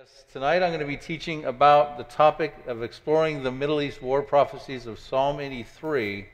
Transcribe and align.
Yes, 0.00 0.24
tonight 0.32 0.62
I'm 0.62 0.70
going 0.70 0.80
to 0.80 0.86
be 0.86 0.96
teaching 0.96 1.44
about 1.44 1.98
the 1.98 2.04
topic 2.04 2.54
of 2.66 2.82
exploring 2.82 3.42
the 3.42 3.52
Middle 3.52 3.82
East 3.82 4.00
war 4.00 4.22
prophecies 4.22 4.86
of 4.86 4.98
Psalm 4.98 5.40
83 5.40 6.26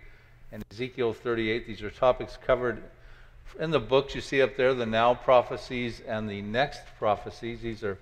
and 0.53 0.64
Ezekiel 0.71 1.12
38. 1.12 1.66
These 1.66 1.82
are 1.82 1.90
topics 1.90 2.38
covered 2.46 2.80
in 3.58 3.72
the 3.72 3.80
books 3.80 4.14
you 4.14 4.21
see 4.21 4.40
up 4.40 4.56
there, 4.56 4.72
the 4.72 4.87
Now 4.87 5.14
prophecies 5.14 6.00
and 6.07 6.30
the 6.30 6.43
Next 6.43 6.82
prophecies. 6.96 7.61
These 7.61 7.82
are 7.82 7.98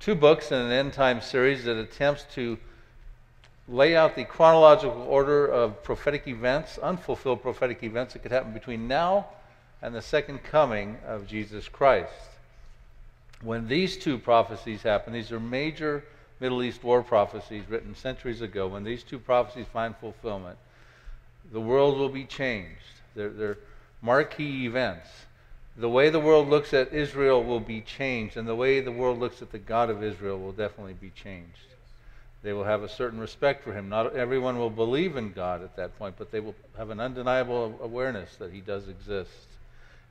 two 0.00 0.16
books 0.16 0.50
in 0.50 0.58
an 0.58 0.72
end 0.72 0.92
time 0.92 1.20
series 1.20 1.62
that 1.66 1.76
attempts 1.76 2.24
to 2.34 2.58
lay 3.68 3.94
out 3.94 4.16
the 4.16 4.24
chronological 4.24 5.02
order 5.02 5.46
of 5.46 5.84
prophetic 5.84 6.26
events, 6.26 6.78
unfulfilled 6.78 7.42
prophetic 7.42 7.84
events 7.84 8.14
that 8.14 8.24
could 8.24 8.32
happen 8.32 8.52
between 8.52 8.88
now 8.88 9.28
and 9.82 9.94
the 9.94 10.02
second 10.02 10.42
coming 10.42 10.98
of 11.06 11.28
Jesus 11.28 11.68
Christ. 11.68 12.29
When 13.42 13.68
these 13.68 13.96
two 13.96 14.18
prophecies 14.18 14.82
happen, 14.82 15.12
these 15.12 15.32
are 15.32 15.40
major 15.40 16.04
Middle 16.40 16.62
East 16.62 16.82
war 16.84 17.02
prophecies 17.02 17.68
written 17.68 17.94
centuries 17.94 18.40
ago. 18.40 18.68
When 18.68 18.84
these 18.84 19.02
two 19.02 19.18
prophecies 19.18 19.66
find 19.72 19.96
fulfillment, 19.96 20.58
the 21.52 21.60
world 21.60 21.98
will 21.98 22.08
be 22.08 22.24
changed. 22.24 23.00
They're, 23.14 23.30
they're 23.30 23.58
marquee 24.02 24.66
events. 24.66 25.08
The 25.76 25.88
way 25.88 26.10
the 26.10 26.20
world 26.20 26.48
looks 26.48 26.74
at 26.74 26.92
Israel 26.92 27.42
will 27.42 27.60
be 27.60 27.80
changed, 27.80 28.36
and 28.36 28.46
the 28.46 28.54
way 28.54 28.80
the 28.80 28.92
world 28.92 29.18
looks 29.18 29.40
at 29.40 29.52
the 29.52 29.58
God 29.58 29.88
of 29.88 30.02
Israel 30.02 30.38
will 30.38 30.52
definitely 30.52 30.94
be 30.94 31.10
changed. 31.10 31.58
They 32.42 32.52
will 32.52 32.64
have 32.64 32.82
a 32.82 32.88
certain 32.88 33.20
respect 33.20 33.62
for 33.62 33.72
him. 33.72 33.88
Not 33.88 34.16
everyone 34.16 34.58
will 34.58 34.70
believe 34.70 35.16
in 35.16 35.32
God 35.32 35.62
at 35.62 35.76
that 35.76 35.98
point, 35.98 36.16
but 36.18 36.30
they 36.30 36.40
will 36.40 36.54
have 36.76 36.90
an 36.90 37.00
undeniable 37.00 37.78
awareness 37.82 38.36
that 38.36 38.52
he 38.52 38.60
does 38.60 38.88
exist. 38.88 39.30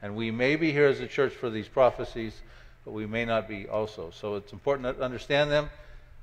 And 0.01 0.15
we 0.15 0.31
may 0.31 0.55
be 0.55 0.71
here 0.71 0.87
as 0.87 0.99
a 0.99 1.07
church 1.07 1.33
for 1.33 1.49
these 1.49 1.67
prophecies, 1.67 2.41
but 2.89 2.95
we 2.95 3.05
may 3.05 3.23
not 3.23 3.47
be 3.47 3.67
also. 3.67 4.09
So 4.09 4.33
it's 4.33 4.51
important 4.51 4.97
to 4.97 5.03
understand 5.03 5.51
them 5.51 5.69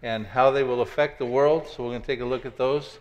and 0.03 0.27
how 0.27 0.50
they 0.50 0.64
will 0.64 0.81
affect 0.81 1.20
the 1.20 1.25
world. 1.25 1.69
So 1.69 1.84
we're 1.84 1.91
going 1.91 2.00
to 2.00 2.06
take 2.08 2.20
a 2.20 2.25
look 2.25 2.45
at 2.45 2.56
those. 2.56 2.98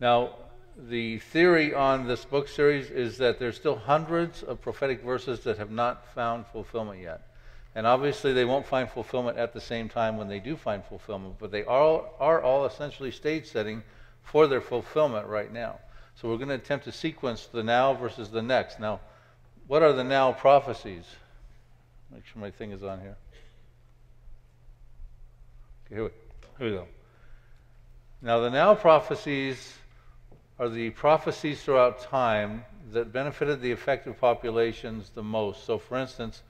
Now, 0.00 0.30
the 0.78 1.18
theory 1.18 1.74
on 1.74 2.08
this 2.08 2.24
book 2.24 2.48
series 2.48 2.88
is 2.88 3.18
that 3.18 3.38
there's 3.38 3.56
still 3.56 3.76
hundreds 3.76 4.42
of 4.42 4.62
prophetic 4.62 5.02
verses 5.02 5.40
that 5.40 5.58
have 5.58 5.70
not 5.70 6.06
found 6.14 6.46
fulfillment 6.46 7.02
yet. 7.02 7.28
And 7.74 7.86
obviously, 7.86 8.32
they 8.32 8.46
won't 8.46 8.64
find 8.64 8.88
fulfillment 8.88 9.36
at 9.36 9.52
the 9.52 9.60
same 9.60 9.90
time 9.90 10.16
when 10.16 10.28
they 10.28 10.40
do 10.40 10.56
find 10.56 10.82
fulfillment, 10.82 11.34
but 11.38 11.50
they 11.50 11.64
are, 11.64 12.02
are 12.18 12.40
all 12.40 12.64
essentially 12.64 13.10
stage 13.10 13.44
setting 13.44 13.82
for 14.22 14.46
their 14.46 14.62
fulfillment 14.62 15.26
right 15.26 15.52
now. 15.52 15.80
So 16.14 16.30
we're 16.30 16.38
going 16.38 16.48
to 16.48 16.54
attempt 16.54 16.86
to 16.86 16.92
sequence 16.92 17.44
the 17.44 17.62
now 17.62 17.92
versus 17.92 18.30
the 18.30 18.40
next. 18.40 18.80
Now, 18.80 19.00
what 19.66 19.82
are 19.82 19.92
the 19.92 20.04
now 20.04 20.32
prophecies? 20.32 21.04
Make 22.14 22.24
sure 22.26 22.40
my 22.40 22.50
thing 22.52 22.70
is 22.70 22.84
on 22.84 23.00
here. 23.00 23.16
Okay, 25.86 25.96
here 25.96 26.04
we, 26.04 26.10
here 26.58 26.70
we 26.70 26.76
go. 26.76 26.86
Now, 28.22 28.38
the 28.38 28.50
now 28.50 28.76
prophecies 28.76 29.74
are 30.60 30.68
the 30.68 30.90
prophecies 30.90 31.62
throughout 31.62 32.00
time 32.02 32.64
that 32.92 33.12
benefited 33.12 33.60
the 33.60 33.72
affected 33.72 34.20
populations 34.20 35.10
the 35.10 35.24
most. 35.24 35.64
So, 35.64 35.76
for 35.76 35.98
instance, 35.98 36.42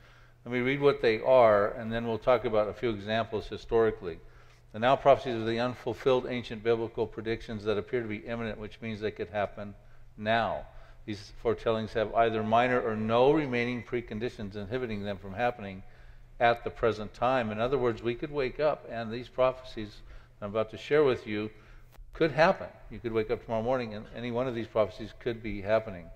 let 0.45 0.53
me 0.53 0.61
read 0.61 0.81
what 0.81 1.01
they 1.01 1.23
are, 1.23 1.71
and 1.71 1.91
then 1.91 2.07
we'll 2.07 2.19
talk 2.19 2.45
about 2.45 2.69
a 2.69 2.75
few 2.75 2.91
examples 2.91 3.47
historically. 3.47 4.19
The 4.73 4.81
now 4.81 4.97
prophecies 4.97 5.37
are 5.37 5.47
the 5.47 5.61
unfulfilled 5.61 6.27
ancient 6.29 6.63
biblical 6.63 7.07
predictions 7.07 7.65
that 7.65 7.79
appear 7.79 8.03
to 8.03 8.09
be 8.09 8.19
imminent, 8.19 8.59
which 8.59 8.83
means 8.83 9.01
they 9.01 9.11
could 9.11 9.31
happen 9.31 9.75
now. 10.19 10.67
These 11.07 11.33
foretellings 11.43 11.93
have 11.93 12.15
either 12.15 12.43
minor 12.43 12.81
or 12.81 12.97
no 12.97 13.33
remaining 13.33 13.83
preconditions 13.83 14.57
inhibiting 14.57 15.05
them 15.05 15.19
from 15.19 15.35
happening 15.35 15.83
at 16.41 16.65
the 16.65 16.71
present 16.71 17.13
time. 17.15 17.51
In 17.51 17.61
other 17.61 17.79
words, 17.79 18.03
we 18.03 18.15
could 18.15 18.31
wake 18.31 18.59
up 18.59 18.87
and 18.91 19.11
these 19.11 19.29
prophecies 19.29 19.97
I'm 20.41 20.51
about 20.51 20.71
to 20.71 20.77
share 20.77 21.05
with 21.05 21.27
you 21.27 21.51
could 22.13 22.33
happen. 22.33 22.69
You 22.91 22.99
could 22.99 23.13
wake 23.13 23.31
up 23.31 23.45
tomorrow 23.45 23.63
morning 23.63 23.95
and 23.95 24.05
any 24.15 24.31
one 24.31 24.47
of 24.47 24.55
these 24.55 24.67
prophecies 24.67 25.13
could 25.21 25.43
be 25.43 25.63
happening. 25.63 26.07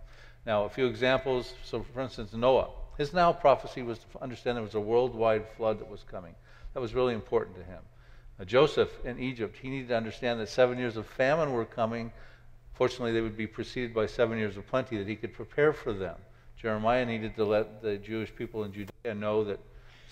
Now, 0.47 0.65
a 0.65 0.69
few 0.69 0.87
examples. 0.87 1.54
So, 1.65 1.82
for 1.94 2.00
instance, 2.00 2.32
Noah. 2.32 2.69
His 2.97 3.12
now 3.12 3.32
prophecy 3.32 3.82
was 3.82 3.98
to 3.98 4.22
understand 4.22 4.56
there 4.56 4.65
was 4.65 4.75
a 4.75 4.81
worldwide 4.81 5.47
flood 5.56 5.78
that 5.78 5.88
was 5.88 6.03
coming. 6.03 6.34
That 6.75 6.81
was 6.81 6.94
really 6.94 7.15
important 7.15 7.56
to 7.56 7.65
him. 7.65 7.81
Now, 8.38 8.44
Joseph 8.44 8.91
in 9.04 9.19
Egypt, 9.19 9.56
he 9.60 9.71
needed 9.71 9.88
to 9.88 9.97
understand 9.97 10.41
that 10.41 10.48
seven 10.48 10.78
years 10.78 10.97
of 10.97 11.06
famine 11.06 11.53
were 11.53 11.65
coming 11.65 12.12
Fortunately, 12.78 13.11
they 13.11 13.21
would 13.21 13.37
be 13.37 13.49
preceded 13.49 13.93
by 13.93 14.06
seven 14.06 14.39
years 14.39 14.56
of 14.56 14.65
plenty 14.69 14.97
that 14.99 15.09
he 15.09 15.16
could 15.16 15.34
prepare 15.34 15.72
for 15.72 15.93
them. 15.93 16.15
Jeremiah 16.56 17.05
needed 17.05 17.34
to 17.34 17.44
let 17.44 17.83
the 17.83 17.97
Jewish 17.97 18.33
people 18.33 18.62
in 18.62 18.72
Judea 18.72 19.16
know 19.16 19.43
that 19.43 19.59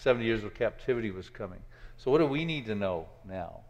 70 0.01 0.25
years 0.25 0.43
of 0.43 0.53
captivity 0.53 1.13
was 1.13 1.31
coming. 1.31 1.61
So, 1.97 2.11
what 2.11 2.19
do 2.19 2.27
we 2.27 2.45
need 2.45 2.67
to 2.67 2.75
know 2.75 3.07
now? 3.25 3.61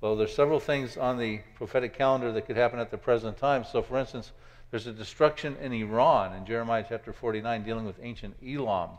Well, 0.00 0.16
there's 0.16 0.34
several 0.34 0.58
things 0.58 0.96
on 0.96 1.16
the 1.16 1.38
prophetic 1.54 1.94
calendar 1.96 2.32
that 2.32 2.42
could 2.42 2.56
happen 2.56 2.80
at 2.80 2.90
the 2.90 2.98
present 2.98 3.38
time. 3.38 3.64
So, 3.70 3.82
for 3.82 3.96
instance, 3.96 4.32
there's 4.72 4.88
a 4.88 4.92
destruction 4.92 5.56
in 5.60 5.72
Iran 5.72 6.34
in 6.34 6.44
Jeremiah 6.44 6.84
chapter 6.88 7.12
49 7.12 7.62
dealing 7.62 7.84
with 7.84 8.00
ancient 8.02 8.34
Elam. 8.44 8.90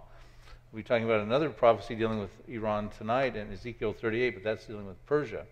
We'll 0.72 0.82
be 0.82 0.84
talking 0.84 1.04
about 1.04 1.20
another 1.20 1.50
prophecy 1.50 1.96
dealing 1.96 2.20
with 2.20 2.32
Iran 2.48 2.90
tonight 2.98 3.36
in 3.36 3.52
Ezekiel 3.52 3.92
38, 3.92 4.30
but 4.30 4.44
that's 4.46 4.66
dealing 4.66 4.88
with 4.88 5.06
Persia. 5.06 5.46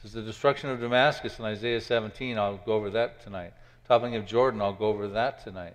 This 0.00 0.10
is 0.10 0.14
the 0.14 0.22
destruction 0.22 0.70
of 0.70 0.78
Damascus 0.78 1.40
in 1.40 1.44
Isaiah 1.44 1.80
17. 1.80 2.38
I'll 2.38 2.58
go 2.58 2.74
over 2.74 2.88
that 2.90 3.20
tonight. 3.20 3.52
Toppling 3.88 4.14
of 4.14 4.26
Jordan, 4.26 4.62
I'll 4.62 4.72
go 4.72 4.86
over 4.86 5.08
that 5.08 5.42
tonight. 5.42 5.74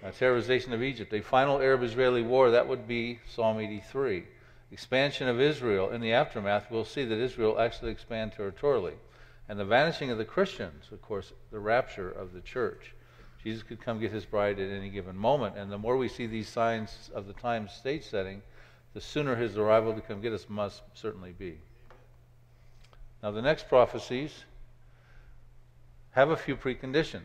Uh, 0.00 0.10
terrorization 0.10 0.72
of 0.72 0.80
Egypt, 0.80 1.12
a 1.12 1.20
final 1.20 1.60
Arab 1.60 1.82
Israeli 1.82 2.22
war, 2.22 2.52
that 2.52 2.68
would 2.68 2.86
be 2.86 3.18
Psalm 3.28 3.58
83. 3.58 4.22
Expansion 4.70 5.26
of 5.26 5.40
Israel. 5.40 5.90
In 5.90 6.00
the 6.00 6.12
aftermath, 6.12 6.70
we'll 6.70 6.84
see 6.84 7.04
that 7.04 7.18
Israel 7.18 7.58
actually 7.58 7.90
expand 7.90 8.30
territorially. 8.30 8.94
And 9.48 9.58
the 9.58 9.64
vanishing 9.64 10.12
of 10.12 10.18
the 10.18 10.24
Christians, 10.24 10.84
of 10.92 11.02
course, 11.02 11.32
the 11.50 11.58
rapture 11.58 12.12
of 12.12 12.32
the 12.32 12.42
church. 12.42 12.94
Jesus 13.42 13.64
could 13.64 13.80
come 13.80 13.98
get 13.98 14.12
his 14.12 14.24
bride 14.24 14.60
at 14.60 14.70
any 14.70 14.88
given 14.88 15.16
moment. 15.16 15.56
And 15.56 15.72
the 15.72 15.78
more 15.78 15.96
we 15.96 16.06
see 16.06 16.28
these 16.28 16.48
signs 16.48 17.10
of 17.12 17.26
the 17.26 17.32
time 17.32 17.66
stage 17.66 18.04
setting, 18.04 18.40
the 18.94 19.00
sooner 19.00 19.34
his 19.34 19.58
arrival 19.58 19.94
to 19.94 20.00
come 20.00 20.20
get 20.20 20.32
us 20.32 20.46
must 20.48 20.82
certainly 20.94 21.32
be. 21.32 21.58
Now, 23.22 23.30
the 23.32 23.42
next 23.42 23.68
prophecies 23.68 24.44
have 26.10 26.30
a 26.30 26.36
few 26.36 26.56
preconditions. 26.56 27.22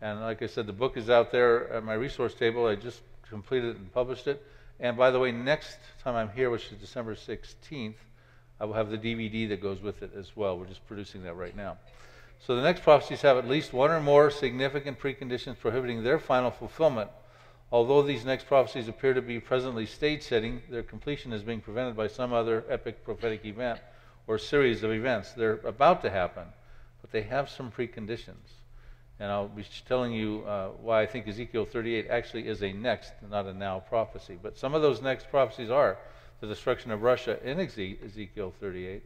And 0.00 0.20
like 0.20 0.42
I 0.42 0.46
said, 0.46 0.66
the 0.66 0.72
book 0.72 0.96
is 0.96 1.10
out 1.10 1.32
there 1.32 1.72
at 1.72 1.84
my 1.84 1.94
resource 1.94 2.34
table. 2.34 2.66
I 2.66 2.76
just 2.76 3.00
completed 3.28 3.76
and 3.76 3.92
published 3.92 4.28
it. 4.28 4.44
And 4.80 4.96
by 4.96 5.10
the 5.10 5.18
way, 5.18 5.32
next 5.32 5.78
time 6.04 6.14
I'm 6.14 6.30
here, 6.30 6.50
which 6.50 6.70
is 6.70 6.78
December 6.78 7.16
16th, 7.16 7.94
I 8.60 8.64
will 8.64 8.74
have 8.74 8.90
the 8.90 8.98
DVD 8.98 9.48
that 9.48 9.60
goes 9.60 9.82
with 9.82 10.02
it 10.02 10.12
as 10.16 10.36
well. 10.36 10.56
We're 10.56 10.66
just 10.66 10.86
producing 10.86 11.24
that 11.24 11.34
right 11.34 11.56
now. 11.56 11.78
So 12.46 12.54
the 12.54 12.62
next 12.62 12.84
prophecies 12.84 13.22
have 13.22 13.36
at 13.36 13.48
least 13.48 13.72
one 13.72 13.90
or 13.90 14.00
more 14.00 14.30
significant 14.30 15.00
preconditions 15.00 15.58
prohibiting 15.58 16.04
their 16.04 16.20
final 16.20 16.52
fulfillment. 16.52 17.10
Although 17.72 18.02
these 18.02 18.24
next 18.24 18.46
prophecies 18.46 18.86
appear 18.86 19.14
to 19.14 19.20
be 19.20 19.40
presently 19.40 19.84
stage 19.84 20.22
setting, 20.22 20.62
their 20.70 20.84
completion 20.84 21.32
is 21.32 21.42
being 21.42 21.60
prevented 21.60 21.96
by 21.96 22.06
some 22.06 22.32
other 22.32 22.64
epic 22.68 23.04
prophetic 23.04 23.44
event 23.44 23.80
or 24.28 24.38
series 24.38 24.84
of 24.84 24.92
events. 24.92 25.32
They're 25.32 25.58
about 25.64 26.02
to 26.02 26.10
happen, 26.10 26.44
but 27.00 27.10
they 27.10 27.22
have 27.22 27.48
some 27.48 27.72
preconditions. 27.72 28.52
And 29.18 29.32
I'll 29.32 29.48
be 29.48 29.64
telling 29.88 30.12
you 30.12 30.44
uh, 30.46 30.68
why 30.80 31.02
I 31.02 31.06
think 31.06 31.26
Ezekiel 31.26 31.64
38 31.64 32.06
actually 32.08 32.46
is 32.46 32.62
a 32.62 32.72
next, 32.72 33.12
not 33.28 33.46
a 33.46 33.52
now 33.52 33.80
prophecy. 33.80 34.38
But 34.40 34.56
some 34.56 34.74
of 34.74 34.82
those 34.82 35.02
next 35.02 35.28
prophecies 35.30 35.70
are 35.70 35.98
the 36.40 36.46
destruction 36.46 36.92
of 36.92 37.02
Russia 37.02 37.38
in 37.42 37.58
Ezekiel 37.58 38.52
38. 38.60 39.02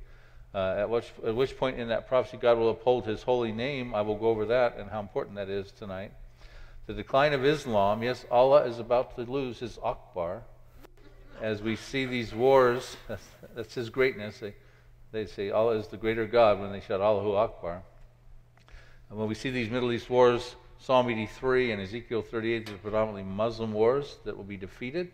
Uh, 0.55 0.75
at, 0.81 0.91
which, 0.91 1.13
at 1.25 1.35
which 1.35 1.57
point 1.57 1.81
in 1.81 1.89
that 1.89 2.07
prophecy 2.07 2.37
God 2.37 2.59
will 2.59 2.69
uphold 2.69 3.07
his 3.07 3.23
holy 3.23 3.53
name. 3.53 3.95
I 3.95 4.03
will 4.03 4.17
go 4.17 4.27
over 4.27 4.45
that 4.47 4.77
and 4.77 4.91
how 4.91 5.01
important 5.01 5.37
that 5.37 5.49
is 5.49 5.73
tonight. 5.73 6.13
The 6.87 6.93
decline 6.93 7.33
of 7.33 7.43
Islam. 7.43 8.03
Yes, 8.03 8.27
Allah 8.31 8.65
is 8.65 8.79
about 8.79 9.17
to 9.17 9.23
lose 9.23 9.61
his 9.61 9.79
Akbar. 9.83 10.43
As 11.41 11.63
we 11.63 11.75
see 11.75 12.05
these 12.05 12.35
wars, 12.35 12.99
that's, 13.09 13.27
that's 13.55 13.75
his 13.75 13.89
greatness. 13.89 14.41
They, 14.41 14.53
they 15.13 15.27
say 15.27 15.51
Allah 15.51 15.79
is 15.79 15.89
the 15.89 15.99
greater 15.99 16.27
God 16.27 16.59
when 16.59 16.73
they 16.73 16.81
shout 16.81 17.01
Allahu 17.01 17.35
Akbar. 17.35 17.83
And 19.11 19.19
when 19.19 19.29
we 19.29 19.35
see 19.35 19.51
these 19.51 19.71
Middle 19.71 19.93
East 19.93 20.09
wars, 20.09 20.57
Psalm 20.81 21.11
83 21.11 21.73
and 21.73 21.83
Ezekiel 21.83 22.23
38, 22.23 22.67
these 22.67 22.75
are 22.75 22.79
predominantly 22.79 23.23
Muslim 23.23 23.73
wars 23.73 24.17
that 24.25 24.37
will 24.37 24.43
be 24.43 24.57
defeated. 24.57 25.13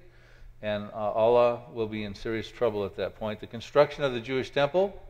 And 0.62 0.84
uh, 0.92 0.96
Allah 1.12 1.62
will 1.72 1.88
be 1.88 2.04
in 2.04 2.14
serious 2.14 2.48
trouble 2.48 2.84
at 2.84 2.96
that 2.96 3.18
point. 3.18 3.40
The 3.40 3.46
construction 3.48 4.04
of 4.04 4.12
the 4.12 4.20
Jewish 4.20 4.50
temple, 4.50 5.00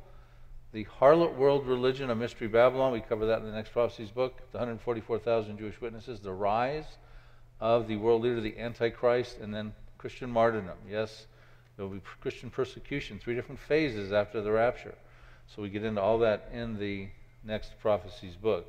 the 0.73 0.87
harlot 1.01 1.37
world 1.37 1.67
religion 1.67 2.11
of 2.11 2.19
Mystery 2.19 2.49
Babylon, 2.49 2.93
we 2.93 3.01
cover 3.01 3.27
that 3.27 3.41
in 3.41 3.45
the 3.45 3.53
next 3.53 3.73
prophecies 3.73 4.11
book, 4.11 4.39
the 4.53 4.59
144,000 4.59 5.59
Jewish 5.59 5.81
witnesses, 5.81 6.21
the 6.21 6.33
rise 6.33 6.85
of 7.61 7.89
the 7.89 7.97
world 7.97 8.23
leader, 8.23 8.41
the 8.41 8.59
Antichrist, 8.59 9.39
and 9.39 9.55
then 9.55 9.75
Christian 9.99 10.31
martyrdom. 10.31 10.77
Yes, 10.91 11.27
there 11.79 11.87
will 11.87 11.95
be 11.95 12.03
Christian 12.21 12.51
persecution, 12.51 13.21
three 13.21 13.37
different 13.37 13.61
phases 13.61 14.13
after 14.13 14.43
the 14.43 14.51
rapture. 14.51 14.97
So 15.47 15.63
we 15.63 15.71
get 15.71 15.85
into 15.85 16.03
all 16.03 16.19
that 16.19 16.51
in 16.53 16.77
the 16.77 17.09
next 17.45 17.79
prophecies 17.81 18.35
book. 18.35 18.67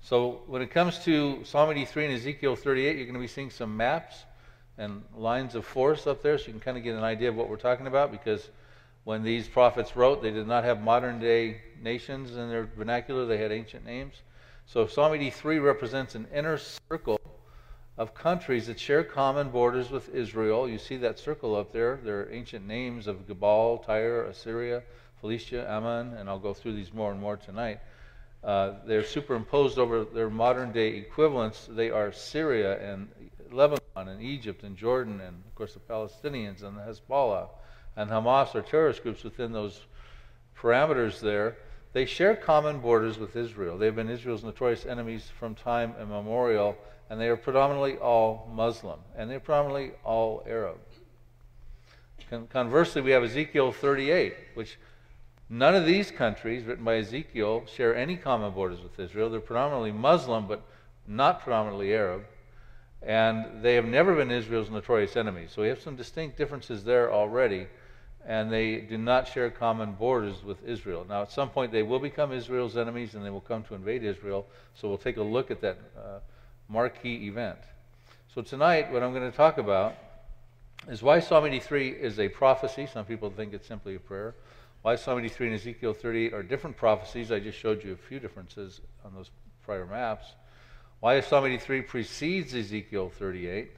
So 0.00 0.42
when 0.46 0.62
it 0.62 0.70
comes 0.70 1.00
to 1.00 1.44
Psalm 1.44 1.72
83 1.72 2.04
and 2.04 2.14
Ezekiel 2.14 2.54
38, 2.54 2.96
you're 2.96 3.04
going 3.04 3.14
to 3.14 3.20
be 3.20 3.26
seeing 3.26 3.50
some 3.50 3.76
maps. 3.76 4.24
and 4.78 5.02
lines 5.16 5.56
of 5.56 5.66
force 5.66 6.06
up 6.06 6.22
there 6.22 6.38
so 6.38 6.46
you 6.46 6.52
can 6.52 6.60
kind 6.60 6.78
of 6.78 6.84
get 6.84 6.94
an 6.94 7.02
idea 7.02 7.28
of 7.28 7.34
what 7.34 7.48
we're 7.48 7.56
talking 7.56 7.88
about 7.88 8.12
because 8.12 8.48
when 9.02 9.24
these 9.24 9.48
prophets 9.48 9.96
wrote, 9.96 10.22
they 10.22 10.30
did 10.30 10.46
not 10.46 10.62
have 10.62 10.80
modern 10.80 11.18
day 11.18 11.62
nations 11.82 12.36
in 12.36 12.48
their 12.48 12.66
vernacular, 12.76 13.26
they 13.26 13.38
had 13.38 13.50
ancient 13.50 13.84
names. 13.84 14.14
So 14.66 14.86
Psalm 14.86 15.14
83 15.14 15.58
represents 15.58 16.14
an 16.14 16.28
inner 16.32 16.58
circle 16.58 17.17
of 17.98 18.14
countries 18.14 18.68
that 18.68 18.78
share 18.78 19.02
common 19.02 19.50
borders 19.50 19.90
with 19.90 20.14
Israel. 20.14 20.68
You 20.68 20.78
see 20.78 20.96
that 20.98 21.18
circle 21.18 21.56
up 21.56 21.72
there. 21.72 21.98
There 22.02 22.20
are 22.20 22.32
ancient 22.32 22.66
names 22.66 23.08
of 23.08 23.26
Gebal, 23.26 23.84
Tyre, 23.84 24.22
Assyria, 24.22 24.82
Philistia, 25.20 25.68
Ammon, 25.68 26.14
and 26.14 26.28
I'll 26.28 26.38
go 26.38 26.54
through 26.54 26.74
these 26.74 26.94
more 26.94 27.10
and 27.10 27.20
more 27.20 27.36
tonight. 27.36 27.80
Uh, 28.44 28.74
they're 28.86 29.04
superimposed 29.04 29.78
over 29.78 30.04
their 30.04 30.30
modern 30.30 30.70
day 30.70 30.90
equivalents. 30.96 31.68
They 31.68 31.90
are 31.90 32.12
Syria 32.12 32.80
and 32.80 33.08
Lebanon 33.50 33.80
and 33.96 34.22
Egypt 34.22 34.62
and 34.62 34.76
Jordan 34.76 35.20
and, 35.20 35.42
of 35.44 35.54
course, 35.56 35.74
the 35.74 35.80
Palestinians 35.80 36.62
and 36.62 36.76
the 36.78 36.82
Hezbollah 36.82 37.48
and 37.96 38.08
Hamas 38.08 38.54
are 38.54 38.62
terrorist 38.62 39.02
groups 39.02 39.24
within 39.24 39.52
those 39.52 39.80
parameters 40.56 41.18
there. 41.18 41.56
They 41.92 42.06
share 42.06 42.36
common 42.36 42.78
borders 42.78 43.18
with 43.18 43.34
Israel. 43.34 43.76
They've 43.76 43.94
been 43.94 44.08
Israel's 44.08 44.44
notorious 44.44 44.86
enemies 44.86 45.28
from 45.40 45.56
time 45.56 45.94
immemorial, 46.00 46.76
and 47.10 47.20
they 47.20 47.28
are 47.28 47.36
predominantly 47.36 47.96
all 47.96 48.50
Muslim, 48.52 48.98
and 49.16 49.30
they're 49.30 49.40
predominantly 49.40 49.92
all 50.04 50.42
Arab. 50.46 50.78
Conversely, 52.50 53.00
we 53.00 53.10
have 53.12 53.24
Ezekiel 53.24 53.72
38, 53.72 54.34
which 54.54 54.76
None 55.50 55.74
of 55.74 55.86
these 55.86 56.10
countries, 56.10 56.64
written 56.64 56.84
by 56.84 56.96
Ezekiel, 56.96 57.64
share 57.66 57.96
any 57.96 58.16
common 58.16 58.52
borders 58.52 58.82
with 58.82 58.98
Israel. 59.00 59.30
They're 59.30 59.40
predominantly 59.40 59.92
Muslim, 59.92 60.46
but 60.46 60.62
not 61.06 61.40
predominantly 61.40 61.94
Arab. 61.94 62.24
And 63.00 63.62
they 63.62 63.74
have 63.74 63.86
never 63.86 64.14
been 64.14 64.30
Israel's 64.30 64.68
notorious 64.68 65.16
enemies. 65.16 65.52
So 65.54 65.62
we 65.62 65.68
have 65.68 65.80
some 65.80 65.96
distinct 65.96 66.36
differences 66.36 66.84
there 66.84 67.10
already. 67.10 67.66
And 68.26 68.52
they 68.52 68.80
do 68.80 68.98
not 68.98 69.26
share 69.26 69.48
common 69.48 69.92
borders 69.92 70.44
with 70.44 70.62
Israel. 70.66 71.06
Now, 71.08 71.22
at 71.22 71.32
some 71.32 71.48
point, 71.48 71.72
they 71.72 71.82
will 71.82 72.00
become 72.00 72.30
Israel's 72.30 72.76
enemies 72.76 73.14
and 73.14 73.24
they 73.24 73.30
will 73.30 73.40
come 73.40 73.62
to 73.64 73.74
invade 73.74 74.04
Israel. 74.04 74.46
So 74.74 74.86
we'll 74.88 74.98
take 74.98 75.16
a 75.16 75.22
look 75.22 75.50
at 75.50 75.62
that 75.62 75.78
uh, 75.96 76.18
marquee 76.68 77.26
event. 77.26 77.58
So 78.34 78.42
tonight, 78.42 78.92
what 78.92 79.02
I'm 79.02 79.12
going 79.12 79.30
to 79.30 79.36
talk 79.36 79.58
about 79.58 79.94
is 80.88 81.02
why 81.02 81.20
Psalm 81.20 81.46
83 81.46 81.88
is 81.88 82.18
a 82.18 82.28
prophecy. 82.28 82.86
Some 82.86 83.04
people 83.04 83.30
think 83.30 83.52
it's 83.52 83.66
simply 83.66 83.94
a 83.94 83.98
prayer. 83.98 84.34
Why 84.82 84.96
Psalm 84.96 85.18
83 85.18 85.48
and 85.48 85.56
Ezekiel 85.56 85.92
38 85.92 86.32
are 86.34 86.42
different 86.42 86.76
prophecies. 86.76 87.32
I 87.32 87.40
just 87.40 87.58
showed 87.58 87.82
you 87.82 87.92
a 87.92 87.96
few 87.96 88.20
differences 88.20 88.80
on 89.04 89.14
those 89.14 89.30
prior 89.64 89.86
maps. 89.86 90.26
Why 91.00 91.20
Psalm 91.20 91.46
83 91.46 91.82
precedes 91.82 92.54
Ezekiel 92.54 93.08
38. 93.08 93.70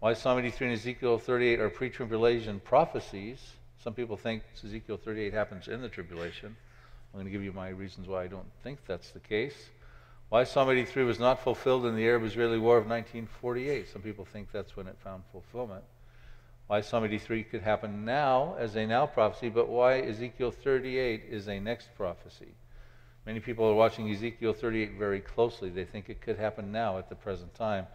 Why 0.00 0.14
Psalm 0.14 0.38
83 0.38 0.66
and 0.68 0.76
Ezekiel 0.76 1.18
38 1.18 1.60
are 1.60 1.70
pre 1.70 1.88
tribulation 1.88 2.60
prophecies. 2.60 3.40
Some 3.82 3.94
people 3.94 4.16
think 4.16 4.42
Ezekiel 4.64 4.96
38 4.96 5.32
happens 5.32 5.68
in 5.68 5.82
the 5.82 5.88
tribulation. 5.88 6.56
I'm 7.12 7.20
going 7.20 7.26
to 7.26 7.30
give 7.30 7.44
you 7.44 7.52
my 7.52 7.68
reasons 7.68 8.08
why 8.08 8.24
I 8.24 8.26
don't 8.26 8.50
think 8.62 8.80
that's 8.86 9.10
the 9.10 9.20
case. 9.20 9.54
Why 10.28 10.44
Psalm 10.44 10.70
83 10.70 11.04
was 11.04 11.18
not 11.18 11.42
fulfilled 11.42 11.86
in 11.86 11.96
the 11.96 12.06
Arab 12.06 12.24
Israeli 12.24 12.58
War 12.58 12.76
of 12.76 12.86
1948. 12.86 13.88
Some 13.88 14.02
people 14.02 14.24
think 14.24 14.50
that's 14.50 14.76
when 14.76 14.86
it 14.86 14.96
found 15.02 15.22
fulfillment 15.30 15.84
why 16.66 16.80
Psalm 16.80 17.04
83 17.04 17.44
could 17.44 17.62
happen 17.62 18.04
now 18.04 18.56
as 18.58 18.74
a 18.76 18.86
now 18.86 19.06
prophecy, 19.06 19.50
but 19.50 19.68
why 19.68 20.00
Ezekiel 20.00 20.50
38 20.50 21.24
is 21.28 21.48
a 21.48 21.60
next 21.60 21.94
prophecy. 21.96 22.54
Many 23.26 23.40
people 23.40 23.66
are 23.66 23.74
watching 23.74 24.10
Ezekiel 24.10 24.54
38 24.54 24.92
very 24.98 25.20
closely. 25.20 25.68
They 25.68 25.84
think 25.84 26.08
it 26.08 26.20
could 26.20 26.38
happen 26.38 26.72
now 26.72 26.98
at 26.98 27.08
the 27.08 27.14
present 27.14 27.54
time. 27.54 27.86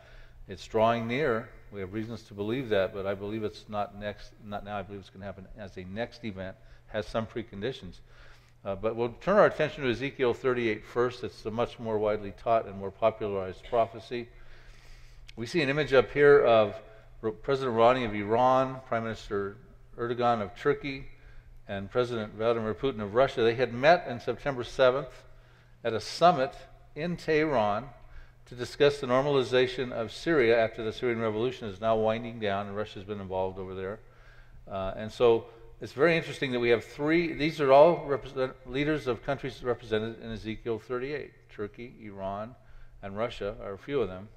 It's 0.47 0.65
drawing 0.65 1.07
near. 1.07 1.49
We 1.71 1.79
have 1.81 1.93
reasons 1.93 2.23
to 2.23 2.33
believe 2.33 2.69
that, 2.69 2.93
but 2.93 3.05
I 3.05 3.13
believe 3.13 3.43
it's 3.43 3.65
not 3.69 3.99
next, 3.99 4.31
not 4.43 4.65
now. 4.65 4.77
I 4.77 4.81
believe 4.81 5.01
it's 5.01 5.09
going 5.09 5.21
to 5.21 5.25
happen 5.25 5.47
as 5.57 5.77
a 5.77 5.83
next 5.83 6.23
event, 6.23 6.55
has 6.87 7.07
some 7.07 7.27
preconditions. 7.27 7.99
Uh, 8.65 8.75
but 8.75 8.95
we'll 8.95 9.15
turn 9.21 9.37
our 9.37 9.45
attention 9.45 9.83
to 9.83 9.89
Ezekiel 9.89 10.33
38 10.33 10.85
first. 10.85 11.23
It's 11.23 11.45
a 11.45 11.51
much 11.51 11.79
more 11.79 11.97
widely 11.97 12.33
taught 12.43 12.65
and 12.65 12.77
more 12.77 12.91
popularized 12.91 13.63
prophecy. 13.69 14.27
We 15.37 15.45
see 15.45 15.61
an 15.61 15.69
image 15.69 15.93
up 15.93 16.11
here 16.11 16.43
of 16.43 16.75
President 17.41 17.77
Rouhani 17.77 18.05
of 18.05 18.13
Iran, 18.13 18.81
Prime 18.87 19.03
Minister 19.03 19.55
Erdogan 19.97 20.41
of 20.41 20.57
Turkey, 20.57 21.07
and 21.69 21.89
President 21.89 22.33
Vladimir 22.33 22.73
Putin 22.73 23.01
of 23.01 23.13
Russia, 23.13 23.43
they 23.43 23.55
had 23.55 23.73
met 23.73 24.05
on 24.09 24.19
September 24.19 24.63
7th 24.63 25.11
at 25.83 25.93
a 25.93 26.01
summit 26.01 26.53
in 26.95 27.15
Tehran 27.15 27.85
to 28.47 28.55
discuss 28.55 28.99
the 28.99 29.07
normalization 29.07 29.91
of 29.91 30.11
Syria 30.11 30.59
after 30.61 30.83
the 30.83 30.91
Syrian 30.91 31.19
revolution 31.19 31.69
is 31.69 31.79
now 31.79 31.95
winding 31.95 32.39
down, 32.39 32.67
and 32.67 32.75
Russia's 32.75 33.03
been 33.03 33.21
involved 33.21 33.59
over 33.59 33.75
there. 33.75 33.99
Uh, 34.69 34.93
and 34.97 35.11
so 35.11 35.45
it's 35.81 35.93
very 35.93 36.17
interesting 36.17 36.51
that 36.51 36.59
we 36.59 36.69
have 36.69 36.83
three, 36.83 37.33
these 37.33 37.61
are 37.61 37.71
all 37.71 38.09
leaders 38.65 39.07
of 39.07 39.23
countries 39.23 39.63
represented 39.63 40.21
in 40.21 40.31
Ezekiel 40.31 40.79
38 40.79 41.31
Turkey, 41.49 41.93
Iran, 42.01 42.55
and 43.01 43.17
Russia 43.17 43.55
are 43.61 43.73
a 43.73 43.77
few 43.77 44.01
of 44.01 44.07
them 44.07 44.29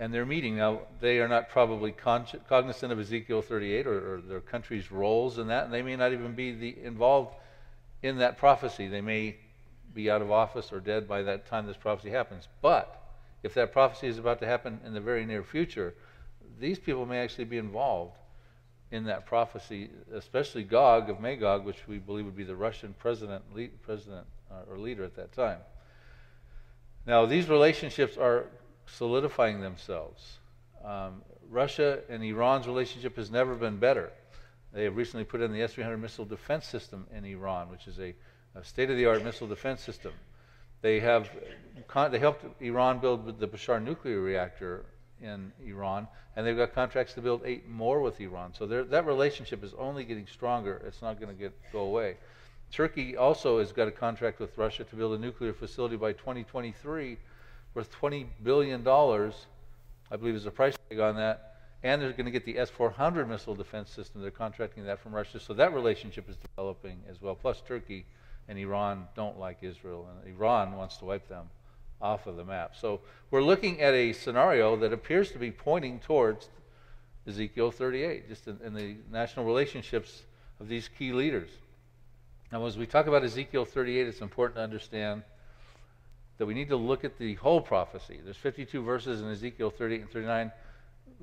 and 0.00 0.14
they're 0.14 0.26
meeting. 0.26 0.56
Now, 0.56 0.80
they 1.00 1.18
are 1.18 1.28
not 1.28 1.50
probably 1.50 1.92
cognizant 1.92 2.90
of 2.90 2.98
Ezekiel 2.98 3.42
38 3.42 3.86
or, 3.86 4.14
or, 4.14 4.20
their 4.22 4.40
country's 4.40 4.90
roles 4.90 5.38
in 5.38 5.48
that, 5.48 5.64
and 5.64 5.74
they 5.74 5.82
may 5.82 5.94
not 5.94 6.12
even 6.12 6.34
be 6.34 6.52
the, 6.52 6.76
involved 6.82 7.36
in 8.02 8.16
that 8.18 8.38
prophecy. 8.38 8.88
They 8.88 9.02
may 9.02 9.36
be 9.94 10.10
out 10.10 10.22
of 10.22 10.30
office 10.30 10.72
or 10.72 10.80
dead 10.80 11.06
by 11.06 11.22
that 11.22 11.46
time 11.46 11.66
this 11.66 11.76
prophecy 11.76 12.08
happens. 12.08 12.48
But 12.62 12.98
if 13.42 13.52
that 13.54 13.72
prophecy 13.72 14.06
is 14.06 14.16
about 14.16 14.40
to 14.40 14.46
happen 14.46 14.80
in 14.86 14.94
the 14.94 15.00
very 15.02 15.26
near 15.26 15.42
future, 15.42 15.94
these 16.58 16.78
people 16.78 17.04
may 17.04 17.18
actually 17.18 17.44
be 17.44 17.58
involved 17.58 18.16
in 18.90 19.04
that 19.04 19.26
prophecy, 19.26 19.90
especially 20.12 20.64
Gog 20.64 21.10
of 21.10 21.20
Magog, 21.20 21.64
which 21.64 21.86
we 21.86 21.98
believe 21.98 22.24
would 22.24 22.36
be 22.36 22.44
the 22.44 22.56
Russian 22.56 22.94
president, 22.98 23.44
president 23.82 24.26
uh, 24.50 24.70
or 24.70 24.78
leader 24.78 25.04
at 25.04 25.14
that 25.14 25.32
time. 25.32 25.58
Now, 27.06 27.24
these 27.26 27.48
relationships 27.48 28.16
are 28.16 28.46
solidifying 28.86 29.60
themselves. 29.60 30.38
Um, 30.84 31.22
Russia 31.48 32.00
and 32.08 32.22
Iran's 32.22 32.66
relationship 32.66 33.16
has 33.16 33.30
never 33.30 33.54
been 33.54 33.78
better. 33.78 34.10
They 34.72 34.84
have 34.84 34.96
recently 34.96 35.24
put 35.24 35.40
in 35.40 35.52
the 35.52 35.62
S 35.62 35.74
300 35.74 35.96
missile 35.98 36.24
defense 36.24 36.66
system 36.66 37.06
in 37.16 37.24
Iran, 37.24 37.70
which 37.70 37.86
is 37.86 37.98
a, 37.98 38.14
a 38.54 38.64
state 38.64 38.90
of 38.90 38.96
the 38.96 39.06
art 39.06 39.24
missile 39.24 39.46
defense 39.46 39.82
system. 39.82 40.12
They 40.82 41.00
have 41.00 41.30
they 42.10 42.18
helped 42.18 42.44
Iran 42.62 42.98
build 43.00 43.38
the 43.38 43.48
Bushehr 43.48 43.82
nuclear 43.82 44.20
reactor 44.20 44.86
in 45.22 45.52
Iran, 45.64 46.08
and 46.36 46.46
they've 46.46 46.56
got 46.56 46.74
contracts 46.74 47.14
to 47.14 47.20
build 47.20 47.42
eight 47.44 47.68
more 47.68 48.00
with 48.00 48.20
Iran. 48.20 48.52
So 48.54 48.66
that 48.66 49.06
relationship 49.06 49.62
is 49.64 49.74
only 49.78 50.04
getting 50.04 50.26
stronger. 50.26 50.82
It's 50.86 51.02
not 51.02 51.20
going 51.20 51.36
to 51.36 51.52
go 51.72 51.80
away. 51.80 52.16
Turkey 52.72 53.16
also 53.16 53.58
has 53.58 53.72
got 53.72 53.88
a 53.88 53.90
contract 53.90 54.38
with 54.38 54.56
Russia 54.56 54.84
to 54.84 54.96
build 54.96 55.18
a 55.18 55.20
nuclear 55.20 55.52
facility 55.52 55.96
by 55.96 56.12
2023 56.12 57.18
worth 57.74 57.90
$20 58.00 58.26
billion, 58.42 58.86
I 58.86 60.16
believe 60.16 60.34
is 60.34 60.44
the 60.44 60.50
price 60.50 60.76
tag 60.88 61.00
on 61.00 61.16
that. 61.16 61.46
And 61.82 62.00
they're 62.00 62.12
going 62.12 62.26
to 62.26 62.30
get 62.30 62.44
the 62.44 62.58
S 62.58 62.68
400 62.68 63.28
missile 63.28 63.54
defense 63.54 63.90
system. 63.90 64.20
They're 64.20 64.30
contracting 64.30 64.84
that 64.84 65.00
from 65.00 65.14
Russia. 65.14 65.40
So 65.40 65.54
that 65.54 65.72
relationship 65.72 66.28
is 66.28 66.36
developing 66.36 67.00
as 67.08 67.22
well. 67.22 67.34
Plus, 67.34 67.62
Turkey 67.66 68.04
and 68.48 68.58
Iran 68.58 69.06
don't 69.16 69.38
like 69.38 69.58
Israel, 69.62 70.06
and 70.10 70.34
Iran 70.36 70.76
wants 70.76 70.98
to 70.98 71.06
wipe 71.06 71.28
them 71.28 71.48
off 72.00 72.26
of 72.26 72.36
the 72.36 72.44
map. 72.44 72.74
So 72.76 73.00
we're 73.30 73.42
looking 73.42 73.80
at 73.80 73.94
a 73.94 74.12
scenario 74.12 74.76
that 74.76 74.92
appears 74.92 75.30
to 75.32 75.38
be 75.38 75.50
pointing 75.50 75.98
towards 76.00 76.48
Ezekiel 77.26 77.70
38, 77.70 78.28
just 78.28 78.48
in, 78.48 78.58
in 78.64 78.74
the 78.74 78.96
national 79.10 79.44
relationships 79.44 80.22
of 80.58 80.68
these 80.68 80.88
key 80.88 81.12
leaders. 81.12 81.50
Now, 82.52 82.66
as 82.66 82.76
we 82.76 82.86
talk 82.86 83.06
about 83.06 83.22
Ezekiel 83.22 83.64
38, 83.64 84.08
it's 84.08 84.20
important 84.20 84.56
to 84.56 84.62
understand 84.62 85.22
that 86.38 86.46
we 86.46 86.54
need 86.54 86.68
to 86.68 86.76
look 86.76 87.04
at 87.04 87.18
the 87.18 87.34
whole 87.34 87.60
prophecy. 87.60 88.18
There's 88.24 88.36
52 88.36 88.82
verses 88.82 89.20
in 89.20 89.30
Ezekiel 89.30 89.70
38 89.70 90.00
and 90.00 90.10
39 90.10 90.52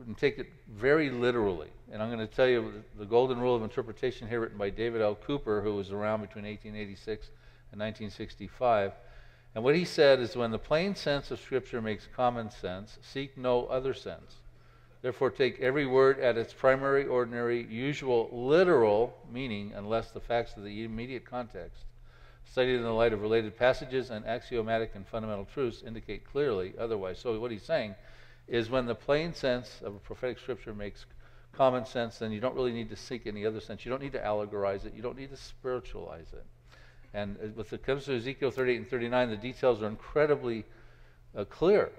and 0.05 0.17
take 0.17 0.37
it 0.37 0.47
very 0.69 1.09
literally. 1.09 1.69
And 1.91 2.01
I'm 2.01 2.11
going 2.11 2.25
to 2.25 2.33
tell 2.33 2.47
you 2.47 2.83
the 2.97 3.05
golden 3.05 3.39
rule 3.39 3.55
of 3.55 3.63
interpretation 3.63 4.27
here, 4.27 4.39
written 4.39 4.57
by 4.57 4.69
David 4.69 5.01
L. 5.01 5.15
Cooper, 5.15 5.61
who 5.61 5.75
was 5.75 5.91
around 5.91 6.21
between 6.21 6.45
1886 6.45 7.27
and 7.71 7.81
1965. 7.81 8.91
And 9.57 9.63
what 9.63 9.73
he 9.73 9.85
said 9.85 10.19
is 10.19 10.35
when 10.35 10.51
the 10.51 10.59
plain 10.59 10.93
sense 10.93 11.31
of 11.31 11.39
Scripture 11.39 11.81
makes 11.81 12.07
common 12.15 12.51
sense, 12.51 12.99
seek 13.01 13.35
no 13.35 13.65
other 13.65 13.91
sense. 13.91 14.35
Therefore, 15.01 15.31
take 15.31 15.59
every 15.59 15.87
word 15.87 16.19
at 16.19 16.37
its 16.37 16.53
primary, 16.53 17.07
ordinary, 17.07 17.63
usual, 17.63 18.29
literal 18.31 19.17
meaning, 19.33 19.73
unless 19.75 20.11
the 20.11 20.19
facts 20.19 20.55
of 20.57 20.63
the 20.63 20.83
immediate 20.83 21.25
context 21.25 21.85
studied 22.45 22.75
in 22.75 22.83
the 22.83 22.91
light 22.91 23.13
of 23.13 23.23
related 23.23 23.57
passages 23.57 24.11
and 24.11 24.27
axiomatic 24.27 24.91
and 24.93 25.07
fundamental 25.07 25.45
truths 25.45 25.81
indicate 25.81 26.23
clearly 26.23 26.75
otherwise. 26.77 27.17
So, 27.17 27.39
what 27.39 27.49
he's 27.49 27.63
saying 27.63 27.95
is 28.47 28.69
when 28.69 28.85
the 28.85 28.93
plain 28.93 29.33
sense 29.33 29.81
of 29.83 29.95
a 29.95 29.99
prophetic 29.99 30.37
scripture 30.37 30.75
makes 30.75 31.07
common 31.51 31.83
sense, 31.83 32.19
then 32.19 32.31
you 32.31 32.39
don't 32.39 32.53
really 32.53 32.73
need 32.73 32.91
to 32.91 32.95
seek 32.95 33.25
any 33.25 33.43
other 33.43 33.59
sense. 33.59 33.83
You 33.85 33.89
don't 33.89 34.03
need 34.03 34.13
to 34.13 34.21
allegorize 34.21 34.85
it, 34.85 34.93
you 34.93 35.01
don't 35.01 35.17
need 35.17 35.31
to 35.31 35.35
spiritualize 35.35 36.31
it. 36.31 36.45
And 37.13 37.37
with 37.55 37.73
it 37.73 37.85
comes 37.85 38.05
to 38.05 38.15
Ezekiel 38.15 38.51
38 38.51 38.77
and 38.77 38.87
39, 38.87 39.29
the 39.29 39.37
details 39.37 39.81
are 39.81 39.87
incredibly 39.87 40.65
uh, 41.35 41.45
clear. 41.45 41.89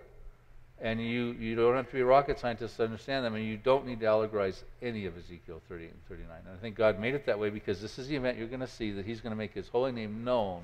And 0.81 1.01
you, 1.01 1.33
you 1.33 1.57
don't 1.57 1.75
have 1.75 1.89
to 1.89 1.95
be 1.95 2.01
a 2.01 2.07
rocket 2.07 2.39
scientist 2.39 2.77
to 2.77 2.85
understand 2.85 3.25
them, 3.25 3.35
and 3.35 3.45
you 3.45 3.57
don't 3.57 3.85
need 3.85 3.99
to 4.01 4.07
allegorize 4.07 4.63
any 4.81 5.07
of 5.07 5.17
Ezekiel 5.19 5.61
38 5.69 5.91
and 5.91 6.07
39. 6.09 6.37
And 6.47 6.57
I 6.57 6.61
think 6.61 6.77
God 6.77 7.01
made 7.01 7.15
it 7.15 7.27
that 7.27 7.39
way 7.39 7.51
because 7.51 7.81
this 7.81 7.99
is 7.99 8.07
the 8.07 8.15
event 8.15 8.39
you're 8.39 8.47
going 8.47 8.61
to 8.61 8.67
see 8.67 8.93
that 8.93 9.05
He's 9.05 9.21
going 9.21 9.33
to 9.33 9.37
make 9.37 9.55
His 9.55 9.67
holy 9.67 9.91
name 9.91 10.23
known 10.23 10.63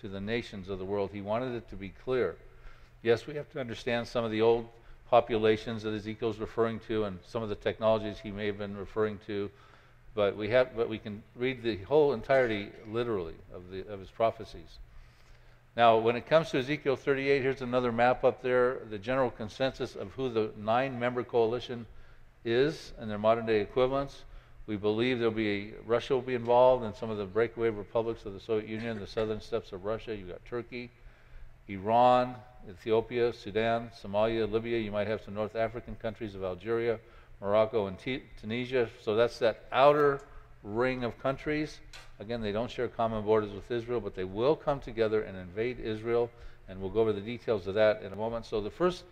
to 0.00 0.08
the 0.08 0.20
nations 0.20 0.68
of 0.68 0.80
the 0.80 0.84
world. 0.84 1.10
He 1.12 1.20
wanted 1.20 1.54
it 1.54 1.70
to 1.70 1.76
be 1.76 1.90
clear. 2.04 2.34
Yes, 3.02 3.26
we 3.26 3.34
have 3.34 3.48
to 3.52 3.60
understand 3.60 4.08
some 4.08 4.24
of 4.24 4.32
the 4.32 4.40
old 4.40 4.66
populations 5.08 5.84
that 5.84 5.94
Ezekiel's 5.94 6.38
referring 6.38 6.80
to 6.88 7.04
and 7.04 7.18
some 7.28 7.42
of 7.42 7.48
the 7.48 7.54
technologies 7.54 8.18
he 8.18 8.32
may 8.32 8.46
have 8.46 8.58
been 8.58 8.76
referring 8.76 9.20
to, 9.26 9.50
but 10.14 10.36
we 10.36 10.48
have 10.50 10.76
but 10.76 10.88
we 10.88 10.98
can 10.98 11.22
read 11.34 11.62
the 11.62 11.76
whole 11.84 12.12
entirety 12.12 12.70
literally 12.88 13.34
of 13.52 13.70
the 13.70 13.86
of 13.92 14.00
his 14.00 14.10
prophecies. 14.10 14.78
Now, 15.76 15.98
when 15.98 16.14
it 16.14 16.28
comes 16.28 16.50
to 16.50 16.58
Ezekiel 16.58 16.94
38, 16.94 17.42
here's 17.42 17.60
another 17.60 17.90
map 17.90 18.22
up 18.22 18.42
there, 18.42 18.78
the 18.90 18.98
general 18.98 19.30
consensus 19.30 19.96
of 19.96 20.12
who 20.12 20.28
the 20.28 20.50
nine 20.56 21.00
member 21.00 21.24
coalition 21.24 21.86
is 22.44 22.92
and 22.98 23.10
their 23.10 23.18
modern 23.18 23.46
day 23.46 23.60
equivalents. 23.60 24.22
We 24.66 24.76
believe 24.76 25.18
there'll 25.18 25.34
be 25.34 25.74
Russia 25.84 26.14
will 26.14 26.22
be 26.22 26.34
involved 26.34 26.84
and 26.84 26.94
some 26.94 27.10
of 27.10 27.18
the 27.18 27.24
breakaway 27.24 27.70
republics 27.70 28.24
of 28.24 28.34
the 28.34 28.40
Soviet 28.40 28.68
Union, 28.68 29.00
the 29.00 29.06
southern 29.06 29.40
steppes 29.40 29.72
of 29.72 29.84
Russia. 29.84 30.14
You've 30.14 30.28
got 30.28 30.44
Turkey, 30.44 30.90
Iran, 31.68 32.36
Ethiopia, 32.70 33.32
Sudan, 33.32 33.90
Somalia, 34.00 34.50
Libya. 34.50 34.78
You 34.78 34.90
might 34.90 35.06
have 35.06 35.22
some 35.22 35.34
North 35.34 35.56
African 35.56 35.96
countries 35.96 36.34
of 36.34 36.44
Algeria, 36.44 36.98
Morocco, 37.44 37.86
and 37.86 37.98
T- 37.98 38.22
Tunisia. 38.40 38.88
So 39.02 39.14
that's 39.14 39.38
that 39.38 39.64
outer 39.70 40.20
ring 40.62 41.04
of 41.04 41.18
countries. 41.22 41.78
Again, 42.18 42.40
they 42.40 42.52
don't 42.52 42.70
share 42.70 42.88
common 42.88 43.22
borders 43.22 43.52
with 43.52 43.70
Israel, 43.70 44.00
but 44.00 44.14
they 44.14 44.24
will 44.24 44.56
come 44.56 44.80
together 44.80 45.20
and 45.20 45.36
invade 45.36 45.78
Israel, 45.78 46.30
and 46.68 46.80
we'll 46.80 46.90
go 46.90 47.00
over 47.00 47.12
the 47.12 47.20
details 47.20 47.66
of 47.66 47.74
that 47.74 48.02
in 48.02 48.12
a 48.12 48.16
moment. 48.16 48.46
So 48.46 48.60
the 48.60 48.70
first 48.70 49.04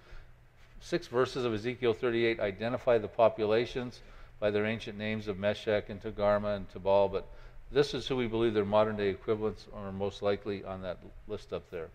six 0.80 1.06
verses 1.06 1.44
of 1.44 1.52
Ezekiel 1.52 1.92
38 1.92 2.40
identify 2.40 2.98
the 2.98 3.08
populations 3.08 4.00
by 4.40 4.50
their 4.50 4.64
ancient 4.64 4.98
names 4.98 5.28
of 5.28 5.38
Meshech 5.38 5.90
and 5.90 6.02
Togarmah 6.02 6.56
and 6.56 6.72
Tubal, 6.72 7.08
but 7.08 7.26
this 7.70 7.94
is 7.94 8.06
who 8.06 8.16
we 8.16 8.26
believe 8.26 8.54
their 8.54 8.64
modern 8.64 8.96
day 8.96 9.10
equivalents 9.10 9.66
are 9.74 9.92
most 9.92 10.22
likely 10.22 10.64
on 10.64 10.82
that 10.82 10.98
list 11.28 11.52
up 11.52 11.70
there. 11.70 11.88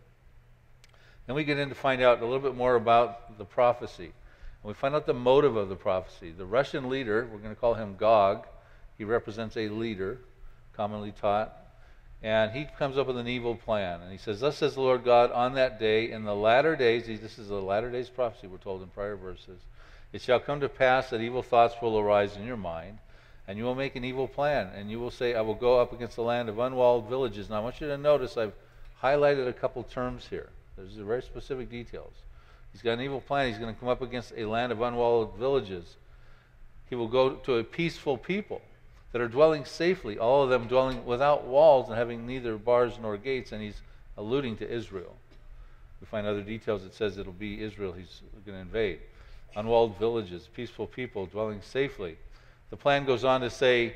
Then 1.25 1.35
we 1.35 1.43
get 1.43 1.57
in 1.57 1.69
to 1.69 1.75
find 1.75 2.01
out 2.01 2.21
a 2.21 2.25
little 2.25 2.39
bit 2.39 2.55
more 2.55 2.75
about 2.75 3.37
the 3.37 3.43
prophecy. 3.43 4.13
And 4.63 4.69
we 4.69 4.73
find 4.73 4.95
out 4.95 5.05
the 5.05 5.13
motive 5.13 5.55
of 5.55 5.69
the 5.69 5.75
prophecy. 5.75 6.31
The 6.31 6.45
Russian 6.45 6.89
leader, 6.89 7.27
we're 7.31 7.39
going 7.39 7.53
to 7.53 7.59
call 7.59 7.75
him 7.75 7.95
Gog, 7.95 8.47
he 8.97 9.03
represents 9.03 9.55
a 9.57 9.69
leader 9.69 10.19
commonly 10.77 11.11
taught. 11.11 11.55
And 12.23 12.51
he 12.51 12.67
comes 12.79 12.97
up 12.97 13.07
with 13.07 13.17
an 13.17 13.27
evil 13.27 13.55
plan. 13.55 14.01
And 14.01 14.11
he 14.11 14.17
says, 14.17 14.39
Thus 14.39 14.57
says 14.57 14.75
the 14.75 14.81
Lord 14.81 15.03
God, 15.03 15.31
on 15.31 15.53
that 15.53 15.79
day, 15.79 16.11
in 16.11 16.23
the 16.23 16.35
latter 16.35 16.75
days, 16.75 17.05
this 17.05 17.37
is 17.37 17.49
the 17.49 17.61
latter 17.61 17.91
days 17.91 18.09
prophecy 18.09 18.47
we're 18.47 18.57
told 18.57 18.81
in 18.81 18.87
prior 18.87 19.15
verses, 19.15 19.59
it 20.13 20.21
shall 20.21 20.39
come 20.39 20.59
to 20.61 20.69
pass 20.69 21.09
that 21.09 21.21
evil 21.21 21.43
thoughts 21.43 21.75
will 21.81 21.99
arise 21.99 22.35
in 22.35 22.45
your 22.45 22.57
mind, 22.57 22.97
and 23.47 23.57
you 23.57 23.65
will 23.65 23.75
make 23.75 23.95
an 23.95 24.03
evil 24.03 24.27
plan. 24.27 24.69
And 24.75 24.89
you 24.89 24.99
will 24.99 25.11
say, 25.11 25.35
I 25.35 25.41
will 25.41 25.55
go 25.55 25.79
up 25.79 25.93
against 25.93 26.15
the 26.15 26.23
land 26.23 26.49
of 26.49 26.57
unwalled 26.57 27.07
villages. 27.07 27.49
Now 27.49 27.57
I 27.57 27.59
want 27.59 27.81
you 27.81 27.87
to 27.87 27.97
notice 27.97 28.35
I've 28.35 28.53
highlighted 29.03 29.47
a 29.47 29.53
couple 29.53 29.83
terms 29.83 30.25
here. 30.27 30.49
There's 30.75 30.93
very 30.93 31.21
specific 31.21 31.69
details. 31.69 32.13
He's 32.77 32.83
got 32.83 32.93
an 32.93 33.01
evil 33.01 33.21
plan. 33.21 33.47
He's 33.47 33.57
going 33.57 33.73
to 33.73 33.79
come 33.79 33.89
up 33.89 34.03
against 34.03 34.33
a 34.37 34.45
land 34.45 34.71
of 34.71 34.81
unwalled 34.81 35.35
villages. 35.35 35.95
He 36.91 36.95
will 36.95 37.07
go 37.07 37.31
to 37.31 37.55
a 37.55 37.63
peaceful 37.63 38.19
people 38.19 38.61
that 39.11 39.19
are 39.19 39.27
dwelling 39.27 39.65
safely, 39.65 40.19
all 40.19 40.43
of 40.43 40.51
them 40.51 40.67
dwelling 40.67 41.03
without 41.03 41.47
walls 41.47 41.89
and 41.89 41.97
having 41.97 42.27
neither 42.27 42.55
bars 42.55 42.99
nor 43.01 43.17
gates, 43.17 43.51
and 43.51 43.63
he's 43.63 43.81
alluding 44.15 44.57
to 44.57 44.71
Israel. 44.71 45.15
We 45.99 46.05
find 46.05 46.27
other 46.27 46.43
details 46.43 46.83
that 46.83 46.93
says 46.93 47.17
it'll 47.17 47.33
be 47.33 47.63
Israel 47.63 47.93
he's 47.93 48.21
going 48.45 48.55
to 48.55 48.61
invade. 48.61 48.99
Unwalled 49.55 49.97
villages, 49.97 50.47
peaceful 50.53 50.85
people 50.85 51.25
dwelling 51.25 51.63
safely. 51.63 52.15
The 52.69 52.77
plan 52.77 53.05
goes 53.05 53.23
on 53.23 53.41
to 53.41 53.49
say 53.49 53.95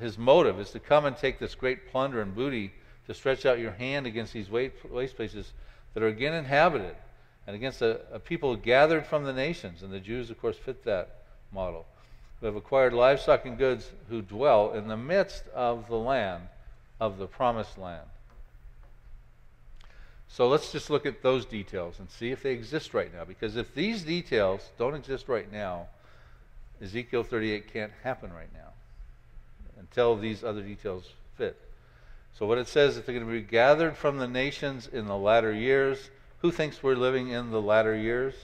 his 0.00 0.18
motive 0.18 0.58
is 0.58 0.72
to 0.72 0.80
come 0.80 1.04
and 1.04 1.16
take 1.16 1.38
this 1.38 1.54
great 1.54 1.92
plunder 1.92 2.20
and 2.20 2.34
booty, 2.34 2.72
to 3.06 3.14
stretch 3.14 3.46
out 3.46 3.60
your 3.60 3.70
hand 3.70 4.04
against 4.04 4.32
these 4.32 4.50
waste 4.50 5.16
places 5.16 5.52
that 5.94 6.02
are 6.02 6.08
again 6.08 6.34
inhabited, 6.34 6.96
and 7.46 7.54
against 7.54 7.82
a, 7.82 8.00
a 8.12 8.18
people 8.18 8.56
gathered 8.56 9.06
from 9.06 9.24
the 9.24 9.32
nations. 9.32 9.82
And 9.82 9.92
the 9.92 10.00
Jews, 10.00 10.30
of 10.30 10.40
course, 10.40 10.56
fit 10.56 10.84
that 10.84 11.20
model 11.52 11.86
who 12.40 12.46
have 12.46 12.56
acquired 12.56 12.92
livestock 12.92 13.46
and 13.46 13.56
goods, 13.56 13.90
who 14.08 14.20
dwell 14.20 14.72
in 14.72 14.88
the 14.88 14.96
midst 14.96 15.48
of 15.54 15.88
the 15.88 15.96
land 15.96 16.48
of 17.00 17.18
the 17.18 17.26
promised 17.26 17.78
land. 17.78 18.06
So 20.28 20.48
let's 20.48 20.72
just 20.72 20.90
look 20.90 21.06
at 21.06 21.22
those 21.22 21.46
details 21.46 21.98
and 21.98 22.10
see 22.10 22.30
if 22.30 22.42
they 22.42 22.52
exist 22.52 22.92
right 22.92 23.12
now. 23.14 23.24
Because 23.24 23.56
if 23.56 23.74
these 23.74 24.02
details 24.02 24.70
don't 24.76 24.94
exist 24.94 25.28
right 25.28 25.50
now, 25.50 25.86
Ezekiel 26.82 27.22
38 27.22 27.72
can't 27.72 27.92
happen 28.02 28.32
right 28.32 28.52
now 28.52 28.72
until 29.78 30.16
these 30.16 30.44
other 30.44 30.62
details 30.62 31.10
fit. 31.36 31.58
So 32.38 32.46
what 32.46 32.58
it 32.58 32.68
says 32.68 32.96
is 32.96 33.04
they're 33.04 33.14
going 33.14 33.26
to 33.26 33.32
be 33.32 33.40
gathered 33.40 33.96
from 33.96 34.18
the 34.18 34.28
nations 34.28 34.86
in 34.86 35.06
the 35.06 35.16
latter 35.16 35.52
years. 35.52 36.10
Who 36.40 36.50
thinks 36.50 36.82
we're 36.82 36.94
living 36.94 37.28
in 37.28 37.50
the 37.50 37.60
latter 37.60 37.96
years? 37.96 38.34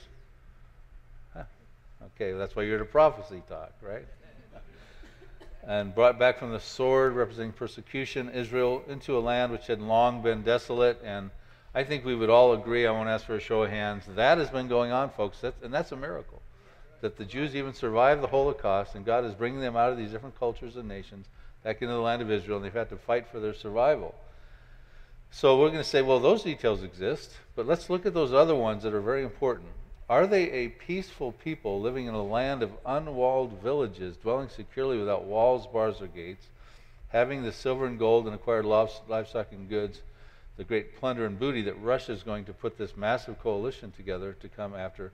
Okay, 2.16 2.32
that's 2.32 2.56
why 2.56 2.64
you're 2.64 2.78
to 2.78 2.84
prophecy 2.84 3.42
talk, 3.48 3.72
right? 3.80 4.06
and 5.66 5.94
brought 5.94 6.18
back 6.18 6.38
from 6.38 6.50
the 6.50 6.60
sword, 6.60 7.14
representing 7.14 7.52
persecution, 7.52 8.28
Israel 8.30 8.82
into 8.88 9.16
a 9.16 9.20
land 9.20 9.52
which 9.52 9.66
had 9.66 9.80
long 9.80 10.22
been 10.22 10.42
desolate. 10.42 11.00
And 11.04 11.30
I 11.74 11.84
think 11.84 12.04
we 12.04 12.14
would 12.14 12.30
all 12.30 12.52
agree, 12.52 12.86
I 12.86 12.90
won't 12.90 13.08
ask 13.08 13.26
for 13.26 13.36
a 13.36 13.40
show 13.40 13.62
of 13.62 13.70
hands, 13.70 14.04
that 14.08 14.38
has 14.38 14.50
been 14.50 14.68
going 14.68 14.90
on, 14.92 15.10
folks. 15.10 15.40
That's, 15.40 15.62
and 15.62 15.72
that's 15.72 15.92
a 15.92 15.96
miracle. 15.96 16.42
That 17.00 17.16
the 17.16 17.24
Jews 17.24 17.54
even 17.54 17.74
survived 17.74 18.22
the 18.22 18.28
Holocaust, 18.28 18.94
and 18.94 19.04
God 19.04 19.24
is 19.24 19.34
bringing 19.34 19.60
them 19.60 19.76
out 19.76 19.90
of 19.90 19.98
these 19.98 20.10
different 20.10 20.38
cultures 20.38 20.76
and 20.76 20.88
nations 20.88 21.26
back 21.64 21.80
into 21.80 21.94
the 21.94 22.00
land 22.00 22.22
of 22.22 22.30
Israel, 22.30 22.56
and 22.56 22.64
they've 22.64 22.72
had 22.72 22.90
to 22.90 22.96
fight 22.96 23.26
for 23.28 23.40
their 23.40 23.54
survival. 23.54 24.14
So 25.34 25.58
we're 25.58 25.68
going 25.68 25.82
to 25.82 25.84
say, 25.84 26.02
well, 26.02 26.20
those 26.20 26.42
details 26.42 26.82
exist, 26.82 27.32
but 27.56 27.66
let's 27.66 27.88
look 27.88 28.04
at 28.04 28.12
those 28.12 28.34
other 28.34 28.54
ones 28.54 28.82
that 28.82 28.92
are 28.92 29.00
very 29.00 29.22
important. 29.24 29.70
Are 30.10 30.26
they 30.26 30.50
a 30.50 30.68
peaceful 30.68 31.32
people 31.32 31.80
living 31.80 32.04
in 32.04 32.12
a 32.12 32.22
land 32.22 32.62
of 32.62 32.70
unwalled 32.84 33.62
villages, 33.62 34.18
dwelling 34.18 34.50
securely 34.50 34.98
without 34.98 35.24
walls, 35.24 35.66
bars, 35.66 36.02
or 36.02 36.06
gates, 36.06 36.48
having 37.08 37.42
the 37.42 37.50
silver 37.50 37.86
and 37.86 37.98
gold 37.98 38.26
and 38.26 38.34
acquired 38.34 38.66
livestock 38.66 39.52
and 39.52 39.70
goods, 39.70 40.02
the 40.58 40.64
great 40.64 40.98
plunder 40.98 41.24
and 41.24 41.38
booty 41.38 41.62
that 41.62 41.80
Russia 41.80 42.12
is 42.12 42.22
going 42.22 42.44
to 42.44 42.52
put 42.52 42.76
this 42.76 42.94
massive 42.94 43.40
coalition 43.40 43.90
together 43.90 44.34
to 44.34 44.48
come 44.50 44.76
after? 44.76 45.12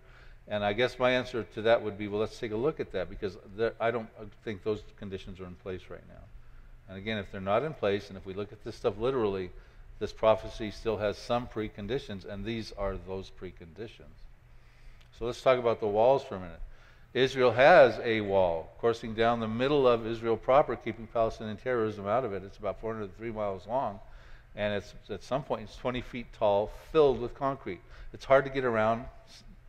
And 0.49 0.65
I 0.65 0.73
guess 0.73 0.99
my 0.99 1.13
answer 1.13 1.45
to 1.55 1.63
that 1.63 1.81
would 1.81 1.97
be, 1.97 2.09
well, 2.09 2.21
let's 2.21 2.41
take 2.41 2.51
a 2.51 2.57
look 2.57 2.81
at 2.81 2.91
that 2.91 3.09
because 3.09 3.37
there, 3.57 3.75
I 3.79 3.93
don't 3.93 4.09
think 4.45 4.65
those 4.65 4.83
conditions 4.99 5.39
are 5.39 5.47
in 5.47 5.55
place 5.55 5.83
right 5.89 6.07
now. 6.09 6.25
And 6.89 6.99
again, 6.99 7.19
if 7.19 7.31
they're 7.31 7.41
not 7.41 7.63
in 7.63 7.73
place, 7.73 8.09
and 8.09 8.19
if 8.19 8.27
we 8.27 8.35
look 8.35 8.51
at 8.53 8.65
this 8.65 8.75
stuff 8.75 8.99
literally, 8.99 9.51
this 9.99 10.13
prophecy 10.13 10.71
still 10.71 10.97
has 10.99 11.19
some 11.19 11.47
preconditions, 11.49 12.25
and 12.25 12.45
these 12.45 12.73
are 12.79 12.97
those 12.97 13.31
preconditions. 13.31 14.15
So 15.19 15.27
let's 15.27 15.43
talk 15.43 15.59
about 15.59 15.81
the 15.81 15.89
walls 15.89 16.23
for 16.23 16.37
a 16.37 16.41
minute. 16.41 16.61
Israel 17.15 17.51
has 17.53 17.99
a 18.05 18.21
wall 18.21 18.71
coursing 18.81 19.15
down 19.15 19.41
the 19.41 19.49
middle 19.49 19.89
of 19.89 20.07
Israel 20.07 20.37
proper, 20.37 20.77
keeping 20.77 21.07
Palestinian 21.07 21.57
terrorism 21.57 22.07
out 22.07 22.25
of 22.25 22.33
it. 22.33 22.45
It's 22.45 22.59
about 22.59 22.81
403 22.81 23.33
miles 23.33 23.67
long, 23.67 23.99
and 24.55 24.75
it's 24.75 24.95
at 25.11 25.25
some 25.25 25.43
point 25.43 25.63
it's 25.63 25.77
20 25.77 26.01
feet 26.03 26.27
tall, 26.39 26.71
filled 26.93 27.21
with 27.21 27.35
concrete. 27.35 27.81
It's 28.13 28.25
hard 28.25 28.45
to 28.45 28.51
get 28.51 28.65
around 28.65 29.05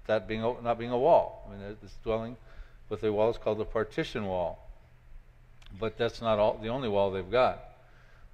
that 0.06 0.28
being 0.28 0.42
not 0.42 0.78
being 0.78 0.92
a 0.92 0.98
wall. 0.98 1.48
I 1.48 1.52
mean, 1.52 1.78
this 1.82 1.94
dwelling 2.04 2.36
with 2.90 3.04
a 3.04 3.12
wall 3.12 3.30
is 3.30 3.38
called 3.38 3.58
the 3.58 3.66
partition 3.66 4.26
wall, 4.26 4.68
but 5.80 5.98
that's 5.98 6.22
not 6.22 6.40
all, 6.40 6.60
the 6.62 6.70
only 6.70 6.90
wall 6.90 7.10
they've 7.10 7.32
got. 7.32 7.69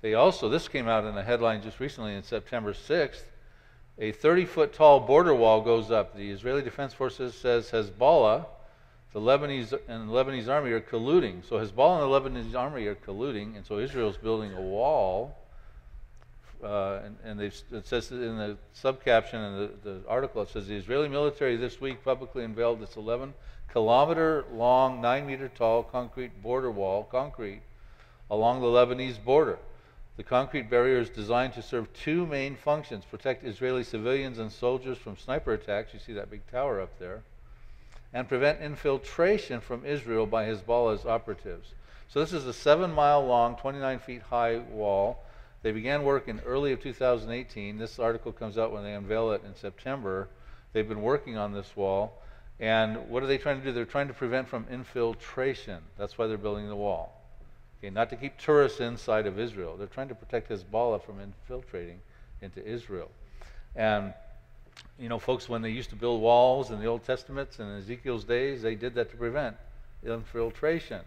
They 0.05 0.13
also 0.13 0.49
this 0.49 0.67
came 0.67 0.87
out 0.87 1.03
in 1.03 1.17
a 1.17 1.23
headline 1.23 1.63
just 1.63 1.79
recently 1.79 2.13
in 2.13 2.21
September 2.21 2.73
6th 2.73 3.23
a 3.97 4.11
30 4.11 4.45
foot 4.45 4.71
tall 4.71 4.99
border 4.99 5.33
wall 5.33 5.61
goes 5.61 5.89
up. 5.89 6.15
The 6.15 6.29
Israeli 6.29 6.61
Defense 6.61 6.93
Forces 6.93 7.33
says 7.33 7.71
Hezbollah, 7.71 8.45
the 9.13 9.19
Lebanese 9.19 9.73
and 9.87 10.07
the 10.07 10.13
Lebanese 10.13 10.47
army 10.47 10.69
are 10.73 10.79
colluding. 10.79 11.43
So 11.43 11.55
Hezbollah 11.55 12.03
and 12.03 12.35
the 12.35 12.39
Lebanese 12.53 12.55
army 12.55 12.85
are 12.85 12.93
colluding, 12.93 13.57
and 13.57 13.65
so 13.65 13.79
Israel's 13.79 14.15
building 14.15 14.53
a 14.53 14.61
wall. 14.61 15.35
Uh, 16.63 16.99
and, 17.03 17.17
and 17.23 17.41
it 17.41 17.87
says 17.87 18.11
in 18.11 18.37
the 18.37 18.57
subcaption 18.79 19.33
in 19.33 19.57
the, 19.57 19.89
the 19.89 20.07
article, 20.07 20.43
it 20.43 20.49
says 20.49 20.67
the 20.67 20.75
Israeli 20.75 21.09
military 21.09 21.55
this 21.55 21.81
week 21.81 22.03
publicly 22.03 22.43
unveiled 22.43 22.79
its 22.83 22.95
11 22.95 23.33
kilometer 23.69 24.45
long, 24.53 25.01
9 25.01 25.25
meter 25.25 25.47
tall 25.47 25.81
concrete 25.81 26.43
border 26.43 26.69
wall, 26.69 27.07
concrete, 27.09 27.63
along 28.29 28.61
the 28.61 28.67
Lebanese 28.67 29.17
border. 29.17 29.57
The 30.17 30.23
concrete 30.23 30.69
barrier 30.69 30.99
is 30.99 31.09
designed 31.09 31.53
to 31.53 31.61
serve 31.61 31.91
two 31.93 32.25
main 32.25 32.55
functions 32.55 33.03
protect 33.03 33.43
Israeli 33.43 33.83
civilians 33.83 34.39
and 34.39 34.49
soldiers 34.49 34.97
from 34.97 35.17
sniper 35.17 35.51
attacks. 35.53 35.93
You 35.93 35.99
see 35.99 36.13
that 36.13 36.31
big 36.31 36.49
tower 36.49 36.79
up 36.79 36.97
there. 36.99 37.23
And 38.13 38.29
prevent 38.29 38.61
infiltration 38.61 39.59
from 39.59 39.85
Israel 39.85 40.25
by 40.25 40.45
Hezbollah's 40.45 41.05
operatives. 41.05 41.73
So, 42.07 42.21
this 42.21 42.31
is 42.31 42.45
a 42.45 42.53
seven 42.53 42.93
mile 42.93 43.25
long, 43.25 43.57
29 43.57 43.99
feet 43.99 44.21
high 44.21 44.59
wall. 44.59 45.19
They 45.63 45.73
began 45.73 46.03
work 46.03 46.29
in 46.29 46.39
early 46.45 46.71
of 46.71 46.81
2018. 46.81 47.77
This 47.77 47.99
article 47.99 48.31
comes 48.31 48.57
out 48.57 48.71
when 48.71 48.83
they 48.83 48.93
unveil 48.93 49.31
it 49.31 49.43
in 49.43 49.53
September. 49.53 50.29
They've 50.71 50.87
been 50.87 51.01
working 51.01 51.35
on 51.35 51.51
this 51.51 51.75
wall. 51.75 52.21
And 52.59 53.09
what 53.09 53.21
are 53.21 53.27
they 53.27 53.37
trying 53.37 53.59
to 53.59 53.65
do? 53.65 53.73
They're 53.73 53.83
trying 53.83 54.07
to 54.07 54.13
prevent 54.13 54.47
from 54.47 54.65
infiltration. 54.71 55.79
That's 55.97 56.17
why 56.17 56.27
they're 56.27 56.37
building 56.37 56.69
the 56.69 56.75
wall. 56.75 57.14
Okay, 57.85 57.93
not 57.93 58.09
to 58.09 58.15
keep 58.15 58.39
tourists 58.39 58.79
inside 58.79 59.27
of 59.27 59.37
Israel. 59.37 59.77
They're 59.77 59.85
trying 59.85 60.07
to 60.07 60.15
protect 60.15 60.49
Hezbollah 60.49 61.03
from 61.03 61.19
infiltrating 61.19 61.99
into 62.41 62.65
Israel. 62.65 63.11
And 63.75 64.11
you 64.97 65.07
know, 65.07 65.19
folks, 65.19 65.47
when 65.47 65.61
they 65.61 65.69
used 65.69 65.91
to 65.91 65.95
build 65.95 66.19
walls 66.19 66.71
in 66.71 66.79
the 66.79 66.87
Old 66.87 67.03
Testaments 67.03 67.59
and 67.59 67.77
Ezekiel's 67.77 68.23
days, 68.23 68.63
they 68.63 68.73
did 68.73 68.95
that 68.95 69.11
to 69.11 69.17
prevent 69.17 69.55
infiltration. 70.03 71.01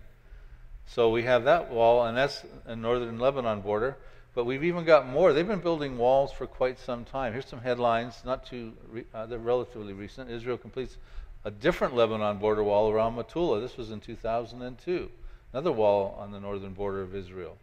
So 0.86 1.10
we 1.10 1.24
have 1.24 1.42
that 1.44 1.68
wall, 1.68 2.06
and 2.06 2.16
that's 2.16 2.44
a 2.64 2.76
northern 2.76 3.18
Lebanon 3.18 3.60
border. 3.60 3.96
But 4.36 4.44
we've 4.44 4.62
even 4.62 4.84
got 4.84 5.08
more. 5.08 5.32
They've 5.32 5.44
been 5.44 5.58
building 5.58 5.98
walls 5.98 6.30
for 6.30 6.46
quite 6.46 6.78
some 6.78 7.04
time. 7.04 7.32
Here's 7.32 7.46
some 7.48 7.60
headlines, 7.60 8.22
not 8.24 8.46
too, 8.46 8.72
re- 8.88 9.04
uh, 9.12 9.26
they're 9.26 9.40
relatively 9.40 9.94
recent. 9.94 10.30
Israel 10.30 10.56
completes 10.56 10.96
a 11.44 11.50
different 11.50 11.96
Lebanon 11.96 12.38
border 12.38 12.62
wall 12.62 12.88
around 12.88 13.16
Metula. 13.16 13.60
This 13.60 13.76
was 13.76 13.90
in 13.90 13.98
2002. 13.98 15.10
Another 15.52 15.72
wall 15.72 16.16
on 16.20 16.30
the 16.30 16.40
northern 16.40 16.72
border 16.72 17.02
of 17.02 17.14
Israel. 17.14 17.56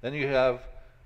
Then 0.00 0.14
you 0.14 0.28
have 0.28 0.62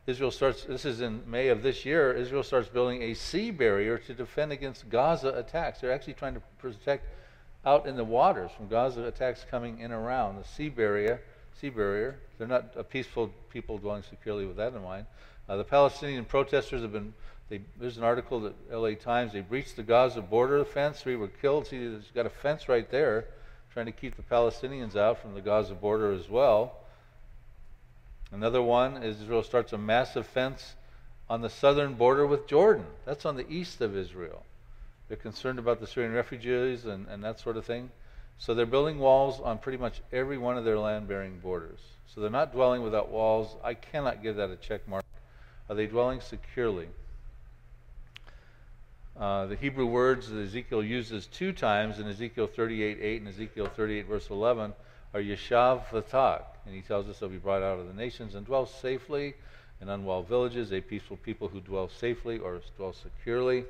Israel 0.06 0.30
starts, 0.30 0.64
this 0.64 0.84
is 0.84 1.00
in 1.00 1.22
May 1.30 1.48
of 1.48 1.62
this 1.62 1.84
year, 1.84 2.12
Israel 2.12 2.42
starts 2.42 2.68
building 2.68 3.02
a 3.02 3.14
sea 3.14 3.50
barrier 3.50 3.98
to 3.98 4.14
defend 4.14 4.52
against 4.52 4.88
Gaza 4.88 5.28
attacks. 5.28 5.80
They're 5.80 5.92
actually 5.92 6.14
trying 6.14 6.34
to 6.34 6.42
protect 6.58 7.06
out 7.64 7.86
in 7.86 7.96
the 7.96 8.04
waters 8.04 8.50
from 8.56 8.68
Gaza 8.68 9.04
attacks 9.04 9.46
coming 9.48 9.78
in 9.78 9.92
around. 9.92 10.36
The 10.36 10.44
sea 10.44 10.68
barrier 10.68 11.20
sea 11.60 11.70
barrier. 11.70 12.18
They're 12.38 12.46
not 12.46 12.72
a 12.76 12.84
peaceful 12.84 13.30
people 13.50 13.78
dwelling 13.78 14.02
securely 14.02 14.46
with 14.46 14.56
that 14.56 14.74
in 14.74 14.82
mind. 14.82 15.06
Uh, 15.48 15.56
the 15.56 15.64
Palestinian 15.64 16.24
protesters 16.24 16.82
have 16.82 16.92
been. 16.92 17.14
They, 17.48 17.60
there's 17.78 17.98
an 17.98 18.04
article 18.04 18.40
that 18.40 18.54
L.A. 18.70 18.94
Times. 18.94 19.32
They 19.32 19.40
breached 19.40 19.76
the 19.76 19.82
Gaza 19.82 20.22
border 20.22 20.64
fence. 20.64 21.00
Three 21.00 21.16
were 21.16 21.28
killed. 21.28 21.66
See, 21.66 21.78
there's 21.78 22.10
got 22.14 22.26
a 22.26 22.30
fence 22.30 22.68
right 22.68 22.90
there, 22.90 23.26
trying 23.72 23.86
to 23.86 23.92
keep 23.92 24.16
the 24.16 24.22
Palestinians 24.22 24.96
out 24.96 25.20
from 25.20 25.34
the 25.34 25.40
Gaza 25.40 25.74
border 25.74 26.12
as 26.12 26.28
well. 26.28 26.74
Another 28.30 28.62
one 28.62 29.02
is 29.02 29.20
Israel 29.20 29.42
starts 29.42 29.72
a 29.72 29.78
massive 29.78 30.26
fence 30.26 30.74
on 31.28 31.40
the 31.40 31.48
southern 31.48 31.94
border 31.94 32.26
with 32.26 32.46
Jordan. 32.46 32.84
That's 33.06 33.24
on 33.24 33.36
the 33.36 33.48
east 33.50 33.80
of 33.80 33.96
Israel. 33.96 34.44
They're 35.08 35.16
concerned 35.16 35.58
about 35.58 35.80
the 35.80 35.86
Syrian 35.86 36.12
refugees 36.12 36.84
and, 36.84 37.06
and 37.08 37.24
that 37.24 37.40
sort 37.40 37.56
of 37.56 37.64
thing. 37.64 37.90
So 38.38 38.54
they're 38.54 38.66
building 38.66 38.98
walls 38.98 39.40
on 39.40 39.58
pretty 39.58 39.78
much 39.78 40.00
every 40.12 40.36
one 40.36 40.58
of 40.58 40.64
their 40.64 40.78
land 40.78 41.08
bearing 41.08 41.38
borders. 41.38 41.80
So 42.06 42.20
they're 42.20 42.30
not 42.30 42.52
dwelling 42.52 42.82
without 42.82 43.10
walls. 43.10 43.56
I 43.62 43.74
cannot 43.74 44.22
give 44.22 44.36
that 44.36 44.50
a 44.50 44.56
check 44.56 44.86
mark. 44.86 45.04
Are 45.68 45.74
they 45.74 45.86
dwelling 45.86 46.20
securely? 46.20 46.88
Uh, 49.18 49.46
the 49.46 49.56
Hebrew 49.56 49.86
words 49.86 50.28
that 50.30 50.40
Ezekiel 50.40 50.82
uses 50.82 51.26
two 51.26 51.52
times 51.52 51.98
in 51.98 52.08
Ezekiel 52.08 52.46
38 52.46 52.98
8 53.00 53.20
and 53.20 53.28
Ezekiel 53.28 53.66
38 53.66 54.06
verse 54.06 54.30
11 54.30 54.72
are 55.12 55.20
Yeshav 55.20 55.84
Vatak. 55.88 56.44
And 56.64 56.74
he 56.74 56.80
tells 56.80 57.08
us 57.08 57.18
they'll 57.18 57.28
be 57.28 57.36
brought 57.36 57.62
out 57.62 57.78
of 57.78 57.88
the 57.88 57.94
nations 57.94 58.34
and 58.34 58.46
dwell 58.46 58.64
safely 58.64 59.34
in 59.80 59.88
unwalled 59.88 60.28
villages, 60.28 60.72
a 60.72 60.80
peaceful 60.80 61.18
people 61.18 61.48
who 61.48 61.60
dwell 61.60 61.88
safely 61.88 62.38
or 62.38 62.60
dwell 62.76 62.94
securely. 62.94 63.64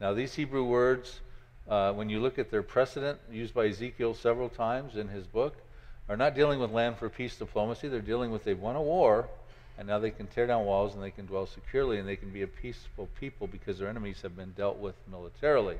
Now, 0.00 0.14
these 0.14 0.34
Hebrew 0.34 0.64
words 0.64 1.20
uh, 1.68 1.92
when 1.92 2.08
you 2.08 2.20
look 2.20 2.38
at 2.38 2.50
their 2.50 2.62
precedent 2.62 3.18
used 3.30 3.54
by 3.54 3.66
Ezekiel 3.66 4.14
several 4.14 4.48
times 4.48 4.96
in 4.96 5.06
his 5.06 5.26
book, 5.26 5.56
are 6.08 6.16
not 6.16 6.34
dealing 6.34 6.58
with 6.58 6.72
land 6.72 6.96
for 6.96 7.08
peace 7.08 7.36
diplomacy. 7.36 7.86
They're 7.86 8.00
dealing 8.00 8.32
with 8.32 8.42
they've 8.42 8.58
won 8.58 8.74
a 8.74 8.82
war, 8.82 9.28
and 9.80 9.88
now 9.88 9.98
they 9.98 10.10
can 10.10 10.26
tear 10.26 10.46
down 10.46 10.66
walls 10.66 10.92
and 10.92 11.02
they 11.02 11.10
can 11.10 11.24
dwell 11.24 11.46
securely 11.46 11.98
and 11.98 12.06
they 12.06 12.14
can 12.14 12.28
be 12.28 12.42
a 12.42 12.46
peaceful 12.46 13.08
people 13.18 13.46
because 13.46 13.78
their 13.78 13.88
enemies 13.88 14.20
have 14.20 14.36
been 14.36 14.52
dealt 14.52 14.76
with 14.76 14.94
militarily. 15.10 15.78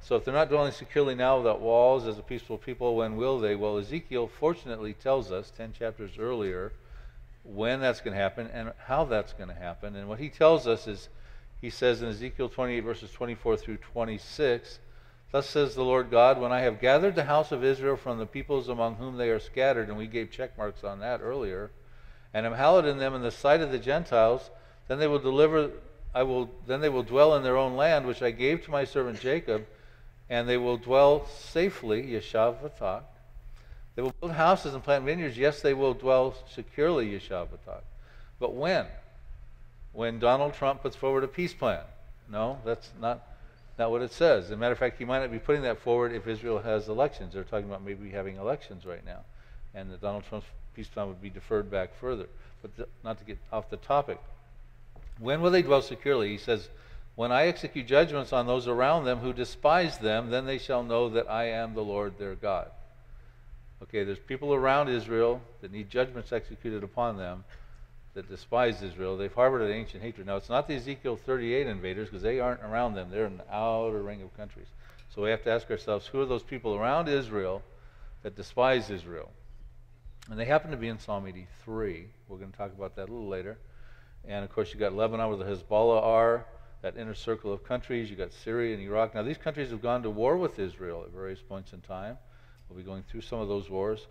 So 0.00 0.16
if 0.16 0.24
they're 0.24 0.32
not 0.32 0.48
dwelling 0.48 0.72
securely 0.72 1.14
now 1.14 1.36
without 1.36 1.60
walls 1.60 2.06
as 2.06 2.16
a 2.16 2.22
peaceful 2.22 2.56
people, 2.56 2.96
when 2.96 3.16
will 3.16 3.38
they? 3.38 3.56
Well, 3.56 3.76
Ezekiel 3.76 4.26
fortunately 4.26 4.94
tells 4.94 5.30
us 5.30 5.52
10 5.54 5.74
chapters 5.74 6.12
earlier 6.18 6.72
when 7.44 7.80
that's 7.80 8.00
going 8.00 8.16
to 8.16 8.22
happen 8.22 8.48
and 8.54 8.72
how 8.86 9.04
that's 9.04 9.34
going 9.34 9.50
to 9.50 9.54
happen. 9.54 9.96
And 9.96 10.08
what 10.08 10.18
he 10.18 10.30
tells 10.30 10.66
us 10.66 10.86
is, 10.86 11.10
he 11.60 11.68
says 11.68 12.00
in 12.00 12.08
Ezekiel 12.08 12.48
28, 12.48 12.80
verses 12.80 13.12
24 13.12 13.58
through 13.58 13.76
26, 13.76 14.78
Thus 15.30 15.46
says 15.46 15.74
the 15.74 15.84
Lord 15.84 16.10
God, 16.10 16.40
when 16.40 16.52
I 16.52 16.60
have 16.60 16.80
gathered 16.80 17.16
the 17.16 17.24
house 17.24 17.52
of 17.52 17.62
Israel 17.62 17.98
from 17.98 18.16
the 18.16 18.24
peoples 18.24 18.70
among 18.70 18.94
whom 18.94 19.18
they 19.18 19.28
are 19.28 19.38
scattered, 19.38 19.90
and 19.90 19.98
we 19.98 20.06
gave 20.06 20.30
check 20.30 20.56
marks 20.56 20.84
on 20.84 21.00
that 21.00 21.20
earlier, 21.20 21.70
and 22.32 22.46
am 22.46 22.54
hallowed 22.54 22.86
in 22.86 22.98
them 22.98 23.14
in 23.14 23.22
the 23.22 23.30
sight 23.30 23.60
of 23.60 23.72
the 23.72 23.78
Gentiles, 23.78 24.50
then 24.88 24.98
they 24.98 25.06
will 25.06 25.18
deliver 25.18 25.70
I 26.14 26.24
will 26.24 26.50
then 26.66 26.80
they 26.80 26.88
will 26.88 27.02
dwell 27.02 27.36
in 27.36 27.42
their 27.42 27.56
own 27.56 27.76
land, 27.76 28.06
which 28.06 28.22
I 28.22 28.30
gave 28.30 28.64
to 28.64 28.70
my 28.70 28.84
servant 28.84 29.20
Jacob, 29.20 29.66
and 30.28 30.48
they 30.48 30.56
will 30.56 30.76
dwell 30.76 31.26
safely, 31.26 32.02
Yeshav 32.02 32.56
Vatak. 32.60 33.02
They 33.94 34.02
will 34.02 34.14
build 34.20 34.32
houses 34.32 34.74
and 34.74 34.82
plant 34.82 35.04
vineyards. 35.04 35.36
Yes, 35.36 35.60
they 35.60 35.74
will 35.74 35.94
dwell 35.94 36.34
securely, 36.52 37.10
Yeshav 37.10 37.48
Vatak. 37.48 37.82
But 38.38 38.54
when? 38.54 38.86
When 39.92 40.18
Donald 40.18 40.54
Trump 40.54 40.82
puts 40.82 40.96
forward 40.96 41.24
a 41.24 41.28
peace 41.28 41.52
plan. 41.52 41.82
No, 42.28 42.58
that's 42.64 42.90
not 43.00 43.26
not 43.78 43.90
what 43.90 44.02
it 44.02 44.12
says. 44.12 44.46
As 44.46 44.50
a 44.50 44.56
matter 44.56 44.72
of 44.72 44.78
fact, 44.78 44.98
he 44.98 45.04
might 45.04 45.20
not 45.20 45.30
be 45.30 45.38
putting 45.38 45.62
that 45.62 45.78
forward 45.78 46.12
if 46.12 46.26
Israel 46.26 46.58
has 46.58 46.88
elections. 46.88 47.34
They're 47.34 47.44
talking 47.44 47.68
about 47.68 47.84
maybe 47.84 48.10
having 48.10 48.36
elections 48.36 48.84
right 48.84 49.04
now, 49.04 49.20
and 49.74 49.90
that 49.92 50.00
Donald 50.00 50.24
Trump's 50.28 50.46
peace 50.80 50.96
would 50.96 51.20
be 51.20 51.30
deferred 51.30 51.70
back 51.70 51.94
further. 52.00 52.26
But 52.62 52.76
th- 52.76 52.88
not 53.04 53.18
to 53.18 53.24
get 53.24 53.38
off 53.52 53.70
the 53.70 53.76
topic. 53.76 54.18
When 55.18 55.40
will 55.42 55.50
they 55.50 55.62
dwell 55.62 55.82
securely? 55.82 56.28
He 56.30 56.38
says, 56.38 56.68
When 57.16 57.32
I 57.32 57.46
execute 57.46 57.86
judgments 57.86 58.32
on 58.32 58.46
those 58.46 58.66
around 58.66 59.04
them 59.04 59.18
who 59.18 59.32
despise 59.32 59.98
them, 59.98 60.30
then 60.30 60.46
they 60.46 60.58
shall 60.58 60.82
know 60.82 61.10
that 61.10 61.30
I 61.30 61.48
am 61.48 61.74
the 61.74 61.84
Lord 61.84 62.18
their 62.18 62.34
God. 62.34 62.70
Okay, 63.82 64.04
there's 64.04 64.18
people 64.18 64.54
around 64.54 64.88
Israel 64.88 65.40
that 65.60 65.72
need 65.72 65.90
judgments 65.90 66.32
executed 66.32 66.82
upon 66.82 67.16
them 67.16 67.44
that 68.14 68.28
despise 68.28 68.82
Israel. 68.82 69.16
They've 69.16 69.32
harbored 69.32 69.62
an 69.62 69.70
ancient 69.70 70.02
hatred. 70.02 70.26
Now, 70.26 70.36
it's 70.36 70.48
not 70.48 70.66
the 70.66 70.74
Ezekiel 70.74 71.16
38 71.16 71.66
invaders 71.66 72.08
because 72.08 72.22
they 72.22 72.40
aren't 72.40 72.62
around 72.62 72.94
them. 72.94 73.08
They're 73.10 73.26
in 73.26 73.38
the 73.38 73.54
outer 73.54 74.02
ring 74.02 74.22
of 74.22 74.36
countries. 74.36 74.66
So 75.14 75.22
we 75.22 75.30
have 75.30 75.44
to 75.44 75.50
ask 75.50 75.70
ourselves 75.70 76.06
who 76.06 76.20
are 76.20 76.26
those 76.26 76.42
people 76.42 76.74
around 76.74 77.08
Israel 77.08 77.62
that 78.22 78.36
despise 78.36 78.90
Israel? 78.90 79.30
And 80.30 80.38
they 80.38 80.44
happen 80.44 80.70
to 80.70 80.76
be 80.76 80.86
in 80.86 81.00
Psalm 81.00 81.26
83. 81.26 82.06
We're 82.28 82.38
going 82.38 82.52
to 82.52 82.56
talk 82.56 82.72
about 82.72 82.94
that 82.94 83.08
a 83.08 83.12
little 83.12 83.28
later. 83.28 83.58
And 84.24 84.44
of 84.44 84.52
course, 84.52 84.70
you've 84.70 84.78
got 84.78 84.94
Lebanon 84.94 85.28
where 85.28 85.36
the 85.36 85.44
Hezbollah 85.44 86.00
are, 86.04 86.46
that 86.82 86.96
inner 86.96 87.14
circle 87.14 87.52
of 87.52 87.64
countries. 87.64 88.08
You've 88.10 88.20
got 88.20 88.32
Syria 88.32 88.74
and 88.74 88.82
Iraq. 88.82 89.16
Now, 89.16 89.24
these 89.24 89.38
countries 89.38 89.70
have 89.70 89.82
gone 89.82 90.04
to 90.04 90.10
war 90.10 90.36
with 90.36 90.60
Israel 90.60 91.02
at 91.04 91.10
various 91.10 91.40
points 91.40 91.72
in 91.72 91.80
time. 91.80 92.16
We'll 92.68 92.78
be 92.78 92.84
going 92.84 93.02
through 93.10 93.22
some 93.22 93.40
of 93.40 93.48
those 93.48 93.68
wars. 93.68 94.06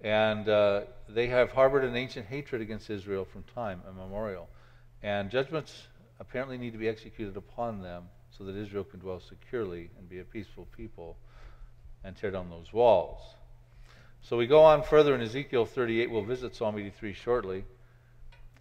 And 0.00 0.48
uh, 0.48 0.82
they 1.06 1.26
have 1.26 1.50
harbored 1.50 1.84
an 1.84 1.96
ancient 1.96 2.26
hatred 2.26 2.62
against 2.62 2.88
Israel 2.88 3.26
from 3.26 3.42
time 3.54 3.82
immemorial. 3.86 4.48
And 5.02 5.30
judgments 5.30 5.88
apparently 6.18 6.56
need 6.56 6.72
to 6.72 6.78
be 6.78 6.88
executed 6.88 7.36
upon 7.36 7.82
them 7.82 8.04
so 8.30 8.44
that 8.44 8.56
Israel 8.56 8.84
can 8.84 9.00
dwell 9.00 9.20
securely 9.20 9.90
and 9.98 10.08
be 10.08 10.20
a 10.20 10.24
peaceful 10.24 10.66
people 10.74 11.18
and 12.04 12.16
tear 12.16 12.30
down 12.30 12.48
those 12.48 12.72
walls. 12.72 13.20
So 14.22 14.36
we 14.36 14.46
go 14.46 14.62
on 14.62 14.82
further 14.82 15.14
in 15.14 15.20
Ezekiel 15.20 15.64
38. 15.64 16.10
We'll 16.10 16.22
visit 16.22 16.54
Psalm 16.54 16.78
83 16.78 17.12
shortly. 17.12 17.64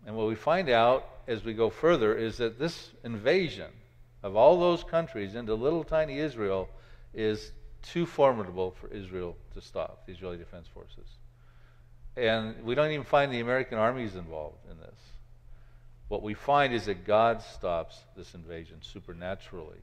And 0.05 0.15
what 0.15 0.27
we 0.27 0.35
find 0.35 0.69
out 0.69 1.05
as 1.27 1.43
we 1.43 1.53
go 1.53 1.69
further 1.69 2.15
is 2.15 2.37
that 2.37 2.57
this 2.57 2.91
invasion 3.03 3.69
of 4.23 4.35
all 4.35 4.59
those 4.59 4.83
countries 4.83 5.35
into 5.35 5.53
little 5.53 5.83
tiny 5.83 6.19
Israel 6.19 6.69
is 7.13 7.51
too 7.81 8.05
formidable 8.05 8.71
for 8.71 8.87
Israel 8.87 9.35
to 9.53 9.61
stop, 9.61 10.05
the 10.05 10.13
Israeli 10.13 10.37
Defense 10.37 10.67
Forces. 10.67 11.09
And 12.15 12.63
we 12.63 12.73
don't 12.73 12.91
even 12.91 13.05
find 13.05 13.31
the 13.31 13.41
American 13.41 13.77
armies 13.77 14.15
involved 14.15 14.57
in 14.71 14.77
this. 14.79 14.99
What 16.07 16.23
we 16.23 16.33
find 16.33 16.73
is 16.73 16.85
that 16.85 17.05
God 17.05 17.41
stops 17.41 17.99
this 18.15 18.33
invasion 18.33 18.77
supernaturally. 18.81 19.77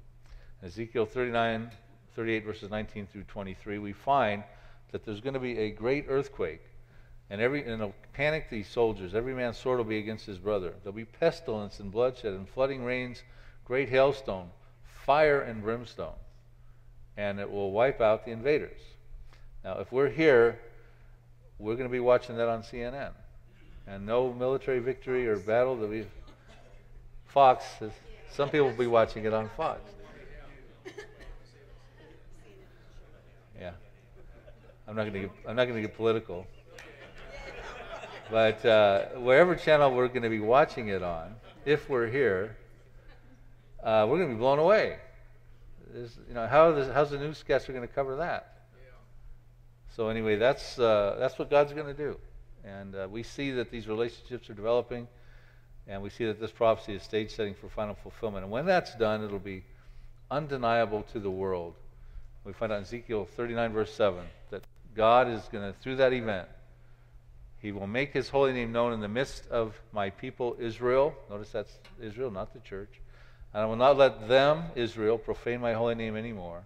In 0.63 0.69
Ezekiel 0.69 1.07
39, 1.07 1.71
38, 2.17 2.45
verses 2.45 2.71
19 2.71 3.07
through 3.07 3.25
23, 3.25 3.79
we 3.79 3.93
find 3.93 4.43
that 4.95 5.05
there's 5.05 5.21
going 5.21 5.35
to 5.35 5.41
be 5.41 5.59
a 5.59 5.71
great 5.73 6.07
earthquake. 6.09 6.63
And, 7.29 7.41
every, 7.41 7.65
and 7.65 7.73
it'll 7.73 7.97
panic 8.13 8.49
these 8.49 8.69
soldiers. 8.69 9.13
Every 9.13 9.35
man's 9.35 9.59
sword 9.59 9.79
will 9.79 9.85
be 9.85 9.99
against 9.99 10.25
his 10.25 10.39
brother. 10.39 10.73
There'll 10.85 10.95
be 10.95 11.05
pestilence 11.05 11.81
and 11.81 11.91
bloodshed 11.91 12.33
and 12.33 12.49
flooding 12.49 12.85
rains, 12.85 13.25
great 13.65 13.89
hailstone, 13.89 14.51
fire 15.05 15.41
and 15.41 15.65
brimstone. 15.65 16.15
And 17.17 17.41
it 17.41 17.51
will 17.51 17.73
wipe 17.73 18.01
out 18.01 18.25
the 18.25 18.31
invaders. 18.31 18.79
Now, 19.65 19.79
if 19.81 19.91
we're 19.91 20.11
here 20.11 20.61
we're 21.59 21.75
going 21.75 21.89
to 21.89 21.93
be 21.93 21.99
watching 21.99 22.37
that 22.37 22.49
on 22.49 22.63
CNN. 22.63 23.11
And 23.89 24.07
no 24.07 24.33
military 24.33 24.79
victory 24.79 25.27
or 25.27 25.37
battle 25.37 25.77
that 25.77 25.89
we. 25.89 26.07
Fox, 27.27 27.65
some 28.31 28.49
people 28.49 28.69
will 28.69 28.77
be 28.77 28.87
watching 28.87 29.25
it 29.25 29.33
on 29.33 29.51
Fox. 29.57 29.81
Yeah. 33.61 33.73
I'm 34.87 34.97
not 34.97 35.03
going 35.03 35.15
to 35.15 35.21
get, 35.21 35.31
I'm 35.49 35.57
not 35.57 35.65
going 35.65 35.83
to 35.83 35.89
get 35.89 35.97
political. 35.97 36.47
But 38.31 38.65
uh, 38.65 39.07
wherever 39.17 39.55
channel 39.55 39.95
we're 39.95 40.09
going 40.09 40.23
to 40.23 40.31
be 40.31 40.41
watching 40.41 40.89
it 40.89 41.03
on, 41.03 41.35
if 41.65 41.89
we're 41.89 42.07
here, 42.07 42.57
uh, 43.83 44.07
we're 44.09 44.17
going 44.17 44.31
to 44.31 44.35
be 44.35 44.39
blown 44.39 44.59
away. 44.59 44.99
is, 45.95 46.19
you 46.29 46.35
know, 46.35 46.47
how 46.47 46.73
how 46.73 46.79
is, 46.79 46.93
how's 46.93 47.11
the 47.11 47.19
newscaster 47.19 47.73
going 47.73 47.87
to 47.87 47.93
cover 47.95 48.17
that? 48.17 48.51
So 49.95 50.09
anyway, 50.09 50.37
that's 50.37 50.79
uh, 50.79 51.17
that's 51.19 51.39
what 51.39 51.51
God's 51.51 51.73
going 51.73 51.87
to 51.87 51.95
do, 51.95 52.19
and 52.65 52.97
uh, 52.97 53.07
we 53.09 53.23
see 53.23 53.53
that 53.53 53.71
these 53.71 53.87
relationships 53.87 54.51
are 54.51 54.55
developing, 54.55 55.07
and 55.87 56.03
we 56.03 56.11
see 56.11 56.25
that 56.25 56.41
this 56.41 56.51
prophecy 56.51 56.95
is 56.95 57.03
stage 57.05 57.31
setting 57.31 57.55
for 57.55 57.69
final 57.69 57.95
fulfillment. 57.95 58.43
And 58.43 58.51
when 58.51 58.67
that's 58.67 58.95
done, 58.97 59.23
it'll 59.23 59.39
be 59.39 59.63
undeniable 60.31 61.05
to 61.13 61.21
the 61.21 61.31
world. 61.31 61.75
We 62.45 62.53
find 62.53 62.73
out 62.73 62.79
in 62.79 62.83
Ezekiel 62.83 63.29
39 63.37 63.73
verse 63.73 63.95
7 63.95 64.21
that 64.44 64.44
God 64.95 65.29
is 65.29 65.43
going 65.51 65.73
to 65.73 65.79
through 65.81 65.97
that 65.97 66.13
event, 66.13 66.49
He 67.59 67.73
will 67.73 67.87
make 67.87 68.13
His 68.13 68.29
holy 68.29 68.53
name 68.53 68.73
known 68.73 68.93
in 68.93 69.01
the 69.01 69.09
midst 69.09 69.49
of 69.49 69.81
my 69.93 70.11
people 70.11 70.57
Israel. 70.59 71.15
Notice 71.31 71.51
that's 71.51 71.79
Israel, 72.01 72.31
not 72.31 72.53
the 72.53 72.61
church. 72.61 73.01
And 73.53 73.63
I 73.63 73.67
will 73.67 73.77
not 73.77 73.97
let 73.97 74.29
them, 74.29 74.65
Israel, 74.75 75.17
profane 75.17 75.61
my 75.61 75.75
holy 75.75 75.95
name 75.95 76.17
anymore. 76.17 76.65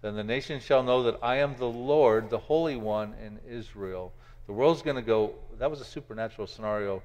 Then 0.00 0.16
the 0.16 0.24
nations 0.24 0.64
shall 0.64 0.82
know 0.82 1.04
that 1.04 1.18
I 1.22 1.36
am 1.36 1.56
the 1.56 1.68
Lord, 1.68 2.30
the 2.30 2.38
Holy 2.38 2.76
One 2.76 3.14
in 3.24 3.38
Israel. 3.48 4.12
The 4.46 4.52
world's 4.52 4.82
going 4.82 4.96
to 4.96 5.02
go, 5.02 5.34
that 5.58 5.70
was 5.70 5.80
a 5.80 5.84
supernatural 5.84 6.46
scenario. 6.46 7.02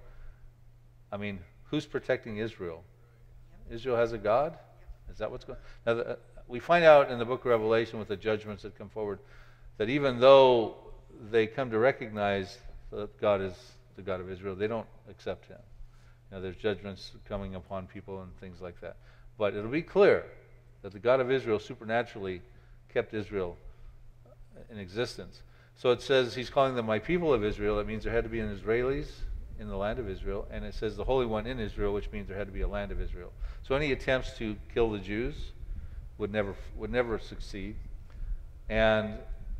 I 1.11 1.17
mean, 1.17 1.39
who's 1.65 1.85
protecting 1.85 2.37
Israel? 2.37 2.83
Israel 3.69 3.97
has 3.97 4.13
a 4.13 4.17
God? 4.17 4.57
Is 5.11 5.17
that 5.19 5.29
what's 5.29 5.45
going 5.45 5.59
Now, 5.85 5.93
the, 5.93 6.07
uh, 6.07 6.15
we 6.47 6.59
find 6.59 6.85
out 6.85 7.11
in 7.11 7.19
the 7.19 7.25
book 7.25 7.41
of 7.41 7.51
Revelation 7.51 7.99
with 7.99 8.07
the 8.07 8.15
judgments 8.15 8.63
that 8.63 8.77
come 8.77 8.89
forward 8.89 9.19
that 9.77 9.89
even 9.89 10.19
though 10.19 10.75
they 11.31 11.47
come 11.47 11.71
to 11.71 11.79
recognize 11.79 12.57
that 12.91 13.19
God 13.19 13.41
is 13.41 13.53
the 13.95 14.01
God 14.01 14.19
of 14.19 14.29
Israel, 14.29 14.55
they 14.55 14.67
don't 14.67 14.87
accept 15.09 15.47
Him. 15.47 15.57
You 16.29 16.37
know, 16.37 16.43
there's 16.43 16.57
judgments 16.57 17.11
coming 17.27 17.55
upon 17.55 17.87
people 17.87 18.21
and 18.21 18.35
things 18.39 18.61
like 18.61 18.79
that. 18.81 18.97
But 19.37 19.53
it'll 19.55 19.71
be 19.71 19.81
clear 19.81 20.25
that 20.81 20.91
the 20.91 20.99
God 20.99 21.19
of 21.19 21.31
Israel 21.31 21.59
supernaturally 21.59 22.41
kept 22.93 23.13
Israel 23.13 23.57
in 24.69 24.79
existence. 24.79 25.41
So 25.75 25.91
it 25.91 26.01
says 26.01 26.33
he's 26.33 26.49
calling 26.49 26.75
them 26.75 26.85
my 26.85 26.99
people 26.99 27.33
of 27.33 27.43
Israel. 27.43 27.77
That 27.77 27.87
means 27.87 28.03
there 28.03 28.13
had 28.13 28.23
to 28.23 28.29
be 28.29 28.39
an 28.39 28.55
Israelis 28.55 29.07
in 29.59 29.67
the 29.67 29.77
land 29.77 29.99
of 29.99 30.09
Israel. 30.09 30.47
And 30.51 30.65
it 30.65 30.73
says 30.73 30.95
the 30.95 31.03
Holy 31.03 31.25
One 31.25 31.45
in 31.45 31.59
Israel, 31.59 31.93
which 31.93 32.11
means 32.11 32.27
there 32.27 32.37
had 32.37 32.47
to 32.47 32.53
be 32.53 32.61
a 32.61 32.67
land 32.67 32.91
of 32.91 32.99
Israel. 32.99 33.31
So 33.63 33.75
any 33.75 33.91
attempts 33.91 34.37
to 34.37 34.55
kill 34.73 34.91
the 34.91 34.99
Jews 34.99 35.35
would 36.17 36.31
never, 36.31 36.55
would 36.75 36.91
never 36.91 37.19
succeed. 37.19 37.75
And 38.69 39.17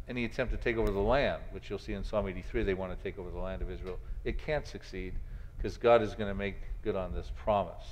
any 0.10 0.26
attempt 0.26 0.54
to 0.54 0.58
take 0.58 0.78
over 0.78 0.92
the 0.92 1.00
land, 1.00 1.42
which 1.52 1.70
you'll 1.70 1.80
see 1.80 1.94
in 1.94 2.04
Psalm 2.04 2.28
83, 2.28 2.64
they 2.64 2.74
want 2.74 2.98
to 2.98 3.04
take 3.04 3.20
over 3.20 3.30
the 3.30 3.40
land 3.40 3.62
of 3.62 3.70
Israel, 3.70 4.00
it 4.24 4.38
can't 4.38 4.66
succeed 4.66 5.14
because 5.58 5.78
God 5.78 6.02
is 6.02 6.14
going 6.14 6.30
to 6.30 6.36
make 6.36 6.56
good 6.84 6.96
on 6.96 7.14
this 7.14 7.32
promise. 7.36 7.84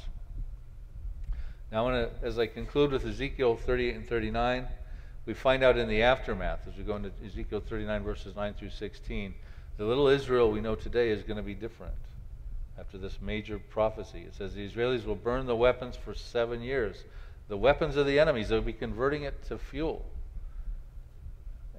Now, 1.71 1.89
I 1.89 2.07
as 2.21 2.39
I 2.39 2.47
conclude 2.47 2.91
with 2.91 3.05
Ezekiel 3.05 3.57
38 3.57 3.95
and 3.95 4.07
39, 4.07 4.67
we 5.25 5.33
find 5.33 5.63
out 5.63 5.77
in 5.77 5.89
the 5.89 6.03
aftermath, 6.03 6.67
as 6.67 6.77
we 6.77 6.83
go 6.83 6.95
into 6.95 7.11
Ezekiel 7.25 7.61
39, 7.67 8.03
verses 8.03 8.35
9 8.35 8.53
through 8.53 8.69
16, 8.69 9.33
the 9.77 9.85
little 9.85 10.07
Israel 10.07 10.51
we 10.51 10.61
know 10.61 10.75
today 10.75 11.09
is 11.09 11.23
going 11.23 11.37
to 11.37 11.43
be 11.43 11.55
different 11.55 11.95
after 12.79 12.97
this 12.97 13.19
major 13.21 13.57
prophecy. 13.57 14.19
It 14.27 14.35
says 14.35 14.53
the 14.53 14.69
Israelis 14.69 15.05
will 15.05 15.15
burn 15.15 15.47
the 15.47 15.55
weapons 15.55 15.95
for 15.95 16.13
seven 16.13 16.61
years. 16.61 17.03
The 17.47 17.57
weapons 17.57 17.95
of 17.95 18.05
the 18.05 18.19
enemies, 18.19 18.49
they'll 18.49 18.61
be 18.61 18.73
converting 18.73 19.23
it 19.23 19.43
to 19.47 19.57
fuel. 19.57 20.05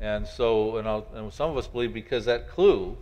And 0.01 0.27
so, 0.27 0.77
and, 0.77 0.87
and 1.15 1.33
some 1.33 1.51
of 1.51 1.57
us 1.57 1.67
believe 1.67 1.95
because 1.95 2.27
that 2.27 2.49
clue 2.51 2.97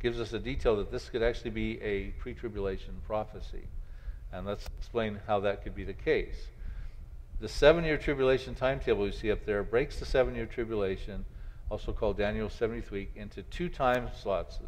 gives 0.00 0.20
us 0.20 0.32
a 0.32 0.38
detail 0.38 0.76
that 0.76 0.90
this 0.90 1.08
could 1.08 1.22
actually 1.22 1.50
be 1.50 1.80
a 1.82 2.08
pre 2.18 2.34
tribulation 2.34 3.00
prophecy. 3.06 3.66
And 4.32 4.46
let's 4.46 4.66
explain 4.78 5.20
how 5.26 5.40
that 5.40 5.62
could 5.62 5.74
be 5.74 5.84
the 5.84 5.92
case. 5.92 6.48
The 7.40 7.48
seven 7.48 7.84
year 7.84 7.96
tribulation 7.96 8.54
timetable 8.54 9.06
you 9.06 9.12
see 9.12 9.30
up 9.32 9.44
there 9.44 9.62
breaks 9.62 9.98
the 9.98 10.04
seven 10.04 10.34
year 10.34 10.46
tribulation, 10.46 11.24
also 11.70 11.92
called 11.92 12.18
Daniel's 12.18 12.54
70th 12.58 12.90
week, 12.90 13.12
into 13.16 13.42
two 13.44 13.68
time 13.68 14.08
slots. 14.14 14.58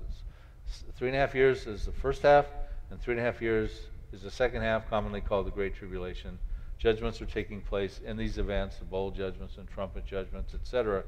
Three 0.96 1.08
and 1.08 1.16
a 1.16 1.20
half 1.20 1.34
years 1.34 1.66
is 1.66 1.84
the 1.84 1.92
first 1.92 2.22
half, 2.22 2.46
and 2.90 3.00
three 3.00 3.12
and 3.12 3.20
a 3.20 3.24
half 3.24 3.42
years 3.42 3.70
is 4.12 4.22
the 4.22 4.30
second 4.30 4.62
half, 4.62 4.88
commonly 4.88 5.20
called 5.20 5.46
the 5.46 5.50
Great 5.50 5.74
Tribulation. 5.74 6.38
Judgments 6.78 7.20
are 7.20 7.26
taking 7.26 7.60
place 7.60 8.00
in 8.04 8.16
these 8.16 8.38
events, 8.38 8.76
the 8.76 8.84
bowl 8.84 9.10
judgments 9.10 9.58
and 9.58 9.68
trumpet 9.68 10.04
judgments, 10.04 10.54
etc. 10.54 11.04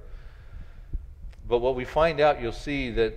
But 1.47 1.59
what 1.59 1.75
we 1.75 1.85
find 1.85 2.21
out, 2.21 2.41
you'll 2.41 2.53
see 2.53 2.91
that 2.93 3.15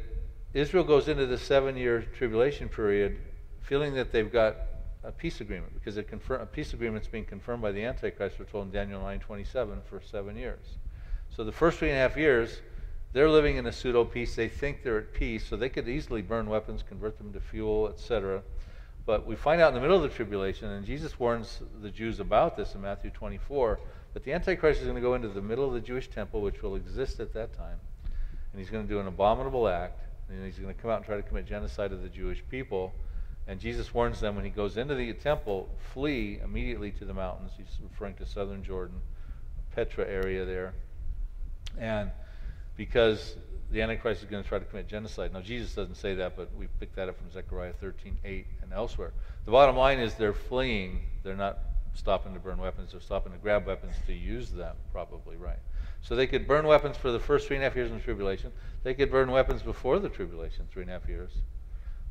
Israel 0.54 0.84
goes 0.84 1.08
into 1.08 1.26
the 1.26 1.38
seven 1.38 1.78
year 1.78 2.02
tribulation 2.02 2.70
period 2.70 3.20
feeling 3.62 3.94
that 3.96 4.12
they've 4.12 4.32
got 4.32 4.56
a 5.04 5.12
peace 5.12 5.42
agreement 5.42 5.74
because 5.74 5.98
a, 5.98 6.04
peace 6.52 6.74
agreement 6.74 7.04
is 7.04 7.08
being 7.08 7.26
confirmed 7.26 7.62
by 7.62 7.72
the 7.72 7.84
Antichrist, 7.84 8.40
we're 8.40 8.46
told 8.46 8.66
in 8.66 8.72
Daniel 8.72 9.02
9:27, 9.02 9.84
for 9.84 10.02
seven 10.02 10.36
years. 10.36 10.78
So 11.30 11.44
the 11.44 11.52
first 11.52 11.80
three 11.80 11.90
and 11.90 11.98
a 11.98 12.02
half 12.02 12.18
years, 12.18 12.62
they're 13.14 13.30
living 13.30 13.58
in 13.58 13.66
a 13.66 13.72
pseudo 13.72 14.04
peace. 14.04 14.36
They 14.36 14.50
think 14.50 14.84
they're 14.84 15.00
at 15.00 15.14
peace, 15.14 15.46
so 15.46 15.56
they 15.56 15.70
could 15.70 15.88
easily 15.88 16.22
burn 16.22 16.50
weapons, 16.50 16.84
convert 16.84 17.18
them 17.18 17.32
to 17.34 17.40
fuel, 17.40 17.88
etc. 17.88 18.42
But 19.06 19.26
we 19.26 19.36
find 19.36 19.62
out 19.62 19.70
in 19.70 19.76
the 19.76 19.82
middle 19.82 19.96
of 19.96 20.04
the 20.04 20.10
tribulation, 20.10 20.70
and 20.70 20.86
Jesus 20.86 21.18
warns 21.20 21.62
the 21.82 21.90
Jews 21.90 22.20
about 22.20 22.58
this 22.58 22.76
in 22.76 22.82
Matthew 22.82 23.10
24, 23.10 23.80
that 24.14 24.24
the 24.24 24.34
Antichrist 24.34 24.82
is 24.82 24.86
going 24.86 24.96
to 24.96 25.02
go 25.02 25.14
into 25.14 25.30
the 25.30 25.42
middle 25.42 25.66
of 25.66 25.74
the 25.74 25.80
Jewish 25.80 26.10
temple, 26.10 26.42
which 26.42 26.62
will 26.62 26.76
exist 26.76 27.20
at 27.20 27.34
that 27.34 27.54
time, 27.54 27.80
and 28.52 28.62
he's 28.62 28.70
going 28.70 28.88
to 28.88 28.90
do 28.90 29.00
an 29.00 29.08
abominable 29.08 29.68
act, 29.68 30.02
and 30.30 30.46
he's 30.46 30.60
going 30.60 30.74
to 30.74 30.82
come 30.82 30.92
out 30.92 30.98
and 30.98 31.06
try 31.06 31.16
to 31.16 31.24
commit 31.24 31.46
genocide 31.46 31.92
of 31.92 32.02
the 32.02 32.10
Jewish 32.10 32.44
people 32.50 32.94
and 33.48 33.62
Jesus 33.62 33.94
warns 33.94 34.20
them 34.20 34.36
when 34.36 34.44
he 34.44 34.52
goes 34.52 34.76
into 34.76 34.94
the 34.94 35.14
temple, 35.14 35.70
flee 35.94 36.40
immediately 36.44 36.92
to 36.92 37.06
the 37.06 37.14
mountains. 37.14 37.52
He's 37.58 37.78
referring 37.82 38.16
to 38.16 38.26
southern 38.26 38.62
Jordan, 38.62 39.00
Petra 39.74 40.06
area 40.06 40.44
there. 40.44 40.74
And 41.80 42.12
because 42.76 43.38
the 43.72 43.82
Antichrist 43.82 44.22
is 44.22 44.30
going 44.30 44.44
to 44.44 44.50
try 44.50 44.60
to 44.60 44.66
commit 44.66 44.88
genocide. 44.88 45.34
Now, 45.34 45.42
Jesus 45.42 45.74
doesn't 45.74 45.96
say 45.96 46.16
that, 46.16 46.36
but 46.36 46.54
we 46.56 46.68
picked 46.80 46.96
that 46.98 47.08
up 47.08 47.18
from 47.18 47.32
Zechariah 47.32 47.74
13, 47.74 48.18
8, 48.24 48.46
and 48.64 48.74
elsewhere. 48.74 49.14
The 49.46 49.52
bottom 49.52 49.78
line 49.78 50.00
is 50.00 50.14
they're 50.16 50.34
fleeing. 50.34 51.02
They're 51.24 51.36
not 51.36 51.60
stopping 51.94 52.34
to 52.34 52.40
burn 52.40 52.60
weapons. 52.60 52.92
They're 52.92 53.02
stopping 53.02 53.32
to 53.32 53.38
grab 53.38 53.66
weapons 53.66 53.96
to 54.08 54.14
use 54.14 54.50
them, 54.52 54.76
probably, 54.92 55.38
right? 55.38 55.60
So 56.02 56.16
they 56.16 56.28
could 56.28 56.48
burn 56.48 56.66
weapons 56.66 56.96
for 56.98 57.12
the 57.12 57.20
first 57.20 57.48
three 57.48 57.58
and 57.58 57.64
a 57.64 57.68
half 57.68 57.76
years 57.76 57.92
in 57.92 57.98
the 57.98 58.04
tribulation. 58.04 58.52
They 58.84 58.94
could 58.94 59.12
burn 59.12 59.32
weapons 59.32 59.62
before 59.62 60.00
the 60.00 60.10
tribulation, 60.10 60.68
three 60.72 60.84
and 60.84 60.90
a 60.92 60.94
half 60.94 61.08
years 61.08 61.32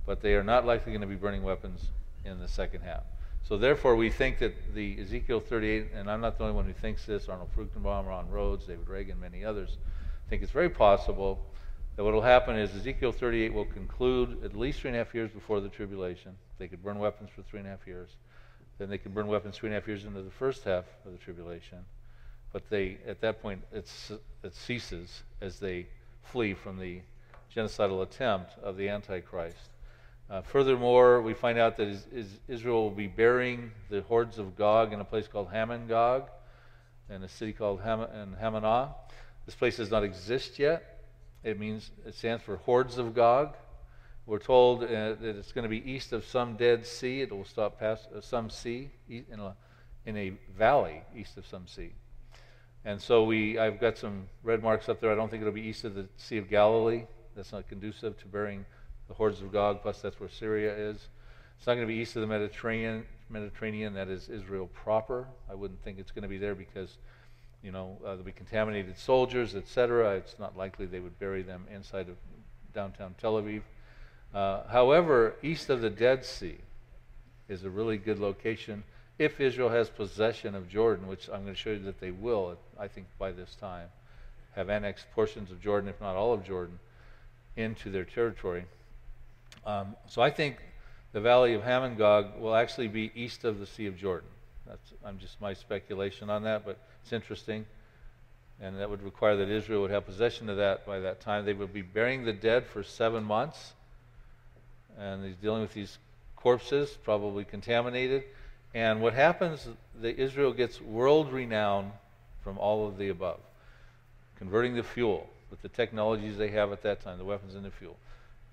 but 0.07 0.21
they 0.23 0.35
are 0.35 0.45
not 0.45 0.65
likely 0.65 0.93
going 0.93 1.03
to 1.03 1.07
be 1.07 1.17
burning 1.17 1.43
weapons 1.43 1.91
in 2.25 2.39
the 2.39 2.49
second 2.49 2.83
half. 2.83 3.03
So 3.43 3.59
therefore, 3.59 3.97
we 3.97 4.11
think 4.11 4.39
that 4.39 4.75
the 4.75 4.99
Ezekiel 5.01 5.41
38, 5.41 5.89
and 5.95 6.11
I'm 6.11 6.21
not 6.21 6.39
the 6.39 6.45
only 6.45 6.57
one 6.57 6.65
who 6.65 6.73
thinks 6.73 7.05
this, 7.05 7.29
Arnold 7.29 7.51
Fruchtenbaum, 7.55 8.07
Ron 8.07 8.31
Rhodes, 8.31 8.67
David 8.67 8.89
Reagan, 8.89 9.21
many 9.21 9.45
others, 9.45 9.77
think 10.29 10.43
it's 10.43 10.51
very 10.51 10.71
possible 10.71 11.47
that 11.95 12.03
what 12.03 12.13
will 12.13 12.23
happen 12.23 12.57
is 12.57 12.75
Ezekiel 12.75 13.13
38 13.13 13.53
will 13.53 13.65
conclude 13.67 14.43
at 14.45 14.57
least 14.57 14.81
three 14.81 14.91
and 14.91 14.97
a 14.97 15.05
half 15.05 15.15
years 15.15 15.31
before 15.31 15.61
the 15.61 15.69
tribulation. 15.69 16.37
They 16.59 16.67
could 16.67 16.83
burn 16.83 16.99
weapons 16.99 17.31
for 17.35 17.43
three 17.43 17.61
and 17.61 17.69
a 17.69 17.71
half 17.71 17.87
years. 17.87 18.11
Then 18.79 18.91
they 18.91 18.99
could 18.99 19.15
burn 19.15 19.29
weapons 19.29 19.57
three 19.57 19.69
and 19.69 19.77
a 19.77 19.81
half 19.81 19.87
years 19.87 20.05
into 20.05 20.23
the 20.23 20.31
first 20.31 20.65
half 20.65 20.85
of 21.05 21.13
the 21.13 21.19
tribulation. 21.19 21.79
But 22.57 22.71
they, 22.71 22.97
at 23.07 23.21
that 23.21 23.43
point, 23.43 23.61
it 23.71 23.87
ceases 24.51 25.25
as 25.43 25.59
they 25.59 25.89
flee 26.23 26.55
from 26.55 26.79
the 26.79 27.03
genocidal 27.55 28.03
attempt 28.03 28.53
of 28.63 28.79
the 28.79 28.89
Antichrist. 28.89 29.69
Uh, 30.31 30.41
furthermore, 30.41 31.21
we 31.21 31.35
find 31.35 31.59
out 31.59 31.77
that 31.77 31.87
is, 31.87 32.07
is 32.11 32.41
Israel 32.49 32.85
will 32.85 32.97
be 32.97 33.09
burying 33.09 33.73
the 33.91 34.01
hordes 34.01 34.39
of 34.39 34.57
Gog 34.57 34.95
in 34.95 35.01
a 35.01 35.05
place 35.05 35.29
called 35.29 35.49
Hamon 35.49 35.87
Gog, 35.87 36.31
in 37.11 37.23
a 37.23 37.29
city 37.29 37.53
called 37.53 37.83
Ham- 37.83 38.09
in 38.15 38.35
Hamonah. 38.43 38.95
This 39.45 39.55
place 39.55 39.77
does 39.77 39.91
not 39.91 40.03
exist 40.03 40.59
yet. 40.59 41.05
It 41.45 41.61
means 41.61 41.91
it 42.07 42.15
stands 42.15 42.43
for 42.43 42.57
hordes 42.57 42.97
of 42.97 43.15
Gog. 43.15 43.55
We're 44.25 44.39
told 44.39 44.83
uh, 44.83 44.87
that 44.87 45.37
it's 45.37 45.53
going 45.53 45.65
to 45.65 45.69
be 45.69 45.93
east 45.93 46.15
of 46.15 46.25
some 46.25 46.57
dead 46.57 46.87
sea. 46.87 47.21
It 47.21 47.31
will 47.31 47.45
stop 47.45 47.79
past 47.79 48.09
uh, 48.17 48.23
some 48.23 48.49
sea 48.49 48.89
in 49.11 49.41
a, 49.41 49.55
in 50.07 50.17
a 50.17 50.33
valley 50.57 51.03
east 51.15 51.37
of 51.37 51.47
some 51.47 51.67
sea. 51.67 51.93
And 52.87 53.03
so 53.03 53.25
we, 53.25 53.59
I've 53.59 53.81
got 53.81 53.99
some 53.99 54.29
red 54.45 54.63
marks 54.63 54.89
up 54.89 55.01
there. 55.01 55.11
I 55.11 55.17
don't 55.17 55.29
think 55.29 55.41
it'll 55.41 55.53
be 55.53 55.61
east 55.61 55.83
of 55.83 55.97
the 55.97 56.07
Sea 56.19 56.39
of 56.39 56.49
Galilee. 56.49 57.03
That's 57.35 57.51
not 57.51 57.69
conducive 57.69 58.17
to 58.19 58.27
burying 58.27 58.65
the 59.09 59.15
hordes 59.15 59.43
of 59.43 59.53
Gog, 59.53 59.83
plus 59.83 60.01
that's 60.01 60.21
where 60.21 60.29
Syria 60.29 60.73
is. 60.73 61.09
It's 61.59 61.67
not 61.67 61.75
going 61.75 61.85
to 61.85 61.93
be 61.93 61.99
east 61.99 62.15
of 62.15 62.23
the 62.23 62.29
Mediterranean. 62.29 63.05
Mediterranean, 63.29 63.93
that 63.95 64.07
is 64.07 64.29
Israel 64.29 64.69
proper. 64.73 65.27
I 65.51 65.55
wouldn't 65.57 65.83
think 65.83 65.99
it's 65.99 66.13
going 66.13 66.23
to 66.23 66.29
be 66.29 66.39
there 66.39 66.55
because, 66.55 66.99
you 67.61 67.73
know, 67.73 67.99
uh, 68.05 68.11
there'll 68.11 68.23
be 68.23 68.31
contaminated 68.31 68.97
soldiers, 68.97 69.57
etc. 69.57 70.15
It's 70.15 70.39
not 70.39 70.57
likely 70.57 70.87
they 70.87 71.01
would 71.01 71.19
bury 71.19 71.43
them 71.43 71.67
inside 71.75 72.09
of 72.09 72.15
downtown 72.73 73.17
Tel 73.19 73.35
Aviv. 73.35 73.63
Uh, 74.33 74.63
however, 74.69 75.35
east 75.43 75.71
of 75.71 75.81
the 75.81 75.91
Dead 75.91 76.25
Sea 76.25 76.59
is 77.49 77.65
a 77.65 77.71
really 77.71 77.97
good 77.97 78.21
location 78.21 78.85
if 79.19 79.41
Israel 79.41 79.71
has 79.71 79.89
possession 79.89 80.55
of 80.55 80.69
Jordan, 80.69 81.07
which 81.07 81.29
I'm 81.29 81.43
going 81.43 81.55
to 81.55 81.61
show 81.61 81.71
you 81.71 81.79
that 81.81 82.01
they 82.01 82.11
will, 82.11 82.57
I 82.79 82.89
think, 82.89 83.07
by 83.19 83.33
this 83.33 83.55
time, 83.61 83.89
have 84.55 84.69
annexed 84.69 85.07
portions 85.15 85.51
of 85.51 85.61
Jordan, 85.61 85.89
if 85.89 86.01
not 86.01 86.17
all 86.17 86.33
of 86.33 86.45
Jordan, 86.45 86.79
into 87.57 87.91
their 87.91 88.05
territory. 88.05 88.65
Um, 89.65 89.97
so 90.09 90.23
I 90.23 90.31
think 90.31 90.59
the 91.13 91.21
valley 91.21 91.55
of 91.55 91.63
Hamon 91.63 91.97
Gog 91.97 92.39
will 92.39 92.55
actually 92.55 92.89
be 92.89 93.11
east 93.15 93.45
of 93.45 93.59
the 93.59 93.67
Sea 93.67 93.87
of 93.87 93.97
Jordan. 93.97 94.29
That's 94.67 94.93
I'm 95.05 95.19
just 95.19 95.41
my 95.41 95.55
speculation 95.55 96.29
on 96.29 96.43
that, 96.45 96.65
but 96.65 96.79
it's 97.03 97.13
interesting. 97.13 97.65
And 98.61 98.79
that 98.81 98.89
would 98.89 99.03
require 99.03 99.37
that 99.37 99.49
Israel 99.49 99.83
would 99.83 99.91
have 99.91 100.07
possession 100.07 100.49
of 100.49 100.57
that 100.57 100.87
by 100.87 101.01
that 101.01 101.21
time. 101.21 101.45
They 101.45 101.53
would 101.53 101.73
be 101.73 101.83
burying 101.83 102.25
the 102.25 102.33
dead 102.33 102.67
for 102.67 102.83
seven 102.83 103.23
months. 103.23 103.75
And 104.99 105.25
he's 105.25 105.37
dealing 105.37 105.61
with 105.61 105.75
these 105.75 105.99
corpses, 106.37 106.91
probably 107.05 107.45
contaminated. 107.45 108.25
And 108.75 109.01
what 109.01 109.15
happens, 109.15 109.69
the 110.01 110.15
Israel 110.19 110.53
gets 110.53 110.81
world 110.81 111.33
renown 111.33 111.93
from 112.43 112.59
all 112.59 112.87
of 112.87 112.99
the 112.99 113.09
above. 113.09 113.41
Converting 114.39 114.77
the 114.77 114.83
fuel 114.83 115.29
with 115.51 115.63
the 115.63 115.69
technologies 115.69 116.37
they 116.37 116.49
have 116.49 116.73
at 116.73 116.83
that 116.83 117.01
time, 117.03 117.19
the 117.19 117.25
weapons 117.25 117.55
and 117.55 117.65
the 117.65 117.71
fuel. 117.71 117.97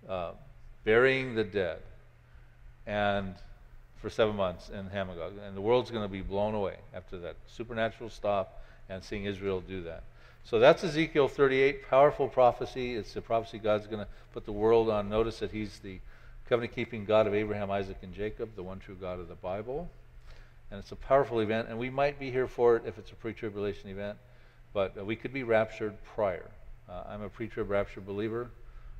Uh, 0.07 0.31
burying 0.83 1.35
the 1.35 1.43
dead. 1.43 1.79
And 2.85 3.35
for 4.03 4.09
seven 4.09 4.35
months 4.35 4.69
in 4.69 4.87
Hamon 4.87 5.17
Gog. 5.17 5.33
And 5.47 5.55
the 5.55 5.61
world's 5.61 5.89
going 5.89 6.03
to 6.03 6.11
be 6.11 6.21
blown 6.21 6.53
away 6.53 6.75
after 6.93 7.17
that 7.19 7.37
supernatural 7.47 8.09
stop 8.09 8.61
and 8.89 9.01
seeing 9.01 9.23
Israel 9.23 9.61
do 9.61 9.81
that. 9.83 10.03
So 10.43 10.59
that's 10.59 10.83
Ezekiel 10.83 11.29
38, 11.29 11.87
powerful 11.89 12.27
prophecy. 12.27 12.95
It's 12.95 13.15
a 13.15 13.21
prophecy 13.21 13.59
God's 13.59 13.87
going 13.87 14.03
to 14.03 14.07
put 14.33 14.43
the 14.43 14.51
world 14.51 14.89
on 14.89 15.07
notice 15.07 15.39
that 15.39 15.51
He's 15.51 15.79
the 15.79 15.99
covenant 16.49 16.75
keeping 16.75 17.05
God 17.05 17.27
of 17.27 17.33
Abraham, 17.33 17.71
Isaac, 17.71 17.95
and 18.01 18.13
Jacob, 18.13 18.49
the 18.57 18.63
one 18.63 18.79
true 18.79 18.97
God 18.99 19.21
of 19.21 19.29
the 19.29 19.35
Bible. 19.35 19.89
And 20.73 20.79
it's 20.79 20.91
a 20.91 20.95
powerful 20.95 21.39
event, 21.41 21.67
and 21.69 21.77
we 21.77 21.91
might 21.91 22.17
be 22.17 22.31
here 22.31 22.47
for 22.47 22.75
it 22.77 22.83
if 22.87 22.97
it's 22.97 23.11
a 23.11 23.15
pre 23.15 23.31
tribulation 23.31 23.91
event, 23.91 24.17
but 24.73 24.97
uh, 24.97 25.05
we 25.05 25.15
could 25.15 25.31
be 25.31 25.43
raptured 25.43 25.93
prior. 26.15 26.49
Uh, 26.89 27.03
I'm 27.09 27.21
a 27.21 27.29
pre 27.29 27.47
trib 27.47 27.69
rapture 27.69 28.01
believer. 28.01 28.49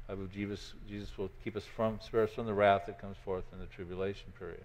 I 0.08 0.14
believe 0.14 0.32
Jesus, 0.32 0.74
Jesus 0.88 1.18
will 1.18 1.32
keep 1.44 1.56
us 1.56 1.64
from, 1.66 2.00
spare 2.00 2.26
us 2.26 2.34
from 2.34 2.46
the 2.46 2.54
wrath 2.54 2.84
that 2.86 3.02
comes 3.02 3.18
forth 3.26 3.46
in 3.52 3.58
the 3.58 3.66
tribulation 3.66 4.32
period. 4.38 4.62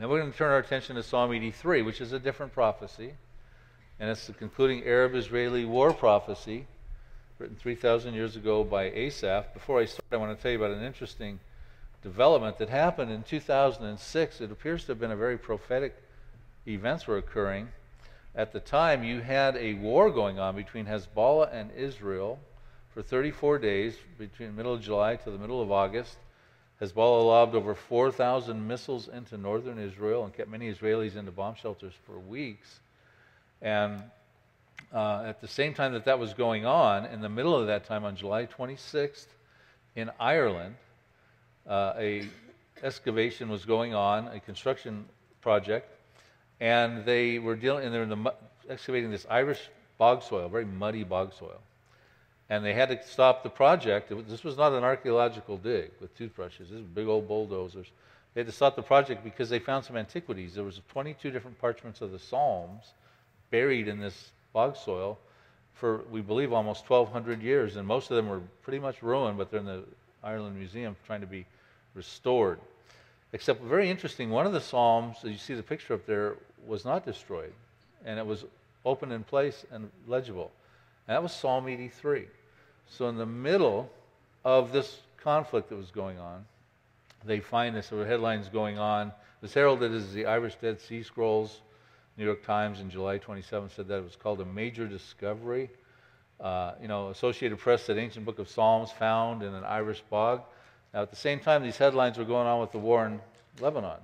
Now 0.00 0.08
we're 0.08 0.18
going 0.18 0.32
to 0.32 0.36
turn 0.36 0.50
our 0.50 0.58
attention 0.58 0.96
to 0.96 1.04
Psalm 1.04 1.32
83, 1.32 1.82
which 1.82 2.00
is 2.00 2.12
a 2.12 2.18
different 2.18 2.52
prophecy. 2.52 3.12
And 4.00 4.10
it's 4.10 4.26
the 4.26 4.32
concluding 4.32 4.82
Arab 4.82 5.14
Israeli 5.14 5.64
war 5.64 5.92
prophecy 5.92 6.66
written 7.38 7.54
3,000 7.54 8.14
years 8.14 8.34
ago 8.34 8.64
by 8.64 8.90
Asaph. 8.90 9.54
Before 9.54 9.78
I 9.78 9.84
start, 9.84 10.06
I 10.10 10.16
want 10.16 10.36
to 10.36 10.42
tell 10.42 10.50
you 10.50 10.58
about 10.58 10.76
an 10.76 10.82
interesting 10.82 11.38
development 12.02 12.58
that 12.58 12.68
happened 12.68 13.10
in 13.10 13.22
2006. 13.22 14.40
It 14.40 14.50
appears 14.50 14.84
to 14.84 14.92
have 14.92 15.00
been 15.00 15.10
a 15.10 15.16
very 15.16 15.38
prophetic 15.38 15.96
events 16.66 17.06
were 17.06 17.18
occurring. 17.18 17.68
At 18.34 18.52
the 18.52 18.60
time, 18.60 19.02
you 19.02 19.20
had 19.20 19.56
a 19.56 19.74
war 19.74 20.10
going 20.10 20.38
on 20.38 20.54
between 20.54 20.86
Hezbollah 20.86 21.52
and 21.52 21.70
Israel 21.72 22.38
for 22.94 23.02
34 23.02 23.58
days, 23.58 23.96
between 24.18 24.50
the 24.50 24.54
middle 24.54 24.74
of 24.74 24.82
July 24.82 25.16
to 25.16 25.30
the 25.30 25.38
middle 25.38 25.60
of 25.60 25.72
August. 25.72 26.16
Hezbollah 26.80 27.26
lobbed 27.26 27.54
over 27.56 27.74
4,000 27.74 28.66
missiles 28.66 29.08
into 29.08 29.36
northern 29.36 29.78
Israel 29.78 30.24
and 30.24 30.32
kept 30.32 30.48
many 30.48 30.72
Israelis 30.72 31.16
into 31.16 31.32
bomb 31.32 31.56
shelters 31.56 31.94
for 32.06 32.18
weeks. 32.18 32.78
And 33.60 34.02
uh, 34.92 35.24
at 35.26 35.40
the 35.40 35.48
same 35.48 35.74
time 35.74 35.92
that 35.94 36.04
that 36.04 36.20
was 36.20 36.34
going 36.34 36.64
on, 36.64 37.06
in 37.06 37.20
the 37.20 37.28
middle 37.28 37.56
of 37.56 37.66
that 37.66 37.84
time, 37.84 38.04
on 38.04 38.14
July 38.14 38.46
26th, 38.46 39.26
in 39.96 40.10
Ireland, 40.20 40.76
uh, 41.68 41.94
a 41.96 42.28
excavation 42.82 43.48
was 43.48 43.64
going 43.64 43.94
on, 43.94 44.28
a 44.28 44.40
construction 44.40 45.04
project, 45.40 45.90
and 46.60 47.04
they 47.04 47.38
were 47.38 47.56
dealing, 47.56 47.84
and 47.84 47.94
they 47.94 47.98
were 47.98 48.06
the, 48.06 48.34
excavating 48.68 49.10
this 49.10 49.26
Irish 49.28 49.68
bog 49.98 50.22
soil, 50.22 50.48
very 50.48 50.64
muddy 50.64 51.04
bog 51.04 51.32
soil 51.34 51.60
and 52.50 52.64
they 52.64 52.72
had 52.72 52.88
to 52.88 53.06
stop 53.06 53.42
the 53.42 53.50
project. 53.50 54.12
This 54.28 54.42
was 54.42 54.56
not 54.56 54.72
an 54.72 54.82
archaeological 54.82 55.58
dig 55.58 55.90
with 56.00 56.16
toothbrushes. 56.16 56.70
This 56.70 56.78
was 56.78 56.86
big 56.86 57.06
old 57.06 57.28
bulldozers. 57.28 57.88
They 58.34 58.40
had 58.40 58.46
to 58.46 58.52
stop 58.52 58.76
the 58.76 58.82
project 58.82 59.22
because 59.22 59.50
they 59.50 59.58
found 59.58 59.84
some 59.84 59.96
antiquities. 59.96 60.54
There 60.54 60.64
was 60.64 60.80
22 60.90 61.30
different 61.30 61.58
parchments 61.58 62.00
of 62.00 62.10
the 62.10 62.18
Psalms 62.18 62.92
buried 63.50 63.88
in 63.88 64.00
this 64.00 64.30
bog 64.52 64.76
soil 64.76 65.18
for, 65.74 66.02
we 66.10 66.20
believe, 66.20 66.52
almost 66.52 66.88
1,200 66.88 67.42
years, 67.42 67.76
and 67.76 67.86
most 67.86 68.10
of 68.10 68.16
them 68.16 68.28
were 68.28 68.40
pretty 68.62 68.78
much 68.78 69.02
ruined, 69.02 69.38
but 69.38 69.50
they're 69.50 69.60
in 69.60 69.66
the 69.66 69.84
Ireland 70.24 70.56
Museum 70.56 70.96
trying 71.06 71.20
to 71.20 71.26
be 71.26 71.46
restored. 71.94 72.60
Except, 73.32 73.62
very 73.62 73.90
interesting, 73.90 74.30
one 74.30 74.46
of 74.46 74.52
the 74.52 74.60
Psalms, 74.60 75.16
as 75.24 75.30
you 75.30 75.38
see 75.38 75.54
the 75.54 75.62
picture 75.62 75.94
up 75.94 76.06
there, 76.06 76.36
was 76.66 76.84
not 76.84 77.04
destroyed, 77.04 77.52
and 78.04 78.18
it 78.18 78.26
was 78.26 78.44
open 78.84 79.12
in 79.12 79.22
place 79.22 79.66
and 79.70 79.90
legible. 80.06 80.50
And 81.06 81.14
that 81.14 81.22
was 81.22 81.32
Psalm 81.32 81.68
83. 81.68 82.26
So, 82.86 83.08
in 83.08 83.16
the 83.16 83.26
middle 83.26 83.90
of 84.44 84.72
this 84.72 85.00
conflict 85.18 85.68
that 85.68 85.76
was 85.76 85.90
going 85.90 86.18
on, 86.18 86.44
they 87.24 87.40
find 87.40 87.74
this. 87.76 87.88
There 87.88 87.98
were 87.98 88.06
headlines 88.06 88.48
going 88.48 88.78
on. 88.78 89.12
This 89.42 89.54
heralded 89.54 89.92
as 89.92 90.12
the 90.12 90.26
Irish 90.26 90.56
Dead 90.56 90.80
Sea 90.80 91.02
Scrolls. 91.02 91.60
New 92.16 92.24
York 92.24 92.44
Times 92.44 92.80
in 92.80 92.90
July 92.90 93.18
27 93.18 93.70
said 93.70 93.86
that 93.88 93.98
it 93.98 94.04
was 94.04 94.16
called 94.16 94.40
a 94.40 94.44
major 94.44 94.86
discovery. 94.86 95.70
Uh, 96.40 96.72
you 96.80 96.88
know, 96.88 97.10
Associated 97.10 97.58
Press 97.58 97.84
said 97.84 97.98
ancient 97.98 98.24
book 98.24 98.38
of 98.38 98.48
Psalms 98.48 98.90
found 98.90 99.42
in 99.42 99.54
an 99.54 99.64
Irish 99.64 100.02
bog. 100.10 100.42
Now, 100.94 101.02
at 101.02 101.10
the 101.10 101.16
same 101.16 101.40
time, 101.40 101.62
these 101.62 101.76
headlines 101.76 102.18
were 102.18 102.24
going 102.24 102.46
on 102.46 102.60
with 102.60 102.72
the 102.72 102.78
war 102.78 103.06
in 103.06 103.20
Lebanon. 103.60 103.98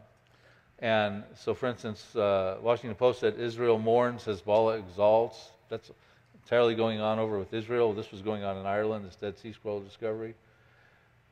And 0.81 1.25
so, 1.37 1.55
for 1.55 1.67
instance, 1.67 2.15
uh, 2.15 2.59
Washington 2.61 2.95
Post 2.95 3.21
said 3.21 3.39
Israel 3.39 3.79
mourns, 3.79 4.25
Hezbollah 4.25 4.79
exalts. 4.79 5.51
That's 5.69 5.91
entirely 6.43 6.75
going 6.75 7.01
on 7.01 7.19
over 7.19 7.39
with 7.39 7.55
Israel. 7.55 7.93
This 7.93 8.11
was 8.11 8.21
going 8.21 8.45
on 8.45 8.59
in 8.59 8.67
Ireland, 8.67 9.07
this 9.07 9.17
Dead 9.17 9.39
Sea 9.39 9.53
Scroll 9.53 9.81
discovery. 9.81 10.35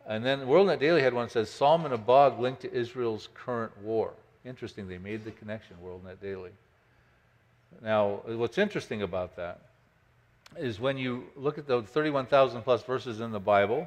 And 0.07 0.25
then 0.25 0.41
WorldNet 0.41 0.81
Daily 0.81 1.03
had 1.03 1.13
one 1.13 1.27
that 1.27 1.33
says 1.33 1.51
Psalm 1.51 1.87
in 1.87 1.93
a 1.93 1.99
bog 1.99 2.41
linked 2.41 2.63
to 2.63 2.73
Israel's 2.73 3.29
current 3.35 3.77
war. 3.83 4.13
Interesting, 4.45 4.89
they 4.89 4.99
made 4.99 5.25
the 5.25 5.31
connection, 5.33 5.77
WorldNet 5.85 6.21
Daily. 6.21 6.51
Now, 7.81 8.23
what's 8.27 8.59
interesting 8.59 9.03
about 9.03 9.37
that 9.37 9.61
is 10.57 10.81
when 10.81 10.99
you 10.99 11.25
look 11.37 11.59
at 11.59 11.67
the 11.67 11.83
31,000 11.83 12.63
plus 12.63 12.83
verses 12.83 13.21
in 13.21 13.31
the 13.31 13.41
Bible, 13.41 13.87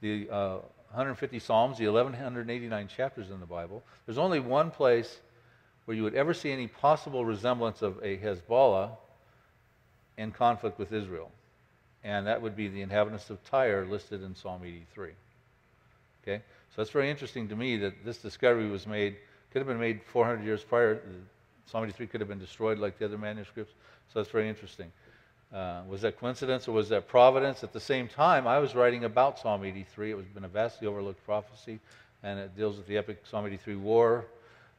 the 0.00 0.28
uh, 0.30 0.58
150 0.92 1.38
Psalms, 1.38 1.78
the 1.78 1.86
1,189 1.86 2.86
chapters 2.88 3.30
in 3.30 3.40
the 3.40 3.46
Bible, 3.46 3.82
there's 4.04 4.18
only 4.18 4.40
one 4.40 4.70
place 4.70 5.20
where 5.86 5.96
you 5.96 6.02
would 6.02 6.14
ever 6.14 6.34
see 6.34 6.52
any 6.52 6.66
possible 6.66 7.24
resemblance 7.24 7.80
of 7.80 7.96
a 8.02 8.18
Hezbollah 8.18 8.90
in 10.18 10.32
conflict 10.32 10.78
with 10.78 10.92
Israel. 10.92 11.30
And 12.04 12.26
that 12.26 12.42
would 12.42 12.54
be 12.54 12.68
the 12.68 12.82
inhabitants 12.82 13.30
of 13.30 13.42
Tyre 13.44 13.86
listed 13.86 14.22
in 14.22 14.34
Psalm 14.34 14.60
83. 14.64 15.10
Okay? 16.22 16.42
So 16.70 16.74
that's 16.76 16.90
very 16.90 17.10
interesting 17.10 17.48
to 17.48 17.56
me 17.56 17.78
that 17.78 18.04
this 18.04 18.18
discovery 18.18 18.68
was 18.68 18.86
made, 18.86 19.16
could 19.50 19.60
have 19.60 19.68
been 19.68 19.80
made 19.80 20.02
400 20.12 20.44
years 20.44 20.62
prior. 20.62 21.00
Psalm 21.66 21.84
83 21.84 22.06
could 22.08 22.20
have 22.20 22.28
been 22.28 22.38
destroyed 22.38 22.78
like 22.78 22.98
the 22.98 23.06
other 23.06 23.18
manuscripts. 23.18 23.72
So 24.12 24.18
that's 24.20 24.30
very 24.30 24.48
interesting. 24.48 24.92
Uh, 25.52 25.82
was 25.88 26.00
that 26.00 26.18
coincidence 26.18 26.66
or 26.66 26.72
was 26.72 26.88
that 26.88 27.08
providence? 27.08 27.62
At 27.62 27.72
the 27.72 27.80
same 27.80 28.08
time, 28.08 28.46
I 28.46 28.58
was 28.58 28.74
writing 28.74 29.04
about 29.04 29.38
Psalm 29.38 29.64
83. 29.64 30.10
It 30.10 30.14
was 30.14 30.26
been 30.26 30.44
a 30.44 30.48
vastly 30.48 30.86
overlooked 30.86 31.24
prophecy, 31.24 31.78
and 32.22 32.38
it 32.38 32.56
deals 32.56 32.76
with 32.76 32.86
the 32.86 32.96
epic 32.96 33.22
Psalm 33.24 33.46
83 33.46 33.76
war 33.76 34.24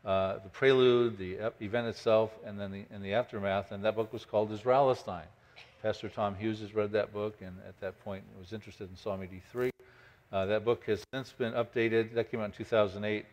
uh, 0.06 0.40
the 0.40 0.50
prelude, 0.50 1.18
the 1.18 1.38
event 1.62 1.88
itself, 1.88 2.32
and 2.46 2.60
then 2.60 2.72
the, 2.72 2.84
in 2.94 3.02
the 3.02 3.14
aftermath. 3.14 3.72
And 3.72 3.84
that 3.86 3.96
book 3.96 4.12
was 4.12 4.26
called 4.26 4.52
Isralestine. 4.52 5.26
Pastor 5.82 6.10
Tom 6.10 6.36
Hughes 6.36 6.60
has 6.60 6.74
read 6.74 6.92
that 6.92 7.14
book, 7.14 7.36
and 7.42 7.58
at 7.68 7.80
that 7.82 8.04
point 8.04 8.24
was 8.38 8.54
interested 8.54 8.90
in 8.90 8.96
Psalm 8.96 9.22
83. 9.24 9.72
Uh, 10.32 10.46
that 10.46 10.66
book 10.66 10.84
has 10.86 11.04
since 11.14 11.32
been 11.32 11.54
updated. 11.54 12.14
That 12.16 12.32
came 12.32 12.42
out 12.42 12.46
in 12.46 12.52
2008 12.52 13.26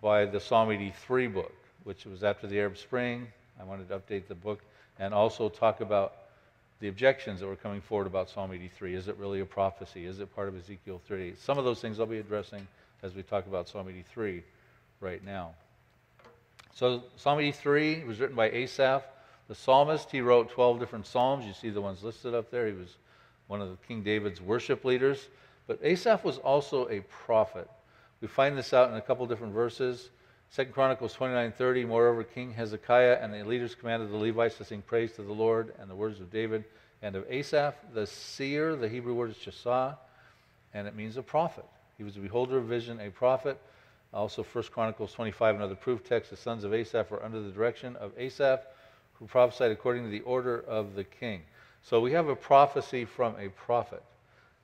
by 0.00 0.24
the 0.24 0.38
Psalm 0.38 0.70
83 0.70 1.28
book, 1.28 1.54
which 1.84 2.04
was 2.04 2.22
after 2.22 2.46
the 2.46 2.58
Arab 2.60 2.76
Spring. 2.76 3.26
I 3.60 3.64
wanted 3.64 3.88
to 3.88 3.98
update 3.98 4.28
the 4.28 4.34
book 4.34 4.60
and 4.98 5.14
also 5.14 5.48
talk 5.48 5.80
about 5.80 6.14
the 6.84 6.90
objections 6.90 7.40
that 7.40 7.46
were 7.46 7.56
coming 7.56 7.80
forward 7.80 8.06
about 8.06 8.28
Psalm 8.28 8.52
83. 8.52 8.94
Is 8.94 9.08
it 9.08 9.16
really 9.16 9.40
a 9.40 9.46
prophecy? 9.46 10.04
Is 10.04 10.20
it 10.20 10.36
part 10.36 10.48
of 10.48 10.56
Ezekiel 10.58 11.00
38? 11.08 11.40
Some 11.40 11.56
of 11.56 11.64
those 11.64 11.80
things 11.80 11.98
I'll 11.98 12.04
be 12.04 12.18
addressing 12.18 12.68
as 13.02 13.14
we 13.14 13.22
talk 13.22 13.46
about 13.46 13.70
Psalm 13.70 13.88
83 13.88 14.42
right 15.00 15.24
now. 15.24 15.52
So 16.74 17.04
Psalm 17.16 17.40
83 17.40 18.04
was 18.04 18.20
written 18.20 18.36
by 18.36 18.50
Asaph, 18.50 19.02
the 19.48 19.54
psalmist. 19.54 20.10
He 20.10 20.20
wrote 20.20 20.50
12 20.50 20.78
different 20.78 21.06
psalms. 21.06 21.46
You 21.46 21.54
see 21.54 21.70
the 21.70 21.80
ones 21.80 22.04
listed 22.04 22.34
up 22.34 22.50
there. 22.50 22.66
He 22.66 22.74
was 22.74 22.98
one 23.46 23.62
of 23.62 23.78
King 23.88 24.02
David's 24.02 24.42
worship 24.42 24.84
leaders. 24.84 25.28
But 25.66 25.78
Asaph 25.82 26.22
was 26.22 26.36
also 26.36 26.86
a 26.90 27.00
prophet. 27.00 27.70
We 28.20 28.28
find 28.28 28.58
this 28.58 28.74
out 28.74 28.90
in 28.90 28.96
a 28.96 29.00
couple 29.00 29.24
different 29.24 29.54
verses. 29.54 30.10
Second 30.54 30.72
Chronicles 30.72 31.12
29:30. 31.16 31.84
Moreover, 31.84 32.22
King 32.22 32.52
Hezekiah 32.52 33.18
and 33.20 33.34
the 33.34 33.42
leaders 33.42 33.74
commanded 33.74 34.12
the 34.12 34.16
Levites 34.16 34.56
to 34.58 34.64
sing 34.64 34.82
praise 34.82 35.10
to 35.14 35.22
the 35.22 35.32
Lord 35.32 35.74
and 35.80 35.90
the 35.90 35.96
words 35.96 36.20
of 36.20 36.30
David 36.30 36.62
and 37.02 37.16
of 37.16 37.28
Asaph, 37.28 37.74
the 37.92 38.06
seer. 38.06 38.76
The 38.76 38.88
Hebrew 38.88 39.14
word 39.14 39.30
is 39.30 39.36
chasah, 39.36 39.96
and 40.72 40.86
it 40.86 40.94
means 40.94 41.16
a 41.16 41.24
prophet. 41.24 41.64
He 41.98 42.04
was 42.04 42.16
a 42.16 42.20
beholder 42.20 42.58
of 42.58 42.66
vision, 42.66 43.00
a 43.00 43.10
prophet. 43.10 43.60
Also, 44.12 44.44
1 44.44 44.62
Chronicles 44.70 45.12
25, 45.12 45.56
another 45.56 45.74
proof 45.74 46.04
text. 46.04 46.30
The 46.30 46.36
sons 46.36 46.62
of 46.62 46.72
Asaph 46.72 47.10
were 47.10 47.24
under 47.24 47.40
the 47.40 47.50
direction 47.50 47.96
of 47.96 48.12
Asaph, 48.16 48.60
who 49.14 49.26
prophesied 49.26 49.72
according 49.72 50.04
to 50.04 50.08
the 50.08 50.20
order 50.20 50.60
of 50.68 50.94
the 50.94 51.02
king. 51.02 51.42
So 51.82 51.98
we 51.98 52.12
have 52.12 52.28
a 52.28 52.36
prophecy 52.36 53.04
from 53.04 53.34
a 53.40 53.48
prophet. 53.48 54.04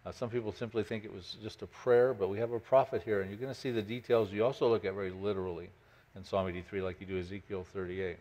Uh, 0.07 0.13
some 0.13 0.31
people 0.31 0.53
simply 0.53 0.85
think 0.85 1.05
it 1.05 1.13
was 1.13 1.37
just 1.43 1.63
a 1.63 1.67
prayer, 1.67 2.15
but 2.15 2.29
we 2.29 2.39
have 2.39 2.53
a 2.53 2.61
prophet 2.61 3.03
here, 3.03 3.23
and 3.23 3.29
you're 3.29 3.41
going 3.41 3.53
to 3.53 3.61
see 3.61 3.73
the 3.73 3.83
details 3.83 4.31
you 4.31 4.45
also 4.45 4.69
look 4.69 4.85
at 4.85 4.95
very 4.95 5.11
literally 5.11 5.69
in 6.17 6.25
Psalm 6.25 6.49
83 6.49 6.83
like 6.83 7.01
you 7.01 7.07
do 7.07 7.19
Ezekiel 7.19 7.67
38. 7.73 8.17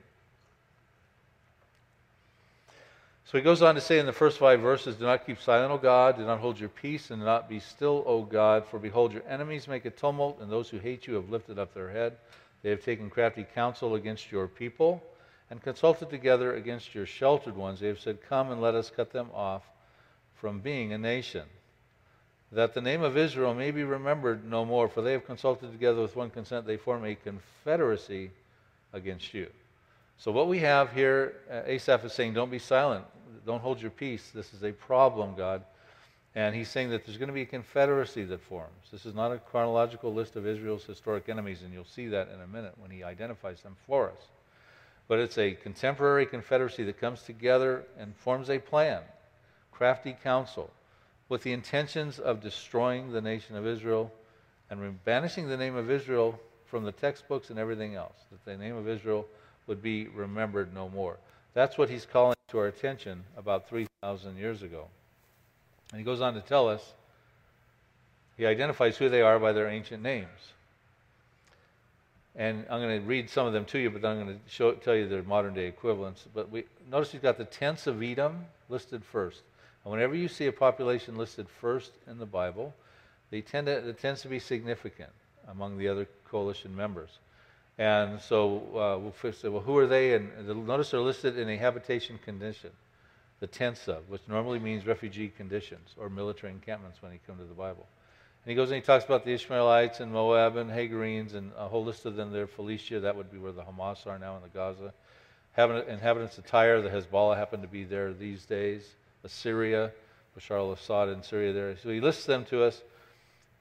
So 3.26 3.38
he 3.38 3.44
goes 3.44 3.62
on 3.62 3.76
to 3.76 3.82
say 3.82 4.00
in 4.00 4.08
the 4.08 4.12
first 4.14 4.40
five 4.40 4.60
verses 4.60 4.96
Do 4.96 5.06
not 5.06 5.26
keep 5.26 5.40
silent, 5.40 5.72
O 5.72 5.78
God, 5.78 6.18
do 6.18 6.26
not 6.26 6.40
hold 6.40 6.60
your 6.60 6.70
peace, 6.70 7.12
and 7.12 7.22
do 7.22 7.26
not 7.26 7.48
be 7.48 7.60
still, 7.60 8.04
O 8.08 8.24
God, 8.24 8.66
for 8.66 8.80
behold, 8.80 9.14
your 9.14 9.22
enemies 9.28 9.68
make 9.68 9.86
a 9.86 9.92
tumult, 9.92 10.40
and 10.42 10.52
those 10.52 10.68
who 10.68 10.80
hate 10.80 11.06
you 11.06 11.14
have 11.14 11.30
lifted 11.30 11.60
up 11.60 11.74
their 11.76 11.92
head. 11.92 12.18
They 12.64 12.72
have 12.72 12.84
taken 12.84 13.10
crafty 13.12 13.46
counsel 13.54 13.94
against 13.94 14.32
your 14.32 14.48
people, 14.48 15.04
and 15.52 15.62
consulted 15.62 16.10
together 16.10 16.56
against 16.56 16.96
your 16.96 17.06
sheltered 17.06 17.56
ones. 17.56 17.80
They 17.80 17.88
have 17.88 18.00
said, 18.00 18.18
Come 18.28 18.52
and 18.52 18.62
let 18.62 18.74
us 18.74 18.90
cut 18.90 19.12
them 19.12 19.30
off 19.32 19.62
from 20.42 20.60
being 20.60 20.94
a 20.94 20.98
nation, 20.98 21.46
that 22.52 22.74
the 22.74 22.82
name 22.82 23.04
of 23.04 23.16
Israel 23.16 23.54
may 23.54 23.72
be 23.72 23.84
remembered 23.84 24.50
no 24.50 24.66
more, 24.66 24.88
for 24.88 25.02
they 25.02 25.12
have 25.12 25.26
consulted 25.26 25.72
together 25.72 26.02
with 26.02 26.16
one 26.16 26.30
consent, 26.30 26.66
they 26.66 26.78
form 26.78 27.06
a 27.06 27.16
confederacy 27.16 28.32
against 28.94 29.34
you. 29.34 29.48
So, 30.18 30.32
what 30.32 30.48
we 30.48 30.60
have 30.60 30.92
here, 30.92 31.36
uh, 31.50 31.62
Asaph 31.66 32.04
is 32.04 32.14
saying, 32.14 32.34
Don't 32.34 32.52
be 32.52 32.60
silent. 32.60 33.06
Don't 33.46 33.62
hold 33.62 33.82
your 33.82 33.92
peace. 33.92 34.32
This 34.34 34.54
is 34.54 34.64
a 34.64 34.72
problem, 34.72 35.36
God. 35.36 35.64
And 36.36 36.54
he's 36.54 36.70
saying 36.70 36.90
that 36.92 37.06
there's 37.06 37.18
going 37.18 37.30
to 37.30 37.34
be 37.34 37.42
a 37.42 37.46
confederacy 37.46 38.24
that 38.26 38.42
forms. 38.42 38.92
This 38.92 39.06
is 39.06 39.16
not 39.16 39.32
a 39.32 39.38
chronological 39.38 40.14
list 40.14 40.36
of 40.36 40.46
Israel's 40.46 40.84
historic 40.84 41.30
enemies, 41.30 41.62
and 41.64 41.74
you'll 41.74 41.86
see 41.86 42.08
that 42.08 42.30
in 42.34 42.42
a 42.42 42.48
minute 42.48 42.74
when 42.78 42.92
he 42.92 43.04
identifies 43.04 43.62
them 43.62 43.76
for 43.88 44.10
us. 44.10 44.20
But 45.08 45.20
it's 45.20 45.38
a 45.38 45.54
contemporary 45.54 46.26
confederacy 46.26 46.84
that 46.84 47.00
comes 47.00 47.24
together 47.24 47.84
and 47.98 48.16
forms 48.18 48.50
a 48.50 48.60
plan, 48.60 49.02
crafty 49.72 50.16
counsel, 50.22 50.70
with 51.30 51.44
the 51.44 51.54
intentions 51.54 52.20
of 52.20 52.42
destroying 52.42 53.12
the 53.12 53.22
nation 53.22 53.56
of 53.56 53.66
Israel 53.66 54.12
and 54.70 55.04
banishing 55.06 55.48
the 55.48 55.58
name 55.58 55.76
of 55.76 55.90
Israel 55.90 56.40
from 56.66 56.84
the 56.84 56.92
textbooks 56.92 57.50
and 57.50 57.58
everything 57.58 57.96
else, 57.96 58.18
that 58.32 58.44
the 58.46 58.58
name 58.58 58.76
of 58.76 58.88
Israel 58.88 59.26
would 59.68 59.82
be 59.82 60.08
remembered 60.08 60.74
no 60.74 60.90
more. 60.90 61.18
That's 61.54 61.78
what 61.78 61.90
he's 61.90 62.06
calling 62.06 62.36
to 62.50 62.60
our 62.60 62.68
attention 62.68 63.24
about 63.38 63.70
3,000 63.70 64.38
years 64.38 64.64
ago. 64.64 64.88
And 65.92 66.00
he 66.00 66.06
goes 66.06 66.22
on 66.22 66.34
to 66.34 66.42
tell 66.42 66.68
us, 66.68 66.94
he 68.38 68.46
identifies 68.46 68.98
who 68.98 69.10
they 69.10 69.22
are 69.22 69.40
by 69.40 69.52
their 69.52 69.68
ancient 69.68 70.02
names. 70.02 70.54
And 72.36 72.66
I'm 72.70 72.80
going 72.80 73.02
to 73.02 73.06
read 73.06 73.30
some 73.30 73.48
of 73.48 73.54
them 73.54 73.66
to 73.66 73.80
you, 73.80 73.90
but 73.90 74.02
then 74.02 74.12
I'm 74.12 74.26
going 74.26 74.36
to 74.36 74.50
show, 74.50 74.72
tell 74.74 74.96
you 74.96 75.08
their 75.08 75.24
modern 75.24 75.54
day 75.54 75.66
equivalents. 75.68 76.26
But 76.34 76.50
we, 76.50 76.64
notice 76.90 77.12
he's 77.12 77.22
got 77.22 77.38
the 77.38 77.46
tents 77.46 77.86
of 77.88 78.02
Edom 78.02 78.46
listed 78.70 79.04
first. 79.04 79.42
And 79.90 79.98
whenever 79.98 80.14
you 80.14 80.28
see 80.28 80.46
a 80.46 80.52
population 80.52 81.18
listed 81.18 81.48
first 81.50 81.94
in 82.06 82.20
the 82.20 82.26
Bible, 82.28 82.76
they 83.32 83.42
tend 83.42 83.66
to, 83.66 83.90
it 83.90 84.00
tends 84.00 84.22
to 84.22 84.28
be 84.28 84.38
significant 84.38 85.10
among 85.48 85.80
the 85.80 85.88
other 85.88 86.08
coalition 86.30 86.76
members. 86.76 87.10
And 87.80 88.22
so 88.22 88.60
uh, 88.76 89.00
we'll 89.00 89.34
say, 89.34 89.48
well, 89.48 89.64
who 89.64 89.76
are 89.80 89.88
they? 89.88 90.14
And 90.14 90.30
notice 90.68 90.92
they're 90.92 91.00
listed 91.00 91.40
in 91.40 91.50
a 91.50 91.58
habitation 91.58 92.20
condition, 92.24 92.70
the 93.40 93.48
tents 93.48 93.88
of, 93.88 94.08
which 94.10 94.22
normally 94.28 94.60
means 94.60 94.86
refugee 94.86 95.30
conditions 95.36 95.96
or 95.98 96.08
military 96.08 96.54
encampments 96.54 97.02
when 97.02 97.12
you 97.12 97.20
come 97.26 97.40
to 97.40 97.44
the 97.46 97.56
Bible. 97.56 97.88
And 98.46 98.52
he 98.52 98.56
goes 98.56 98.70
and 98.70 98.76
he 98.76 98.84
talks 98.84 99.06
about 99.06 99.26
the 99.26 99.34
Ishmaelites 99.34 100.02
and 100.02 100.12
Moab 100.12 100.56
and 100.58 100.70
Hagarenes 100.70 101.34
and 101.34 101.52
a 101.58 101.68
whole 101.68 101.84
list 101.84 102.06
of 102.06 102.16
them 102.16 102.32
there. 102.32 102.46
Philistia, 102.46 103.00
that 103.00 103.16
would 103.16 103.32
be 103.32 103.40
where 103.40 103.54
the 103.54 103.64
Hamas 103.64 104.06
are 104.06 104.20
now 104.20 104.36
in 104.36 104.44
the 104.44 104.50
Gaza. 104.50 104.94
Inhabitants 105.58 106.38
of 106.38 106.46
Tyre, 106.46 106.80
the 106.80 106.90
Hezbollah 106.90 107.36
happen 107.36 107.64
to 107.64 107.68
be 107.68 107.86
there 107.86 108.14
these 108.14 108.46
days. 108.46 108.88
Assyria, 109.24 109.92
Bashar 110.38 110.58
al-Assad 110.58 111.10
in 111.10 111.24
Syria 111.24 111.54
there. 111.54 111.76
So 111.78 111.90
he 111.90 112.00
lists 112.00 112.26
them 112.26 112.46
to 112.46 112.64
us. 112.64 112.82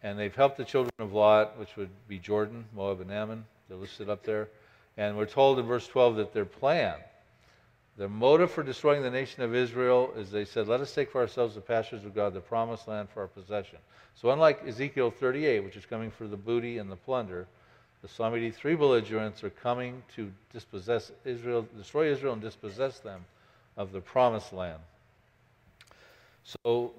And 0.03 0.18
they've 0.18 0.35
helped 0.35 0.57
the 0.57 0.64
children 0.64 0.92
of 1.01 1.12
Lot, 1.12 1.59
which 1.59 1.77
would 1.77 1.90
be 2.07 2.18
Jordan, 2.18 2.64
Moab, 2.75 3.01
and 3.01 3.11
Ammon. 3.11 3.44
They're 3.68 3.77
listed 3.77 4.09
up 4.09 4.23
there. 4.23 4.49
And 4.97 5.16
we're 5.16 5.27
told 5.27 5.59
in 5.59 5.66
verse 5.66 5.87
12 5.88 6.16
that 6.16 6.33
their 6.33 6.44
plan, 6.44 6.94
their 7.97 8.09
motive 8.09 8.51
for 8.51 8.62
destroying 8.62 9.03
the 9.03 9.11
nation 9.11 9.42
of 9.42 9.55
Israel 9.55 10.12
is 10.16 10.31
they 10.31 10.44
said, 10.44 10.68
Let 10.68 10.81
us 10.81 10.94
take 10.94 11.11
for 11.11 11.21
ourselves 11.21 11.57
the 11.57 11.61
pastures 11.61 12.05
of 12.05 12.14
God, 12.14 12.33
the 12.33 12.40
promised 12.40 12.87
land 12.87 13.09
for 13.11 13.23
our 13.23 13.27
possession. 13.27 13.79
So, 14.14 14.31
unlike 14.31 14.66
Ezekiel 14.66 15.11
38, 15.11 15.64
which 15.64 15.77
is 15.77 15.87
coming 15.87 16.11
for 16.11 16.27
the 16.27 16.37
booty 16.37 16.79
and 16.79 16.90
the 16.90 16.97
plunder, 16.97 17.47
the 18.03 18.09
Psalm 18.09 18.35
83 18.35 18.77
belligerents 18.77 19.42
are 19.42 19.51
coming 19.51 20.03
to 20.14 20.31
dispossess 20.53 21.11
Israel, 21.25 21.66
destroy 21.77 22.11
Israel, 22.11 22.35
and 22.35 22.42
dispossess 22.42 23.01
them 23.01 23.25
of 23.77 23.90
the 23.90 24.01
promised 24.01 24.53
land. 24.53 24.79
So, 26.44 26.92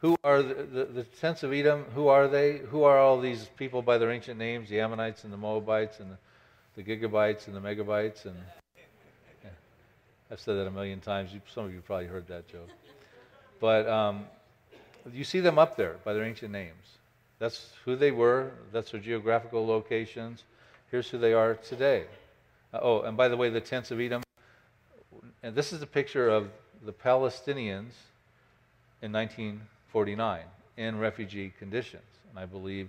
who 0.00 0.16
are 0.24 0.42
the, 0.42 0.54
the, 0.54 0.84
the 0.84 1.02
tents 1.04 1.42
of 1.42 1.52
Edom? 1.52 1.84
Who 1.94 2.08
are 2.08 2.26
they? 2.28 2.58
Who 2.58 2.82
are 2.82 2.98
all 2.98 3.20
these 3.20 3.48
people 3.56 3.82
by 3.82 3.98
their 3.98 4.10
ancient 4.10 4.38
names? 4.38 4.68
The 4.68 4.80
Ammonites 4.80 5.24
and 5.24 5.32
the 5.32 5.36
Moabites 5.36 6.00
and 6.00 6.10
the, 6.10 6.18
the 6.76 6.82
Gigabites 6.82 7.46
and 7.46 7.54
the 7.54 7.60
Megabites 7.60 8.24
and 8.24 8.36
yeah, 9.44 9.50
I've 10.30 10.40
said 10.40 10.56
that 10.56 10.66
a 10.66 10.70
million 10.70 11.00
times. 11.00 11.30
Some 11.54 11.66
of 11.66 11.72
you 11.72 11.80
probably 11.80 12.06
heard 12.06 12.26
that 12.28 12.48
joke. 12.48 12.68
But 13.60 13.88
um, 13.88 14.24
you 15.12 15.22
see 15.22 15.40
them 15.40 15.58
up 15.58 15.76
there 15.76 15.96
by 16.04 16.14
their 16.14 16.24
ancient 16.24 16.50
names. 16.50 16.98
That's 17.38 17.70
who 17.84 17.96
they 17.96 18.10
were. 18.10 18.50
That's 18.72 18.90
their 18.90 19.00
geographical 19.00 19.66
locations. 19.66 20.44
Here's 20.90 21.08
who 21.08 21.18
they 21.18 21.32
are 21.32 21.54
today. 21.54 22.06
Uh, 22.72 22.78
oh, 22.82 23.00
and 23.02 23.16
by 23.16 23.28
the 23.28 23.36
way, 23.36 23.50
the 23.50 23.60
tents 23.60 23.90
of 23.90 24.00
Edom. 24.00 24.22
And 25.42 25.54
this 25.54 25.72
is 25.72 25.82
a 25.82 25.86
picture 25.86 26.28
of 26.28 26.50
the 26.84 26.92
Palestinians 26.92 27.92
in 29.02 29.12
19. 29.12 29.60
49 29.92 30.40
in 30.78 30.98
refugee 30.98 31.52
conditions. 31.58 32.02
And 32.30 32.38
I 32.38 32.46
believe 32.46 32.88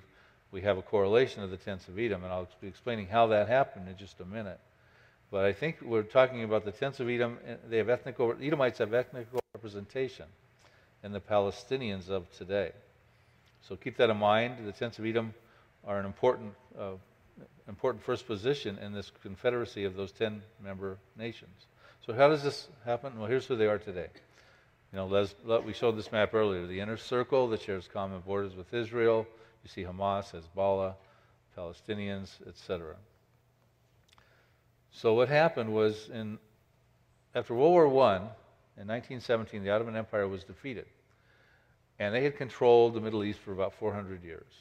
we 0.52 0.62
have 0.62 0.78
a 0.78 0.82
correlation 0.82 1.44
of 1.44 1.52
the 1.52 1.58
tents 1.58 1.88
of 1.88 2.00
Edom, 2.00 2.24
and 2.24 2.32
I'll 2.32 2.48
be 2.62 2.68
explaining 2.68 3.08
how 3.08 3.28
that 3.28 3.50
happened 3.50 3.90
in 3.90 3.98
just 3.98 4.20
a 4.22 4.26
minute. 4.26 4.60
But 5.30 5.46
I 5.46 5.52
think 5.52 5.82
we're 5.82 6.04
talking 6.04 6.44
about 6.44 6.64
the 6.64 6.72
tents 6.72 7.00
of 7.00 7.10
Edom. 7.10 7.40
They 7.70 7.78
have 7.78 7.90
ethnic, 7.90 8.16
Edomites 8.20 8.78
have 8.78 8.94
ethnic 8.94 9.28
representation 9.54 10.26
in 11.04 11.12
the 11.12 11.20
Palestinians 11.20 12.10
of 12.10 12.32
today. 12.38 12.72
So 13.68 13.76
keep 13.76 13.98
that 13.98 14.10
in 14.10 14.18
mind. 14.18 14.66
The 14.66 14.72
tents 14.72 15.00
of 15.00 15.06
Edom 15.06 15.34
are 15.86 16.00
an 16.00 16.06
important, 16.06 16.54
uh, 16.80 16.92
important 17.68 18.04
first 18.04 18.28
position 18.28 18.78
in 18.78 18.94
this 18.94 19.12
confederacy 19.22 19.84
of 19.84 19.96
those 19.96 20.12
10 20.12 20.42
member 20.64 20.98
nations. 21.18 21.66
So 22.06 22.14
how 22.14 22.30
does 22.30 22.44
this 22.44 22.68
happen? 22.86 23.18
Well, 23.18 23.28
here's 23.28 23.46
who 23.46 23.56
they 23.56 23.68
are 23.68 23.80
today. 23.80 24.08
You 24.94 25.00
know, 25.00 25.08
Les, 25.08 25.34
we 25.66 25.74
showed 25.74 25.98
this 25.98 26.12
map 26.12 26.36
earlier. 26.36 26.68
The 26.68 26.80
inner 26.80 26.98
circle 26.98 27.50
that 27.50 27.64
shares 27.64 27.90
common 27.92 28.20
borders 28.20 28.56
with 28.56 28.72
Israel. 28.76 29.26
You 29.64 29.70
see 29.70 29.84
Hamas, 29.84 30.32
Hezbollah, 30.32 30.94
Palestinians, 31.58 32.30
etc. 32.48 32.96
So 34.92 35.16
what 35.16 35.30
happened 35.30 35.74
was 35.74 36.10
in 36.14 36.38
after 37.34 37.56
World 37.56 37.92
War 37.92 38.06
I, 38.06 38.18
in 38.78 38.88
1917, 38.88 39.64
the 39.64 39.72
Ottoman 39.72 39.96
Empire 39.96 40.28
was 40.28 40.44
defeated. 40.44 40.86
And 41.98 42.14
they 42.14 42.24
had 42.24 42.38
controlled 42.38 42.94
the 42.94 43.02
Middle 43.02 43.24
East 43.24 43.40
for 43.40 43.52
about 43.52 43.74
400 43.74 44.24
years. 44.24 44.52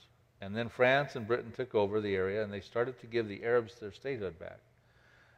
And 0.40 0.56
then 0.56 0.70
France 0.70 1.14
and 1.14 1.26
Britain 1.26 1.52
took 1.54 1.74
over 1.74 2.00
the 2.00 2.14
area, 2.14 2.42
and 2.42 2.52
they 2.52 2.60
started 2.60 2.98
to 3.00 3.06
give 3.06 3.28
the 3.28 3.44
Arabs 3.44 3.74
their 3.78 3.92
statehood 3.92 4.38
back. 4.38 4.58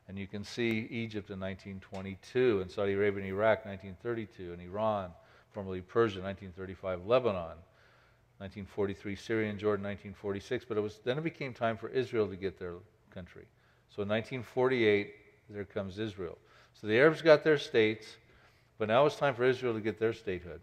And 0.09 0.19
you 0.19 0.27
can 0.27 0.45
see 0.45 0.87
Egypt 0.91 1.31
in 1.31 1.41
1922, 1.41 2.61
and 2.61 2.71
Saudi 2.71 2.93
Arabia 2.93 3.23
and 3.23 3.33
Iraq 3.33 3.65
1932, 3.65 4.53
and 4.53 4.61
Iran, 4.61 5.11
formerly 5.53 5.81
Persia 5.81 6.21
1935, 6.21 7.07
Lebanon 7.07 7.57
1943, 8.39 9.17
Syria 9.17 9.51
and 9.51 9.59
Jordan 9.59 9.85
1946. 9.85 10.67
But 10.67 10.77
it 10.77 10.83
was 10.83 11.01
then 11.05 11.17
it 11.17 11.25
became 11.25 11.55
time 11.55 11.79
for 11.79 11.89
Israel 11.89 12.27
to 12.29 12.37
get 12.37 12.59
their 12.59 12.75
country. 13.11 13.47
So 13.89 14.03
in 14.03 14.09
1948, 14.09 15.15
there 15.49 15.65
comes 15.65 15.99
Israel. 15.99 16.37
So 16.75 16.87
the 16.87 16.99
Arabs 16.99 17.23
got 17.23 17.45
their 17.45 17.59
states, 17.59 18.07
but 18.77 18.89
now 18.89 19.07
it's 19.07 19.17
time 19.17 19.35
for 19.35 19.45
Israel 19.45 19.73
to 19.73 19.81
get 19.81 19.99
their 19.99 20.13
statehood. 20.13 20.61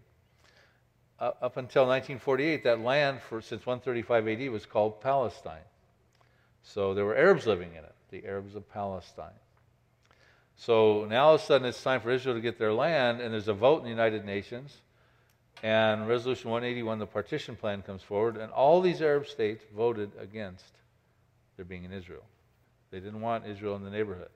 Uh, 1.19 1.31
up 1.41 1.57
until 1.57 1.83
1948, 1.83 2.63
that 2.63 2.81
land 2.81 3.21
for 3.21 3.41
since 3.41 3.65
135 3.65 4.27
AD 4.27 4.49
was 4.49 4.65
called 4.65 5.01
Palestine. 5.01 5.63
So 6.63 6.93
there 6.93 7.05
were 7.05 7.15
Arabs 7.15 7.47
living 7.47 7.71
in 7.71 7.83
it 7.83 7.95
the 8.11 8.25
Arabs 8.25 8.55
of 8.55 8.69
Palestine. 8.71 9.31
So 10.57 11.05
now 11.09 11.27
all 11.27 11.35
of 11.35 11.41
a 11.41 11.43
sudden 11.43 11.67
it's 11.67 11.81
time 11.81 12.01
for 12.01 12.11
Israel 12.11 12.35
to 12.35 12.41
get 12.41 12.59
their 12.59 12.73
land, 12.73 13.21
and 13.21 13.33
there's 13.33 13.47
a 13.47 13.53
vote 13.53 13.79
in 13.79 13.83
the 13.85 13.89
United 13.89 14.25
Nations. 14.25 14.77
And 15.63 16.07
Resolution 16.07 16.49
181, 16.49 16.99
the 16.99 17.07
partition 17.07 17.55
plan, 17.55 17.81
comes 17.81 18.01
forward, 18.03 18.37
and 18.37 18.51
all 18.51 18.81
these 18.81 19.01
Arab 19.01 19.27
states 19.27 19.63
voted 19.75 20.11
against 20.19 20.71
there 21.55 21.65
being 21.65 21.83
in 21.83 21.91
Israel. 21.91 22.23
They 22.91 22.99
didn't 22.99 23.21
want 23.21 23.45
Israel 23.45 23.75
in 23.75 23.83
the 23.83 23.89
neighborhood. 23.89 24.29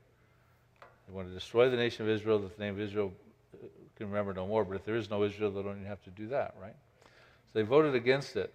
They 1.08 1.14
want 1.14 1.28
to 1.28 1.34
destroy 1.34 1.70
the 1.70 1.78
nation 1.78 2.06
of 2.06 2.10
Israel, 2.10 2.40
that 2.40 2.58
the 2.58 2.64
name 2.64 2.76
of 2.76 2.80
Israel 2.80 3.12
uh, 3.54 3.68
can 3.96 4.08
remember 4.08 4.34
no 4.34 4.48
more. 4.48 4.64
But 4.64 4.76
if 4.76 4.86
there 4.86 4.96
is 4.96 5.10
no 5.10 5.24
Israel, 5.24 5.52
they 5.52 5.62
don't 5.62 5.78
even 5.78 5.86
have 5.86 6.04
to 6.04 6.10
do 6.12 6.28
that, 6.30 6.56
right? 6.62 6.76
So 7.04 7.60
they 7.60 7.62
voted 7.64 7.96
against 7.96 8.36
it. 8.36 8.54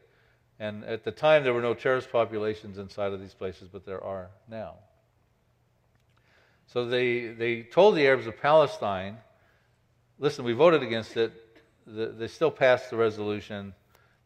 And 0.58 0.84
at 0.84 1.04
the 1.04 1.10
time, 1.10 1.42
there 1.42 1.54
were 1.54 1.62
no 1.62 1.74
terrorist 1.74 2.10
populations 2.12 2.78
inside 2.78 3.12
of 3.12 3.20
these 3.20 3.34
places, 3.34 3.68
but 3.68 3.86
there 3.86 4.02
are 4.02 4.28
now. 4.48 4.74
So 6.72 6.86
they, 6.86 7.26
they 7.26 7.62
told 7.62 7.96
the 7.96 8.06
Arabs 8.06 8.28
of 8.28 8.40
Palestine, 8.40 9.16
listen, 10.20 10.44
we 10.44 10.52
voted 10.52 10.84
against 10.84 11.16
it. 11.16 11.32
they 11.84 12.28
still 12.28 12.52
passed 12.52 12.90
the 12.90 12.96
resolution, 12.96 13.74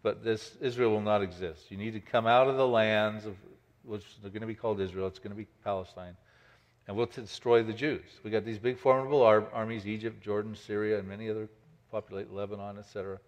but 0.02 0.22
this 0.22 0.54
Israel 0.60 0.90
will 0.90 1.00
not 1.00 1.22
exist. 1.22 1.70
You 1.70 1.78
need 1.78 1.92
to 1.92 2.00
come 2.00 2.26
out 2.26 2.48
of 2.48 2.58
the 2.58 2.68
lands 2.68 3.24
of 3.24 3.34
which 3.82 4.04
are 4.22 4.28
going 4.28 4.42
to 4.42 4.46
be 4.46 4.54
called 4.54 4.78
Israel. 4.78 5.06
It's 5.06 5.18
going 5.18 5.30
to 5.30 5.36
be 5.36 5.46
Palestine. 5.64 6.16
And 6.86 6.94
we'll 6.94 7.06
destroy 7.06 7.62
the 7.62 7.72
Jews. 7.72 8.04
We 8.22 8.30
got 8.30 8.44
these 8.44 8.58
big 8.58 8.78
formidable 8.78 9.22
ar- 9.22 9.48
armies 9.54 9.86
Egypt, 9.86 10.22
Jordan, 10.22 10.54
Syria, 10.54 10.98
and 10.98 11.08
many 11.08 11.30
other 11.30 11.48
populate 11.90 12.30
Lebanon, 12.30 12.78
etc. 12.78 13.20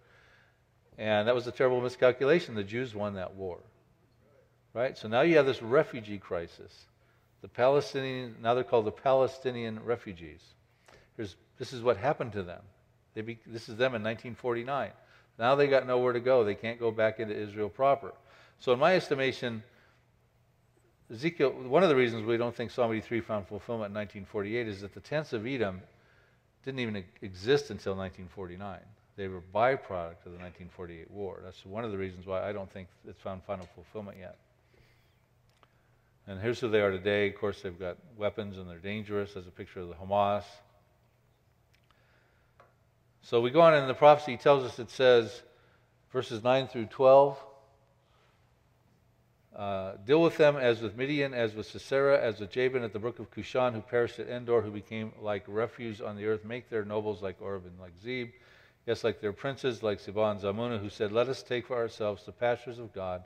And 0.99 1.27
that 1.27 1.35
was 1.35 1.47
a 1.47 1.53
terrible 1.53 1.81
miscalculation. 1.81 2.55
The 2.55 2.65
Jews 2.65 2.95
won 2.95 3.15
that 3.15 3.35
war. 3.35 3.61
Right? 4.75 4.99
So 4.99 5.09
now 5.09 5.23
you 5.23 5.39
have 5.39 5.47
this 5.47 5.63
refugee 5.63 6.19
crisis. 6.19 6.87
The 7.43 7.49
Palestinian, 7.49 8.37
now 8.43 8.55
they're 8.55 8.65
called 8.65 8.87
the 8.87 8.93
Palestinian 8.93 9.83
refugees. 9.85 10.43
Here's, 11.17 11.37
this 11.59 11.73
is 11.73 11.83
what 11.83 11.97
happened 11.97 12.33
to 12.33 12.43
them. 12.43 12.63
Be, 13.15 13.39
this 13.47 13.69
is 13.69 13.77
them 13.77 13.95
in 13.95 14.03
1949. 14.03 14.91
Now 15.39 15.55
they 15.55 15.67
got 15.67 15.87
nowhere 15.87 16.13
to 16.13 16.21
go. 16.21 16.45
They 16.45 16.55
can't 16.55 16.79
go 16.79 16.91
back 16.91 17.19
into 17.21 17.35
Israel 17.35 17.69
proper. 17.69 18.13
So, 18.59 18.73
in 18.73 18.79
my 18.79 18.95
estimation, 18.95 19.63
Ezekiel, 21.11 21.51
one 21.51 21.83
of 21.83 21.89
the 21.89 21.97
reasons 21.97 22.25
we 22.25 22.37
don't 22.37 22.55
think 22.55 22.71
Psalm 22.71 22.91
83 22.91 23.21
found 23.21 23.47
fulfillment 23.47 23.91
in 23.91 23.95
1948 23.95 24.69
is 24.69 24.81
that 24.81 24.93
the 24.93 25.01
tents 25.01 25.33
of 25.33 25.47
Edom 25.47 25.81
didn't 26.65 26.81
even 26.81 26.97
exist 27.23 27.71
until 27.71 27.95
1949. 27.95 28.81
They 29.17 29.29
were 29.29 29.41
byproduct 29.41 30.27
of 30.27 30.33
the 30.33 30.43
1948 30.43 31.11
war. 31.11 31.41
That's 31.43 31.65
one 31.65 31.85
of 31.85 31.93
the 31.93 31.99
reasons 31.99 32.27
why 32.27 32.47
I 32.47 32.53
don't 32.53 32.71
think 32.71 32.89
it's 33.07 33.21
found 33.21 33.43
final 33.45 33.67
fulfillment 33.75 34.19
yet. 34.19 34.37
And 36.27 36.41
here's 36.41 36.59
who 36.61 36.69
they 36.69 36.81
are 36.81 36.91
today. 36.91 37.29
Of 37.29 37.37
course, 37.37 37.63
they've 37.63 37.79
got 37.79 37.97
weapons 38.17 38.59
and 38.59 38.69
they're 38.69 38.79
dangerous. 38.79 39.35
There's 39.35 39.47
a 39.47 39.51
picture 39.51 39.81
of 39.81 39.89
the 39.89 39.95
Hamas. 39.95 40.45
So 43.23 43.41
we 43.41 43.51
go 43.51 43.61
on 43.61 43.75
and 43.75 43.89
the 43.89 43.95
prophecy, 43.95 44.37
tells 44.37 44.65
us 44.65 44.79
it 44.79 44.91
says, 44.91 45.43
verses 46.13 46.43
9 46.43 46.69
through 46.69 46.87
12. 46.87 47.39
Uh, 49.57 49.93
deal 50.05 50.21
with 50.21 50.37
them 50.37 50.57
as 50.57 50.83
with 50.83 50.97
Midian, 50.97 51.33
as 51.33 51.55
with 51.55 51.67
Sisera, 51.67 52.21
as 52.21 52.41
with 52.41 52.51
Jabin 52.51 52.83
at 52.83 52.93
the 52.93 52.99
brook 52.99 53.19
of 53.19 53.31
Kishon, 53.31 53.73
who 53.73 53.81
perished 53.81 54.19
at 54.19 54.29
Endor, 54.29 54.61
who 54.61 54.71
became 54.71 55.13
like 55.21 55.45
refuse 55.47 56.03
on 56.03 56.15
the 56.15 56.27
earth. 56.27 56.45
Make 56.45 56.69
their 56.69 56.85
nobles 56.85 57.23
like 57.23 57.41
Oreb 57.41 57.65
and 57.65 57.81
like 57.81 57.93
Zeb. 58.03 58.29
Yes, 58.87 59.03
like 59.03 59.21
their 59.21 59.33
princes, 59.33 59.83
like 59.83 59.99
Zebah 59.99 60.33
and 60.33 60.41
Zalmunna, 60.41 60.79
who 60.79 60.91
said, 60.91 61.11
Let 61.11 61.29
us 61.29 61.43
take 61.43 61.67
for 61.67 61.77
ourselves 61.77 62.25
the 62.25 62.33
pastures 62.33 62.79
of 62.79 62.93
God 62.93 63.25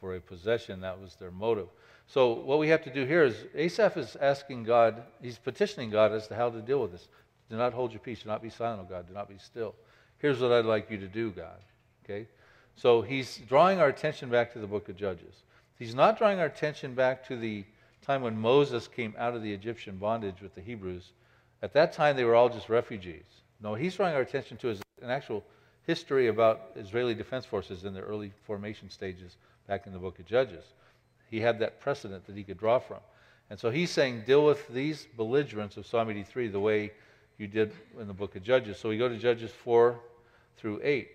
for 0.00 0.14
a 0.14 0.20
possession. 0.20 0.80
That 0.80 1.00
was 1.00 1.16
their 1.16 1.32
motive. 1.32 1.68
So, 2.06 2.32
what 2.32 2.58
we 2.58 2.68
have 2.68 2.82
to 2.84 2.92
do 2.92 3.06
here 3.06 3.24
is 3.24 3.34
Asaph 3.54 3.96
is 3.96 4.16
asking 4.16 4.64
God, 4.64 5.02
he's 5.22 5.38
petitioning 5.38 5.90
God 5.90 6.12
as 6.12 6.28
to 6.28 6.34
how 6.34 6.50
to 6.50 6.60
deal 6.60 6.80
with 6.80 6.92
this. 6.92 7.08
Do 7.50 7.56
not 7.56 7.72
hold 7.72 7.92
your 7.92 8.00
peace. 8.00 8.22
Do 8.22 8.28
not 8.28 8.42
be 8.42 8.50
silent, 8.50 8.82
O 8.82 8.84
God. 8.84 9.08
Do 9.08 9.14
not 9.14 9.28
be 9.28 9.38
still. 9.38 9.74
Here's 10.18 10.40
what 10.40 10.52
I'd 10.52 10.64
like 10.64 10.90
you 10.90 10.98
to 10.98 11.08
do, 11.08 11.30
God. 11.30 11.58
Okay? 12.04 12.26
So, 12.76 13.02
he's 13.02 13.38
drawing 13.48 13.80
our 13.80 13.88
attention 13.88 14.28
back 14.28 14.52
to 14.52 14.58
the 14.58 14.66
book 14.66 14.88
of 14.88 14.96
Judges. 14.96 15.42
He's 15.78 15.94
not 15.94 16.18
drawing 16.18 16.38
our 16.38 16.46
attention 16.46 16.94
back 16.94 17.26
to 17.28 17.36
the 17.36 17.64
time 18.02 18.22
when 18.22 18.38
Moses 18.38 18.86
came 18.86 19.14
out 19.18 19.34
of 19.34 19.42
the 19.42 19.52
Egyptian 19.52 19.96
bondage 19.96 20.40
with 20.40 20.54
the 20.54 20.60
Hebrews. 20.60 21.12
At 21.62 21.72
that 21.72 21.92
time, 21.92 22.16
they 22.16 22.24
were 22.24 22.34
all 22.34 22.48
just 22.48 22.68
refugees. 22.68 23.24
No, 23.62 23.74
he's 23.74 23.96
drawing 23.96 24.14
our 24.14 24.20
attention 24.20 24.56
to 24.58 24.70
an 24.70 25.10
actual 25.10 25.42
history 25.86 26.28
about 26.28 26.72
Israeli 26.76 27.14
defense 27.14 27.44
forces 27.46 27.84
in 27.84 27.94
their 27.94 28.04
early 28.04 28.32
formation 28.46 28.90
stages 28.90 29.36
back 29.66 29.86
in 29.86 29.92
the 29.92 29.98
book 29.98 30.18
of 30.18 30.26
Judges. 30.26 30.64
He 31.34 31.40
had 31.40 31.58
that 31.58 31.80
precedent 31.80 32.26
that 32.26 32.36
he 32.36 32.44
could 32.44 32.58
draw 32.58 32.78
from. 32.78 33.00
And 33.50 33.58
so 33.58 33.68
he's 33.68 33.90
saying, 33.90 34.22
deal 34.24 34.44
with 34.44 34.68
these 34.68 35.04
belligerents 35.16 35.76
of 35.76 35.84
Psalm 35.84 36.08
83 36.08 36.46
the 36.46 36.60
way 36.60 36.92
you 37.38 37.48
did 37.48 37.72
in 37.98 38.06
the 38.06 38.14
book 38.14 38.36
of 38.36 38.44
Judges. 38.44 38.78
So 38.78 38.88
we 38.88 38.98
go 38.98 39.08
to 39.08 39.18
Judges 39.18 39.50
4 39.50 39.98
through 40.58 40.80
8. 40.84 41.08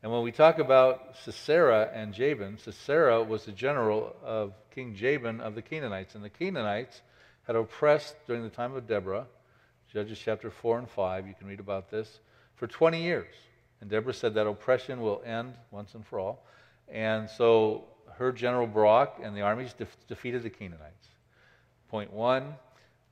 And 0.00 0.12
when 0.12 0.22
we 0.22 0.30
talk 0.30 0.60
about 0.60 1.16
Sisera 1.24 1.90
and 1.92 2.14
Jabin, 2.14 2.56
Sisera 2.56 3.20
was 3.20 3.44
the 3.44 3.50
general 3.50 4.14
of 4.22 4.52
King 4.72 4.94
Jabin 4.94 5.40
of 5.40 5.56
the 5.56 5.62
Canaanites. 5.62 6.14
And 6.14 6.22
the 6.22 6.30
Canaanites 6.30 7.02
had 7.48 7.56
oppressed 7.56 8.14
during 8.28 8.44
the 8.44 8.48
time 8.48 8.76
of 8.76 8.86
Deborah, 8.86 9.26
Judges 9.92 10.20
chapter 10.24 10.52
4 10.52 10.78
and 10.78 10.88
5, 10.88 11.26
you 11.26 11.34
can 11.36 11.48
read 11.48 11.58
about 11.58 11.90
this, 11.90 12.20
for 12.54 12.68
20 12.68 13.02
years. 13.02 13.34
And 13.80 13.90
Deborah 13.90 14.14
said 14.14 14.34
that 14.34 14.46
oppression 14.46 15.00
will 15.00 15.20
end 15.26 15.54
once 15.72 15.96
and 15.96 16.06
for 16.06 16.20
all. 16.20 16.46
And 16.88 17.28
so 17.28 17.86
her 18.18 18.32
general 18.32 18.66
Barak 18.66 19.14
and 19.22 19.36
the 19.36 19.42
armies 19.42 19.72
de- 19.74 19.86
defeated 20.08 20.42
the 20.42 20.50
Canaanites. 20.50 21.08
Point 21.88 22.12
one, 22.12 22.54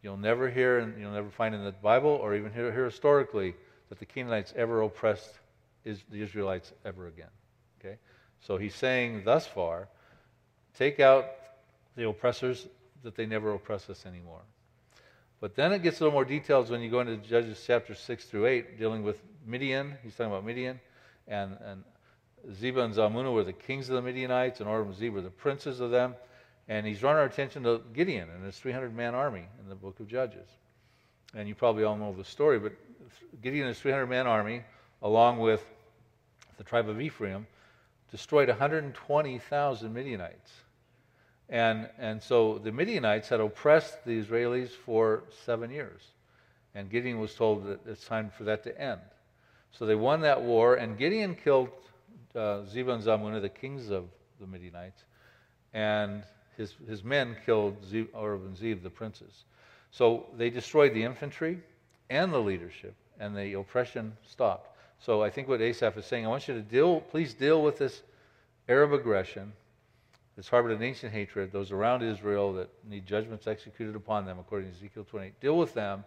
you'll 0.03 0.17
never 0.17 0.49
hear 0.51 0.79
and 0.79 0.99
you'll 1.01 1.13
never 1.13 1.31
find 1.31 1.55
in 1.55 1.65
the 1.65 1.73
Bible 1.73 2.11
or 2.11 2.35
even 2.35 2.53
hear, 2.53 2.73
hear 2.73 2.85
historically 2.85 3.55
that 3.89 3.99
the 3.99 4.07
Canaanites 4.07 4.53
ever 4.57 4.83
oppressed 4.83 5.39
is 5.85 6.03
the 6.11 6.23
Israelites 6.23 6.73
ever 6.85 7.07
again. 7.07 7.29
Okay? 7.81 7.97
So 8.41 8.57
he's 8.57 8.75
saying 8.75 9.23
thus 9.25 9.47
far, 9.47 9.89
take 10.77 11.01
out 11.01 11.27
the 11.97 12.09
oppressors 12.09 12.67
that 13.03 13.17
they 13.17 13.27
never 13.27 13.53
oppress 13.53 13.91
us 13.91 14.07
anymore. 14.07 14.43
But 15.41 15.57
then 15.57 15.73
it 15.73 15.83
gets 15.83 16.01
a 16.01 16.05
little 16.05 16.13
more 16.13 16.25
details 16.25 16.71
when 16.71 16.83
you 16.83 16.91
go 16.91 17.01
into 17.01 17.17
Judges 17.17 17.63
chapter 17.67 17.95
6 17.95 18.25
through 18.27 18.47
8, 18.47 18.79
dealing 18.79 19.03
with 19.03 19.19
Midian. 19.47 19.95
He's 20.03 20.15
talking 20.15 20.33
about 20.33 20.45
Midian. 20.45 20.79
And, 21.27 21.57
and 21.65 21.83
Zebah 22.53 22.85
and 22.85 22.95
Zalmunna 22.95 23.33
were 23.33 23.45
the 23.45 23.53
kings 23.53 23.89
of 23.89 23.97
the 23.97 24.03
Midianites, 24.03 24.61
and 24.61 24.69
Oreb 24.69 24.89
and 24.89 24.97
Zeb 24.97 25.13
were 25.13 25.21
the 25.21 25.31
princes 25.31 25.81
of 25.81 25.91
them. 25.91 26.15
And 26.69 26.87
he's 26.87 27.01
drawn 27.01 27.17
our 27.17 27.25
attention 27.25 27.65
to 27.65 27.83
Gideon 27.93 28.29
and 28.31 28.45
his 28.45 28.57
300 28.59 28.95
man 28.95 29.15
army 29.15 29.45
in 29.61 29.69
the 29.69 29.75
book 29.75 29.99
of 29.99 30.07
Judges. 30.07 30.49
And 31.35 31.49
you 31.49 31.55
probably 31.55 31.85
all 31.85 31.97
know 31.97 32.13
the 32.13 32.25
story, 32.25 32.59
but 32.59 32.73
Gideon 33.43 33.67
and 33.67 33.75
his 33.75 33.81
300 33.81 34.07
man 34.07 34.27
army 34.27 34.63
along 35.03 35.39
with 35.39 35.65
the 36.59 36.65
tribe 36.65 36.89
of 36.89 37.01
Ephraim, 37.01 37.47
destroyed 38.11 38.49
120,000 38.49 39.93
Midianites. 39.93 40.53
And, 41.49 41.89
and 41.99 42.23
so 42.23 42.59
the 42.59 42.71
Midianites 42.71 43.29
had 43.29 43.41
oppressed 43.41 44.05
the 44.05 44.23
Israelis 44.23 44.71
for 44.71 45.25
seven 45.45 45.71
years. 45.71 46.03
And 46.75 46.91
Gideon 46.91 47.19
was 47.19 47.35
told 47.35 47.67
that 47.67 47.81
it's 47.87 48.05
time 48.05 48.31
for 48.37 48.45
that 48.45 48.63
to 48.65 48.81
end. 48.81 49.01
So 49.73 49.87
they 49.87 49.95
won 49.95 50.21
that 50.21 50.43
war, 50.43 50.75
and 50.75 50.99
Gideon 50.99 51.35
killed 51.35 51.71
uh, 52.35 52.63
Zebah 52.67 52.95
and 52.95 53.03
Zalmunna, 53.03 53.41
the 53.41 53.49
kings 53.49 53.91
of 53.91 54.05
the 54.41 54.47
Midianites, 54.47 55.05
and 55.73 56.23
his, 56.57 56.75
his 56.89 57.03
men 57.05 57.37
killed 57.47 57.77
Zeb, 57.85 58.09
and 58.15 58.57
Zeb, 58.57 58.83
the 58.83 58.91
princes. 58.91 59.45
So 59.91 60.27
they 60.37 60.51
destroyed 60.51 60.95
the 60.95 61.03
infantry 61.03 61.59
and 62.09 62.33
the 62.33 62.39
leadership, 62.39 62.95
and 63.19 63.37
the 63.37 63.55
oppression 63.55 64.17
stopped. 64.27 64.77
So 64.99 65.23
I 65.23 65.31
think 65.31 65.49
what 65.49 65.61
Asaph 65.61 65.97
is 65.97 66.05
saying, 66.05 66.27
I 66.27 66.29
want 66.29 66.47
you 66.49 66.55
to 66.55 66.63
deal, 66.63 67.01
please 67.01 67.35
deal 67.35 67.63
with 67.63 67.79
this 67.79 68.03
Arab 68.69 68.93
aggression 68.93 69.53
that's 70.37 70.49
harbored 70.49 70.73
an 70.73 70.83
ancient 70.83 71.13
hatred, 71.13 71.53
those 71.53 71.73
around 71.73 72.03
Israel 72.03 72.53
that 72.55 72.69
need 72.89 73.07
judgments 73.07 73.47
executed 73.47 73.97
upon 73.97 74.27
them, 74.27 74.39
according 74.39 74.71
to 74.71 74.77
Ezekiel 74.77 75.05
28. 75.05 75.41
Deal 75.41 75.59
with 75.59 75.75
them 75.75 76.05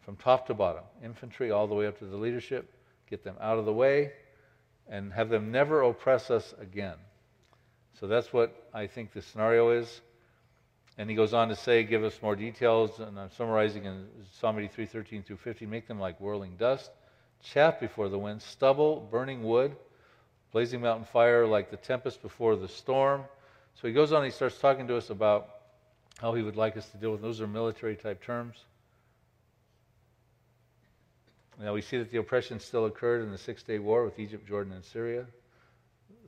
from 0.00 0.16
top 0.16 0.46
to 0.46 0.54
bottom, 0.54 0.84
infantry 1.04 1.50
all 1.50 1.66
the 1.66 1.74
way 1.74 1.86
up 1.86 1.98
to 1.98 2.06
the 2.06 2.16
leadership. 2.16 2.72
Get 3.08 3.22
them 3.22 3.36
out 3.40 3.58
of 3.58 3.66
the 3.66 3.72
way 3.72 4.12
and 4.88 5.12
have 5.12 5.28
them 5.28 5.50
never 5.50 5.82
oppress 5.82 6.30
us 6.30 6.54
again. 6.60 6.96
So 7.98 8.06
that's 8.06 8.32
what 8.32 8.68
I 8.74 8.86
think 8.86 9.12
the 9.12 9.22
scenario 9.22 9.70
is. 9.70 10.00
And 10.98 11.10
he 11.10 11.16
goes 11.16 11.34
on 11.34 11.48
to 11.48 11.56
say, 11.56 11.82
give 11.82 12.04
us 12.04 12.20
more 12.22 12.36
details, 12.36 13.00
and 13.00 13.18
I'm 13.18 13.30
summarizing 13.30 13.84
in 13.84 14.06
Psalm 14.32 14.58
83, 14.58 14.86
13 14.86 15.22
through 15.22 15.36
15, 15.36 15.68
make 15.68 15.86
them 15.86 16.00
like 16.00 16.18
whirling 16.20 16.56
dust 16.58 16.90
chaff 17.42 17.80
before 17.80 18.08
the 18.08 18.18
wind, 18.18 18.42
stubble, 18.42 19.08
burning 19.10 19.42
wood, 19.42 19.76
blazing 20.52 20.80
mountain 20.80 21.04
fire 21.04 21.46
like 21.46 21.70
the 21.70 21.76
tempest 21.76 22.22
before 22.22 22.56
the 22.56 22.68
storm. 22.68 23.24
So 23.74 23.86
he 23.86 23.94
goes 23.94 24.12
on, 24.12 24.24
he 24.24 24.30
starts 24.30 24.58
talking 24.58 24.86
to 24.88 24.96
us 24.96 25.10
about 25.10 25.48
how 26.18 26.32
he 26.34 26.42
would 26.42 26.56
like 26.56 26.76
us 26.76 26.88
to 26.90 26.96
deal 26.96 27.12
with 27.12 27.20
those 27.20 27.40
are 27.40 27.46
military 27.46 27.94
type 27.94 28.22
terms. 28.22 28.56
Now 31.60 31.72
we 31.72 31.80
see 31.80 31.96
that 31.98 32.10
the 32.10 32.18
oppression 32.18 32.60
still 32.60 32.86
occurred 32.86 33.22
in 33.22 33.30
the 33.30 33.38
Six 33.38 33.62
Day 33.62 33.78
War 33.78 34.04
with 34.04 34.18
Egypt, 34.18 34.46
Jordan, 34.46 34.72
and 34.72 34.84
Syria. 34.84 35.26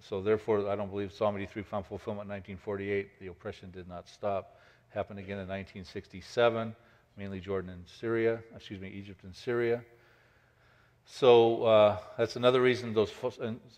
So 0.01 0.23
therefore, 0.23 0.69
I 0.69 0.77
don't 0.77 0.91
believe 0.91 1.13
Psalm 1.13 1.37
83 1.37 1.63
found 1.63 1.87
fulfillment 1.87 2.27
in 2.27 2.31
1948. 2.31 3.21
The 3.21 3.27
oppression 3.27 3.71
did 3.71 3.89
not 3.89 4.09
stop. 4.09 4.57
Happened 4.91 5.19
again 5.19 5.39
in 5.39 5.49
1967, 5.49 6.75
mainly 7.17 7.41
Jordan 7.41 7.71
and 7.71 7.85
Syria, 7.87 8.41
excuse 8.57 8.81
me, 8.81 8.89
Egypt 8.89 9.23
and 9.25 9.35
Syria. 9.35 9.83
So 11.05 11.65
uh, 11.65 11.99
that's 12.17 12.37
another 12.37 12.61
reason 12.61 12.95
those 12.95 13.13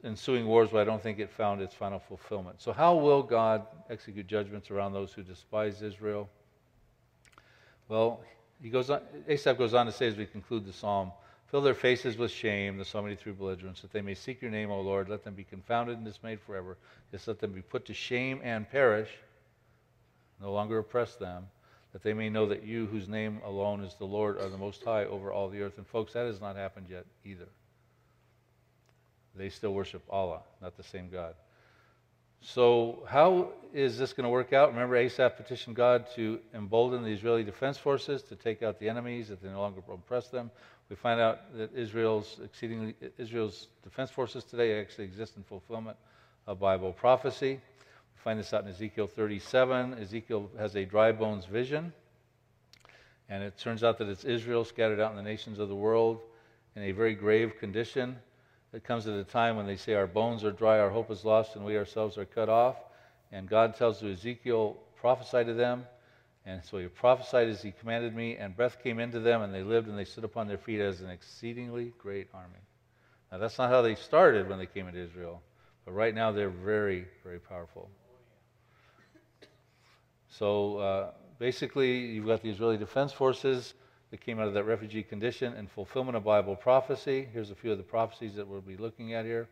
ensuing 0.05 0.47
wars, 0.47 0.71
but 0.71 0.81
I 0.81 0.85
don't 0.85 1.03
think 1.03 1.19
it 1.19 1.31
found 1.31 1.63
its 1.63 1.75
final 1.75 1.99
fulfillment. 1.99 2.61
So, 2.61 2.73
how 2.73 2.97
will 2.97 3.23
God 3.23 3.67
execute 3.89 4.27
judgments 4.27 4.71
around 4.71 4.93
those 4.93 5.13
who 5.13 5.23
despise 5.23 5.81
Israel? 5.81 6.29
Well, 7.89 8.21
he 8.61 8.69
goes 8.69 8.91
on, 8.91 9.01
Asaph 9.29 9.59
goes 9.59 9.75
on 9.75 9.87
to 9.87 9.93
say 9.93 10.09
as 10.09 10.17
we 10.17 10.27
conclude 10.27 10.67
the 10.67 10.73
psalm, 10.73 11.13
Fill 11.51 11.63
their 11.63 11.75
faces 11.75 12.17
with 12.17 12.31
shame, 12.31 12.79
the 12.79 12.85
Psalm 12.85 13.07
83 13.07 13.33
belligerents, 13.33 13.81
that 13.83 13.93
they 13.93 14.03
may 14.03 14.15
seek 14.15 14.41
your 14.41 14.51
name, 14.51 14.71
O 14.71 14.81
Lord. 14.81 15.09
Let 15.09 15.25
them 15.25 15.35
be 15.35 15.45
confounded 15.45 15.97
and 15.97 16.05
dismayed 16.05 16.41
forever. 16.41 16.77
Yes, 17.13 17.27
let 17.27 17.41
them 17.41 17.53
be 17.53 17.63
put 17.63 17.87
to 17.87 17.95
shame 17.95 18.41
and 18.45 18.71
perish. 18.71 19.09
No 20.41 20.53
longer 20.53 20.79
oppress 20.79 21.17
them 21.17 21.47
that 21.93 22.03
they 22.03 22.13
may 22.13 22.31
know 22.31 22.47
that 22.47 22.65
you, 22.65 22.87
whose 22.87 23.09
name 23.09 23.41
alone 23.45 23.83
is 23.83 23.95
the 23.95 24.05
Lord, 24.05 24.41
are 24.41 24.49
the 24.49 24.57
Most 24.57 24.85
High 24.85 25.05
over 25.05 25.33
all 25.33 25.49
the 25.49 25.61
earth. 25.61 25.77
And 25.77 25.87
folks, 25.87 26.13
that 26.13 26.27
has 26.27 26.41
not 26.41 26.57
happened 26.57 26.87
yet 26.89 27.05
either. 27.25 27.49
They 29.35 29.49
still 29.49 29.75
worship 29.75 30.03
Allah, 30.09 30.41
not 30.63 30.77
the 30.77 30.83
same 30.83 31.09
God. 31.11 31.35
So, 32.43 33.03
how 33.07 33.51
is 33.75 33.99
this 33.99 34.13
going 34.13 34.25
to 34.25 34.31
work 34.31 34.53
out? 34.53 34.73
Remember, 34.73 34.97
Asaph 34.97 35.37
petitioned 35.37 35.77
God 35.77 36.07
to 36.15 36.39
embolden 36.55 37.03
the 37.03 37.11
Israeli 37.11 37.45
defense 37.45 37.77
forces 37.77 38.23
to 38.25 38.37
take 38.37 38.63
out 38.63 38.79
the 38.79 38.89
enemies, 38.89 39.29
that 39.29 39.43
they 39.43 39.49
no 39.49 39.61
longer 39.61 39.83
oppress 39.93 40.29
them. 40.29 40.51
We 40.91 40.97
find 40.97 41.21
out 41.21 41.57
that 41.57 41.73
Israel's 41.73 42.41
exceedingly 42.45 42.97
Israel's 43.17 43.69
defense 43.85 44.11
forces 44.11 44.43
today 44.43 44.81
actually 44.81 45.05
exist 45.05 45.37
in 45.37 45.45
fulfillment 45.45 45.97
of 46.49 46.59
Bible 46.59 46.93
prophecy. 46.93 47.53
We 47.53 48.21
find 48.25 48.41
this 48.41 48.53
out 48.53 48.65
in 48.65 48.71
Ezekiel 48.71 49.07
37. 49.07 49.95
Ezekiel 49.95 50.51
has 50.59 50.75
a 50.75 50.85
dry 50.85 51.13
bones 51.13 51.45
vision, 51.45 51.93
and 53.29 53.45
it 53.45 53.57
turns 53.57 53.85
out 53.85 53.99
that 53.99 54.09
it's 54.09 54.25
Israel 54.25 54.65
scattered 54.65 54.99
out 54.99 55.13
in 55.13 55.17
the 55.17 55.23
nations 55.23 55.61
of 55.61 55.69
the 55.69 55.77
world 55.77 56.23
in 56.75 56.83
a 56.83 56.91
very 56.91 57.15
grave 57.15 57.57
condition. 57.61 58.17
It 58.73 58.83
comes 58.83 59.07
at 59.07 59.15
a 59.15 59.25
time 59.25 59.57
when 59.57 59.67
they 59.67 59.77
say, 59.77 59.95
Our 59.95 60.09
bones 60.09 60.43
are 60.43 60.51
dry, 60.51 60.81
our 60.81 60.91
hope 60.91 61.13
is 61.13 61.25
lost, 61.25 61.55
and 61.55 61.65
we 61.65 61.77
ourselves 61.77 62.19
are 62.19 62.25
cut 62.25 62.49
off. 62.49 62.77
And 63.31 63.49
God 63.49 63.77
tells 63.77 64.03
Ezekiel, 64.03 64.77
Prophesy 65.01 65.45
to 65.45 65.55
them. 65.55 65.87
And 66.51 66.65
so 66.65 66.79
he 66.79 66.89
prophesied 66.89 67.49
as 67.49 67.63
he 67.63 67.71
commanded 67.71 68.15
me, 68.15 68.37
and 68.37 68.57
breath 68.57 68.83
came 68.83 68.99
into 68.99 69.21
them, 69.21 69.43
and 69.43 69.55
they 69.55 69.63
lived 69.63 69.87
and 69.87 69.97
they 69.97 70.05
stood 70.05 70.25
upon 70.25 70.49
their 70.49 70.59
feet 70.59 70.81
as 70.81 71.01
an 71.01 71.09
exceedingly 71.09 71.93
great 71.97 72.27
army. 72.35 72.59
Now, 73.31 73.39
that's 73.39 73.57
not 73.57 73.71
how 73.71 73.83
they 73.83 73.95
started 73.95 74.49
when 74.49 74.59
they 74.59 74.67
came 74.67 74.89
into 74.89 74.99
Israel, 74.99 75.43
but 75.85 75.93
right 75.93 76.13
now 76.13 76.33
they're 76.33 76.51
very, 76.51 77.07
very 77.23 77.39
powerful. 77.39 77.89
So 80.29 80.79
uh, 80.79 81.11
basically, 81.39 81.99
you've 81.99 82.27
got 82.27 82.43
the 82.43 82.51
Israeli 82.51 82.77
Defense 82.77 83.13
Forces 83.13 83.75
that 84.11 84.21
came 84.21 84.41
out 84.41 84.49
of 84.49 84.55
that 84.55 84.65
refugee 84.65 85.05
condition 85.05 85.55
in 85.55 85.69
fulfillment 85.69 86.17
of 86.17 86.25
Bible 86.25 86.57
prophecy. 86.57 87.29
Here's 87.33 87.53
a 87.53 87.55
few 87.55 87.71
of 87.71 87.79
the 87.79 87.85
prophecies 87.85 88.35
that 88.35 88.49
we'll 88.49 88.61
be 88.61 88.77
looking 88.77 89.15
at 89.15 89.25
here. 89.25 89.47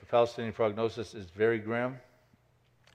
The 0.00 0.06
Palestinian 0.06 0.52
prognosis 0.52 1.14
is 1.14 1.24
very 1.30 1.58
grim. 1.58 1.92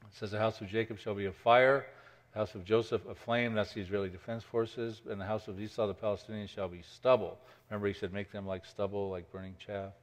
It 0.04 0.18
says, 0.20 0.30
The 0.30 0.38
house 0.38 0.62
of 0.62 0.68
Jacob 0.68 1.00
shall 1.00 1.16
be 1.16 1.26
a 1.26 1.32
fire, 1.32 1.88
house 2.34 2.56
of 2.56 2.64
Joseph 2.64 3.02
a 3.08 3.16
flame. 3.16 3.54
That's 3.54 3.74
the 3.74 3.82
Israeli 3.82 4.10
Defense 4.10 4.44
Forces. 4.44 5.02
And 5.10 5.20
the 5.20 5.26
house 5.26 5.48
of 5.48 5.60
Esau, 5.60 5.88
the 5.88 5.94
Palestinians, 5.94 6.50
shall 6.50 6.68
be 6.68 6.82
stubble. 6.82 7.38
Remember, 7.70 7.88
he 7.88 7.94
said, 7.94 8.14
Make 8.14 8.32
them 8.32 8.46
like 8.46 8.66
stubble, 8.66 9.10
like 9.10 9.32
burning 9.32 9.56
chaff. 9.66 9.94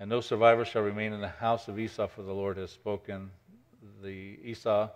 And 0.00 0.08
no 0.10 0.20
survivor 0.20 0.64
shall 0.64 0.82
remain 0.82 1.12
in 1.12 1.20
the 1.20 1.28
house 1.28 1.68
of 1.68 1.78
Esau, 1.78 2.06
for 2.06 2.22
the 2.22 2.32
Lord 2.32 2.56
has 2.56 2.70
spoken. 2.70 3.30
The 4.02 4.38
Esau, 4.44 4.88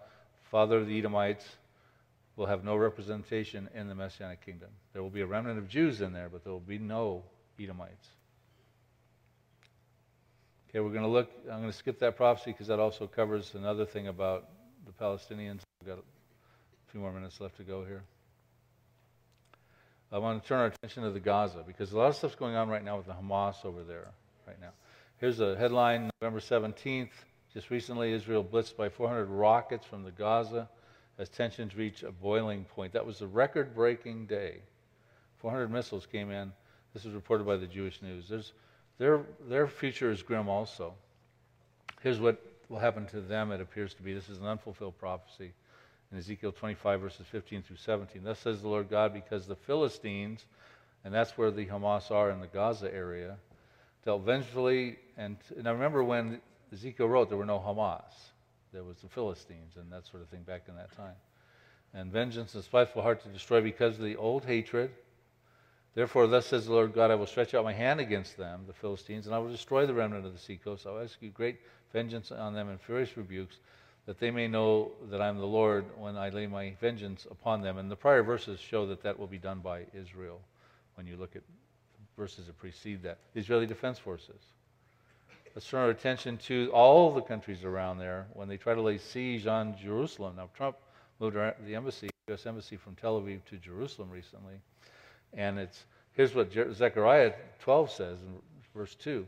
father 0.50 0.78
of 0.78 0.86
the 0.86 0.98
Edomites, 0.98 1.44
will 2.36 2.46
have 2.46 2.64
no 2.64 2.76
representation 2.76 3.68
in 3.74 3.88
the 3.88 3.94
Messianic 3.94 4.44
kingdom. 4.44 4.70
There 4.92 5.02
will 5.02 5.10
be 5.10 5.20
a 5.20 5.26
remnant 5.26 5.58
of 5.58 5.68
Jews 5.68 6.00
in 6.00 6.12
there, 6.12 6.28
but 6.28 6.44
there 6.44 6.52
will 6.52 6.60
be 6.60 6.78
no 6.78 7.24
Edomites. 7.60 8.08
Okay, 10.70 10.80
we're 10.80 10.90
going 10.90 11.02
to 11.02 11.08
look, 11.08 11.30
I'm 11.50 11.58
going 11.58 11.70
to 11.70 11.76
skip 11.76 11.98
that 11.98 12.16
prophecy 12.16 12.52
because 12.52 12.68
that 12.68 12.78
also 12.78 13.06
covers 13.06 13.54
another 13.54 13.84
thing 13.84 14.08
about 14.08 14.48
the 14.86 14.92
Palestinians. 14.92 15.60
We've 15.80 15.94
got 15.94 16.04
few 16.92 17.00
more 17.00 17.12
minutes 17.12 17.40
left 17.40 17.56
to 17.56 17.62
go 17.62 17.84
here. 17.86 18.02
I 20.12 20.18
want 20.18 20.42
to 20.42 20.46
turn 20.46 20.58
our 20.58 20.66
attention 20.66 21.04
to 21.04 21.10
the 21.10 21.20
Gaza 21.20 21.64
because 21.66 21.90
a 21.90 21.96
lot 21.96 22.08
of 22.08 22.16
stuff's 22.16 22.34
going 22.34 22.54
on 22.54 22.68
right 22.68 22.84
now 22.84 22.98
with 22.98 23.06
the 23.06 23.14
Hamas 23.14 23.64
over 23.64 23.82
there 23.82 24.08
right 24.46 24.60
now. 24.60 24.72
Here's 25.16 25.40
a 25.40 25.56
headline 25.56 26.10
November 26.20 26.40
17th. 26.40 27.08
Just 27.54 27.70
recently, 27.70 28.12
Israel 28.12 28.44
blitzed 28.44 28.76
by 28.76 28.90
400 28.90 29.24
rockets 29.24 29.86
from 29.86 30.02
the 30.02 30.10
Gaza 30.10 30.68
as 31.18 31.30
tensions 31.30 31.74
reach 31.74 32.02
a 32.02 32.12
boiling 32.12 32.64
point. 32.64 32.92
That 32.92 33.06
was 33.06 33.22
a 33.22 33.26
record 33.26 33.74
breaking 33.74 34.26
day. 34.26 34.58
400 35.38 35.70
missiles 35.70 36.04
came 36.04 36.30
in. 36.30 36.52
This 36.92 37.04
was 37.04 37.14
reported 37.14 37.46
by 37.46 37.56
the 37.56 37.66
Jewish 37.66 38.02
News. 38.02 38.28
There's, 38.28 38.52
their, 38.98 39.22
their 39.48 39.66
future 39.66 40.10
is 40.10 40.22
grim 40.22 40.50
also. 40.50 40.92
Here's 42.02 42.20
what 42.20 42.38
will 42.68 42.80
happen 42.80 43.06
to 43.06 43.22
them, 43.22 43.50
it 43.50 43.62
appears 43.62 43.94
to 43.94 44.02
be. 44.02 44.12
This 44.12 44.28
is 44.28 44.36
an 44.36 44.46
unfulfilled 44.46 44.98
prophecy 44.98 45.52
in 46.12 46.18
Ezekiel 46.18 46.52
25, 46.52 47.00
verses 47.00 47.26
15 47.30 47.62
through 47.62 47.76
17. 47.76 48.22
Thus 48.22 48.38
says 48.38 48.62
the 48.62 48.68
Lord 48.68 48.90
God, 48.90 49.14
because 49.14 49.46
the 49.46 49.56
Philistines, 49.56 50.44
and 51.04 51.12
that's 51.12 51.36
where 51.38 51.50
the 51.50 51.66
Hamas 51.66 52.10
are 52.10 52.30
in 52.30 52.40
the 52.40 52.46
Gaza 52.46 52.92
area, 52.92 53.36
dealt 54.04 54.22
vengefully. 54.22 54.98
And 55.16 55.38
I 55.64 55.70
remember 55.70 56.04
when 56.04 56.40
Ezekiel 56.72 57.08
wrote, 57.08 57.28
there 57.28 57.38
were 57.38 57.46
no 57.46 57.58
Hamas 57.58 58.32
there 58.72 58.82
was 58.82 58.96
the 58.98 59.08
Philistines 59.08 59.76
and 59.76 59.92
that 59.92 60.06
sort 60.06 60.22
of 60.22 60.28
thing 60.28 60.42
back 60.42 60.62
in 60.68 60.76
that 60.76 60.94
time. 60.96 61.14
And 61.94 62.10
vengeance 62.10 62.54
and 62.54 62.64
spiteful 62.64 63.02
heart 63.02 63.22
to 63.22 63.28
destroy 63.28 63.60
because 63.60 63.98
of 63.98 64.04
the 64.04 64.16
old 64.16 64.44
hatred. 64.44 64.90
Therefore, 65.94 66.26
thus 66.26 66.46
says 66.46 66.64
the 66.64 66.72
Lord 66.72 66.94
God, 66.94 67.10
I 67.10 67.16
will 67.16 67.26
stretch 67.26 67.52
out 67.52 67.64
my 67.64 67.72
hand 67.74 68.00
against 68.00 68.38
them, 68.38 68.62
the 68.66 68.72
Philistines, 68.72 69.26
and 69.26 69.34
I 69.34 69.38
will 69.38 69.50
destroy 69.50 69.84
the 69.84 69.92
remnant 69.92 70.24
of 70.24 70.32
the 70.32 70.38
seacoast. 70.38 70.86
I 70.86 70.92
will 70.92 71.00
execute 71.00 71.34
great 71.34 71.58
vengeance 71.92 72.32
on 72.32 72.54
them 72.54 72.70
and 72.70 72.80
furious 72.80 73.14
rebukes, 73.14 73.56
that 74.06 74.18
they 74.18 74.30
may 74.30 74.48
know 74.48 74.90
that 75.10 75.20
I 75.20 75.28
am 75.28 75.38
the 75.38 75.46
Lord 75.46 75.84
when 75.96 76.16
I 76.16 76.30
lay 76.30 76.46
my 76.46 76.74
vengeance 76.80 77.26
upon 77.30 77.62
them. 77.62 77.78
And 77.78 77.90
the 77.90 77.96
prior 77.96 78.22
verses 78.22 78.58
show 78.58 78.86
that 78.86 79.02
that 79.02 79.18
will 79.18 79.26
be 79.26 79.38
done 79.38 79.60
by 79.60 79.86
Israel 79.94 80.40
when 80.96 81.06
you 81.06 81.16
look 81.16 81.36
at 81.36 81.42
verses 82.16 82.46
that 82.46 82.58
precede 82.58 83.02
that. 83.04 83.18
The 83.34 83.40
Israeli 83.40 83.66
Defense 83.66 83.98
Forces. 83.98 84.40
Let's 85.54 85.68
turn 85.68 85.80
our 85.80 85.90
attention 85.90 86.38
to 86.38 86.70
all 86.72 87.12
the 87.12 87.20
countries 87.20 87.62
around 87.62 87.98
there 87.98 88.26
when 88.32 88.48
they 88.48 88.56
try 88.56 88.74
to 88.74 88.80
lay 88.80 88.98
siege 88.98 89.46
on 89.46 89.76
Jerusalem. 89.76 90.36
Now, 90.36 90.48
Trump 90.56 90.76
moved 91.20 91.36
the 91.36 91.74
embassy, 91.74 92.08
U.S. 92.28 92.46
embassy, 92.46 92.76
from 92.76 92.94
Tel 92.94 93.20
Aviv 93.20 93.44
to 93.50 93.56
Jerusalem 93.58 94.10
recently, 94.10 94.54
and 95.34 95.58
it's 95.58 95.84
here's 96.14 96.34
what 96.34 96.52
Zechariah 96.52 97.34
12 97.60 97.90
says 97.90 98.18
in 98.22 98.34
verse 98.74 98.94
2: 98.94 99.26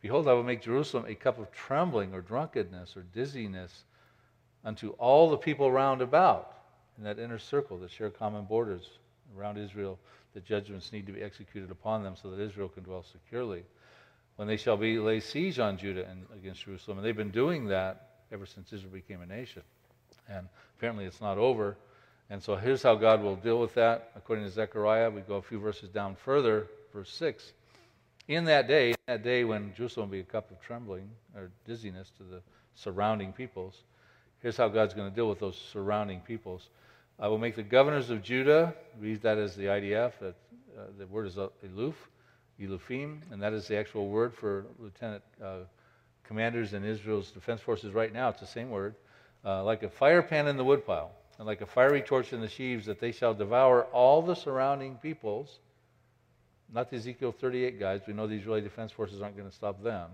"Behold, 0.00 0.28
I 0.28 0.32
will 0.32 0.44
make 0.44 0.62
Jerusalem 0.62 1.06
a 1.08 1.14
cup 1.16 1.40
of 1.40 1.50
trembling, 1.50 2.14
or 2.14 2.20
drunkenness, 2.20 2.96
or 2.96 3.02
dizziness, 3.12 3.84
unto 4.64 4.90
all 4.90 5.30
the 5.30 5.36
people 5.36 5.70
round 5.70 6.00
about 6.00 6.58
in 6.98 7.04
that 7.04 7.18
inner 7.18 7.38
circle 7.38 7.78
that 7.78 7.90
share 7.90 8.10
common 8.10 8.44
borders 8.44 8.88
around 9.36 9.58
Israel. 9.58 9.98
The 10.32 10.40
judgments 10.40 10.92
need 10.92 11.06
to 11.06 11.12
be 11.12 11.22
executed 11.22 11.70
upon 11.70 12.02
them 12.02 12.16
so 12.20 12.30
that 12.30 12.40
Israel 12.40 12.68
can 12.68 12.82
dwell 12.82 13.04
securely." 13.04 13.64
when 14.36 14.48
they 14.48 14.56
shall 14.56 14.76
be 14.76 14.98
lay 14.98 15.20
siege 15.20 15.58
on 15.58 15.76
Judah 15.76 16.06
and 16.08 16.26
against 16.34 16.64
Jerusalem. 16.64 16.98
And 16.98 17.06
they've 17.06 17.16
been 17.16 17.30
doing 17.30 17.66
that 17.68 18.08
ever 18.32 18.46
since 18.46 18.72
Israel 18.72 18.92
became 18.92 19.20
a 19.22 19.26
nation. 19.26 19.62
And 20.28 20.48
apparently 20.76 21.04
it's 21.04 21.20
not 21.20 21.38
over. 21.38 21.76
And 22.30 22.42
so 22.42 22.56
here's 22.56 22.82
how 22.82 22.94
God 22.94 23.22
will 23.22 23.36
deal 23.36 23.60
with 23.60 23.74
that. 23.74 24.10
According 24.16 24.44
to 24.44 24.50
Zechariah, 24.50 25.10
we 25.10 25.20
go 25.20 25.36
a 25.36 25.42
few 25.42 25.60
verses 25.60 25.88
down 25.90 26.16
further, 26.16 26.66
verse 26.92 27.10
6. 27.12 27.52
In 28.26 28.44
that 28.46 28.66
day, 28.66 28.90
in 28.90 28.96
that 29.06 29.22
day 29.22 29.44
when 29.44 29.72
Jerusalem 29.76 30.08
will 30.08 30.14
be 30.14 30.20
a 30.20 30.24
cup 30.24 30.50
of 30.50 30.60
trembling 30.60 31.10
or 31.36 31.50
dizziness 31.66 32.10
to 32.16 32.22
the 32.24 32.40
surrounding 32.74 33.32
peoples, 33.32 33.82
here's 34.44 34.58
how 34.58 34.68
God's 34.68 34.92
going 34.92 35.08
to 35.08 35.14
deal 35.16 35.26
with 35.26 35.40
those 35.40 35.56
surrounding 35.72 36.20
peoples. 36.20 36.68
I 37.18 37.28
will 37.28 37.38
make 37.38 37.56
the 37.56 37.62
governors 37.62 38.10
of 38.10 38.22
Judah, 38.22 38.74
read 39.00 39.22
that 39.22 39.38
as 39.38 39.56
the 39.56 39.64
IDF, 39.64 40.12
that, 40.20 40.34
uh, 40.78 40.82
the 40.98 41.06
word 41.06 41.26
is 41.28 41.38
aloof, 41.38 41.94
Elufim, 42.60 43.22
and 43.30 43.40
that 43.40 43.54
is 43.54 43.66
the 43.68 43.78
actual 43.78 44.08
word 44.08 44.34
for 44.34 44.66
lieutenant 44.78 45.22
uh, 45.42 45.60
commanders 46.24 46.74
in 46.74 46.84
Israel's 46.84 47.30
defense 47.30 47.62
forces 47.62 47.94
right 47.94 48.12
now. 48.12 48.28
It's 48.28 48.40
the 48.40 48.46
same 48.46 48.68
word. 48.68 48.96
Uh, 49.46 49.64
like 49.64 49.82
a 49.82 49.88
fire 49.88 50.20
pan 50.20 50.46
in 50.46 50.58
the 50.58 50.64
woodpile, 50.64 51.12
and 51.38 51.46
like 51.46 51.62
a 51.62 51.66
fiery 51.66 52.02
torch 52.02 52.34
in 52.34 52.42
the 52.42 52.48
sheaves, 52.48 52.84
that 52.84 53.00
they 53.00 53.12
shall 53.12 53.32
devour 53.32 53.84
all 53.84 54.20
the 54.20 54.34
surrounding 54.34 54.96
peoples. 54.96 55.58
Not 56.70 56.90
the 56.90 56.96
Ezekiel 56.96 57.32
38 57.32 57.80
guys. 57.80 58.02
We 58.06 58.12
know 58.12 58.26
the 58.26 58.36
Israeli 58.36 58.60
defense 58.60 58.92
forces 58.92 59.22
aren't 59.22 59.38
going 59.38 59.48
to 59.48 59.56
stop 59.56 59.82
them. 59.82 60.10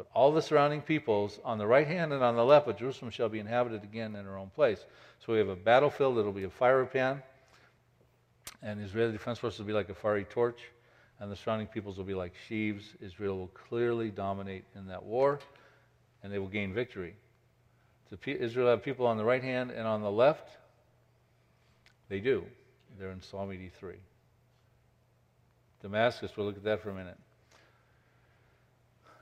But 0.00 0.06
all 0.14 0.32
the 0.32 0.40
surrounding 0.40 0.80
peoples 0.80 1.40
on 1.44 1.58
the 1.58 1.66
right 1.66 1.86
hand 1.86 2.14
and 2.14 2.24
on 2.24 2.36
the 2.36 2.44
left, 2.44 2.64
but 2.64 2.78
Jerusalem 2.78 3.10
shall 3.10 3.28
be 3.28 3.38
inhabited 3.38 3.84
again 3.84 4.16
in 4.16 4.24
her 4.24 4.38
own 4.38 4.48
place. 4.48 4.86
So 5.18 5.34
we 5.34 5.38
have 5.38 5.50
a 5.50 5.56
battlefield 5.56 6.16
that'll 6.16 6.32
be 6.32 6.44
a 6.44 6.48
fire 6.48 6.86
pan, 6.86 7.22
and 8.62 8.82
Israeli 8.82 9.12
defense 9.12 9.38
forces 9.38 9.58
will 9.58 9.66
be 9.66 9.74
like 9.74 9.90
a 9.90 9.94
fiery 9.94 10.24
torch 10.24 10.60
and 11.18 11.30
the 11.30 11.36
surrounding 11.36 11.66
peoples 11.66 11.98
will 11.98 12.06
be 12.06 12.14
like 12.14 12.32
sheaves. 12.48 12.94
Israel 13.02 13.36
will 13.36 13.48
clearly 13.48 14.08
dominate 14.08 14.64
in 14.74 14.86
that 14.86 15.02
war, 15.02 15.38
and 16.22 16.32
they 16.32 16.38
will 16.38 16.48
gain 16.48 16.72
victory. 16.72 17.14
So 18.08 18.16
Israel 18.24 18.68
have 18.68 18.82
people 18.82 19.06
on 19.06 19.18
the 19.18 19.24
right 19.24 19.42
hand 19.42 19.70
and 19.70 19.86
on 19.86 20.00
the 20.00 20.10
left. 20.10 20.48
They 22.08 22.20
do. 22.20 22.46
They're 22.98 23.10
in 23.10 23.20
Psalm 23.20 23.52
83. 23.52 23.96
Damascus, 25.82 26.32
we'll 26.38 26.46
look 26.46 26.56
at 26.56 26.64
that 26.64 26.82
for 26.82 26.88
a 26.88 26.94
minute. 26.94 27.18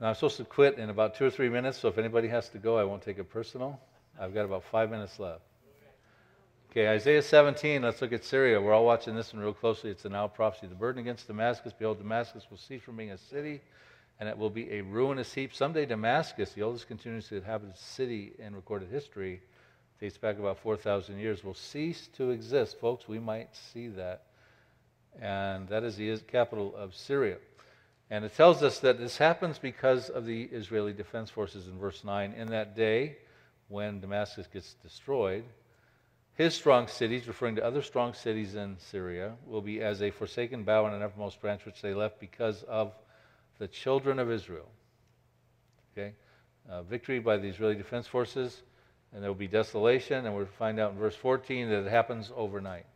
I'm 0.00 0.14
supposed 0.14 0.36
to 0.36 0.44
quit 0.44 0.78
in 0.78 0.90
about 0.90 1.16
two 1.16 1.24
or 1.24 1.30
three 1.30 1.48
minutes, 1.48 1.78
so 1.78 1.88
if 1.88 1.98
anybody 1.98 2.28
has 2.28 2.48
to 2.50 2.58
go, 2.58 2.78
I 2.78 2.84
won't 2.84 3.02
take 3.02 3.18
it 3.18 3.28
personal. 3.30 3.80
I've 4.18 4.32
got 4.32 4.44
about 4.44 4.62
five 4.64 4.90
minutes 4.90 5.18
left. 5.18 5.42
Okay, 6.70 6.86
Isaiah 6.86 7.22
17, 7.22 7.82
let's 7.82 8.00
look 8.00 8.12
at 8.12 8.24
Syria. 8.24 8.60
We're 8.60 8.74
all 8.74 8.84
watching 8.84 9.16
this 9.16 9.32
one 9.32 9.42
real 9.42 9.52
closely. 9.52 9.90
It's 9.90 10.04
a 10.04 10.08
now 10.08 10.28
prophecy. 10.28 10.68
The 10.68 10.76
burden 10.76 11.00
against 11.00 11.26
Damascus, 11.26 11.72
behold, 11.76 11.98
Damascus 11.98 12.46
will 12.48 12.58
cease 12.58 12.82
from 12.82 12.96
being 12.96 13.10
a 13.10 13.18
city, 13.18 13.60
and 14.20 14.28
it 14.28 14.38
will 14.38 14.50
be 14.50 14.70
a 14.70 14.82
ruinous 14.82 15.32
heap. 15.34 15.52
Someday, 15.52 15.86
Damascus, 15.86 16.52
the 16.52 16.62
oldest 16.62 16.86
continuously 16.86 17.38
inhabited 17.38 17.76
city 17.76 18.34
in 18.38 18.54
recorded 18.54 18.90
history, 18.90 19.40
dates 19.98 20.18
back 20.18 20.38
about 20.38 20.58
4,000 20.58 21.18
years, 21.18 21.42
will 21.42 21.54
cease 21.54 22.08
to 22.18 22.30
exist. 22.30 22.78
Folks, 22.78 23.08
we 23.08 23.18
might 23.18 23.56
see 23.56 23.88
that. 23.88 24.24
And 25.20 25.68
that 25.68 25.82
is 25.82 25.96
the 25.96 26.16
capital 26.18 26.76
of 26.76 26.94
Syria. 26.94 27.38
And 28.10 28.24
it 28.24 28.34
tells 28.34 28.62
us 28.62 28.78
that 28.80 28.98
this 28.98 29.18
happens 29.18 29.58
because 29.58 30.08
of 30.08 30.24
the 30.24 30.44
Israeli 30.44 30.92
defense 30.92 31.30
forces 31.30 31.68
in 31.68 31.78
verse 31.78 32.04
9. 32.04 32.32
In 32.32 32.48
that 32.48 32.74
day, 32.74 33.18
when 33.68 34.00
Damascus 34.00 34.46
gets 34.46 34.74
destroyed, 34.82 35.44
his 36.34 36.54
strong 36.54 36.86
cities, 36.86 37.26
referring 37.26 37.56
to 37.56 37.64
other 37.64 37.82
strong 37.82 38.14
cities 38.14 38.54
in 38.54 38.76
Syria, 38.78 39.34
will 39.44 39.60
be 39.60 39.82
as 39.82 40.00
a 40.00 40.10
forsaken 40.10 40.62
bough 40.62 40.86
and 40.86 40.94
an 40.94 41.02
uppermost 41.02 41.40
branch 41.40 41.66
which 41.66 41.82
they 41.82 41.92
left 41.92 42.18
because 42.18 42.62
of 42.62 42.92
the 43.58 43.68
children 43.68 44.18
of 44.18 44.30
Israel. 44.30 44.68
Okay? 45.92 46.14
Uh, 46.70 46.82
victory 46.82 47.18
by 47.18 47.36
the 47.36 47.48
Israeli 47.48 47.74
defense 47.74 48.06
forces, 48.06 48.62
and 49.12 49.22
there 49.22 49.30
will 49.30 49.38
be 49.38 49.48
desolation, 49.48 50.24
and 50.24 50.34
we'll 50.34 50.46
find 50.46 50.78
out 50.78 50.92
in 50.92 50.98
verse 50.98 51.16
14 51.16 51.68
that 51.68 51.86
it 51.86 51.90
happens 51.90 52.30
overnight. 52.34 52.86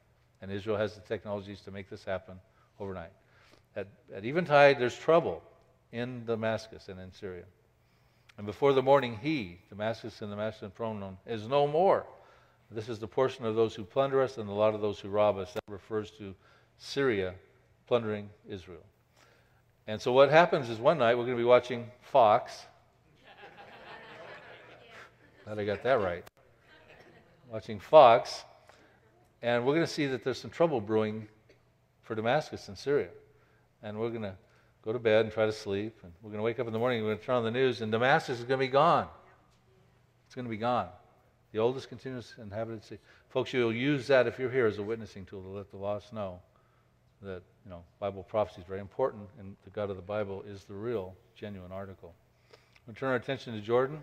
And 0.40 0.50
Israel 0.50 0.76
has 0.76 0.94
the 0.94 1.00
technologies 1.00 1.60
to 1.62 1.70
make 1.70 1.90
this 1.90 2.04
happen 2.04 2.38
overnight. 2.78 3.12
At, 3.74 3.88
at 4.14 4.24
eventide, 4.24 4.78
there's 4.78 4.96
trouble 4.96 5.42
in 5.92 6.24
Damascus 6.24 6.88
and 6.88 7.00
in 7.00 7.12
Syria. 7.12 7.44
And 8.38 8.46
before 8.46 8.72
the 8.72 8.82
morning, 8.82 9.18
he, 9.22 9.58
Damascus 9.68 10.22
and 10.22 10.32
the 10.32 10.54
and 10.62 10.74
pronoun, 10.74 11.18
is 11.26 11.46
no 11.46 11.66
more. 11.66 12.06
This 12.70 12.88
is 12.88 12.98
the 12.98 13.06
portion 13.06 13.44
of 13.44 13.54
those 13.54 13.74
who 13.74 13.84
plunder 13.84 14.22
us 14.22 14.38
and 14.38 14.48
a 14.48 14.52
lot 14.52 14.74
of 14.74 14.80
those 14.80 14.98
who 14.98 15.08
rob 15.08 15.36
us. 15.36 15.52
That 15.52 15.62
refers 15.68 16.10
to 16.12 16.34
Syria 16.78 17.34
plundering 17.86 18.30
Israel. 18.48 18.82
And 19.86 20.00
so 20.00 20.12
what 20.12 20.30
happens 20.30 20.70
is 20.70 20.78
one 20.78 20.98
night 20.98 21.16
we're 21.16 21.24
going 21.24 21.36
to 21.36 21.40
be 21.40 21.44
watching 21.44 21.90
Fox. 22.00 22.64
Glad 25.44 25.58
I 25.58 25.64
got 25.64 25.82
that 25.82 26.00
right. 26.00 26.24
Watching 27.50 27.78
Fox, 27.78 28.44
and 29.42 29.66
we're 29.66 29.74
going 29.74 29.86
to 29.86 29.92
see 29.92 30.06
that 30.06 30.24
there's 30.24 30.40
some 30.40 30.50
trouble 30.50 30.80
brewing 30.80 31.28
for 32.02 32.14
Damascus 32.14 32.68
and 32.68 32.78
Syria. 32.78 33.08
And 33.82 33.98
we're 33.98 34.10
going 34.10 34.22
to 34.22 34.36
go 34.84 34.92
to 34.92 34.98
bed 34.98 35.24
and 35.24 35.32
try 35.32 35.46
to 35.46 35.52
sleep. 35.52 35.98
And 36.02 36.12
we're 36.22 36.30
going 36.30 36.38
to 36.38 36.44
wake 36.44 36.58
up 36.60 36.66
in 36.66 36.72
the 36.72 36.78
morning, 36.78 37.02
we're 37.02 37.08
going 37.08 37.18
to 37.18 37.24
turn 37.24 37.36
on 37.36 37.44
the 37.44 37.50
news, 37.50 37.80
and 37.80 37.90
Damascus 37.90 38.38
is 38.38 38.44
going 38.44 38.60
to 38.60 38.66
be 38.66 38.72
gone. 38.72 39.08
It's 40.26 40.34
going 40.34 40.46
to 40.46 40.50
be 40.50 40.56
gone 40.56 40.88
the 41.52 41.58
oldest 41.58 41.88
continuous 41.88 42.34
inhabited 42.40 42.82
city. 42.82 43.00
Folks, 43.28 43.52
you'll 43.52 43.72
use 43.72 44.06
that 44.06 44.26
if 44.26 44.38
you're 44.38 44.50
here 44.50 44.66
as 44.66 44.78
a 44.78 44.82
witnessing 44.82 45.24
tool 45.24 45.42
to 45.42 45.48
let 45.48 45.70
the 45.70 45.76
lost 45.76 46.12
know 46.12 46.40
that 47.22 47.42
you 47.64 47.70
know 47.70 47.84
Bible 48.00 48.24
prophecy 48.24 48.62
is 48.62 48.66
very 48.66 48.80
important, 48.80 49.28
and 49.38 49.54
the 49.64 49.70
God 49.70 49.90
of 49.90 49.96
the 49.96 50.02
Bible 50.02 50.42
is 50.46 50.64
the 50.64 50.74
real, 50.74 51.14
genuine 51.36 51.70
article. 51.70 52.14
We 52.88 52.94
turn 52.94 53.10
our 53.10 53.16
attention 53.16 53.54
to 53.54 53.60
Jordan. 53.60 54.00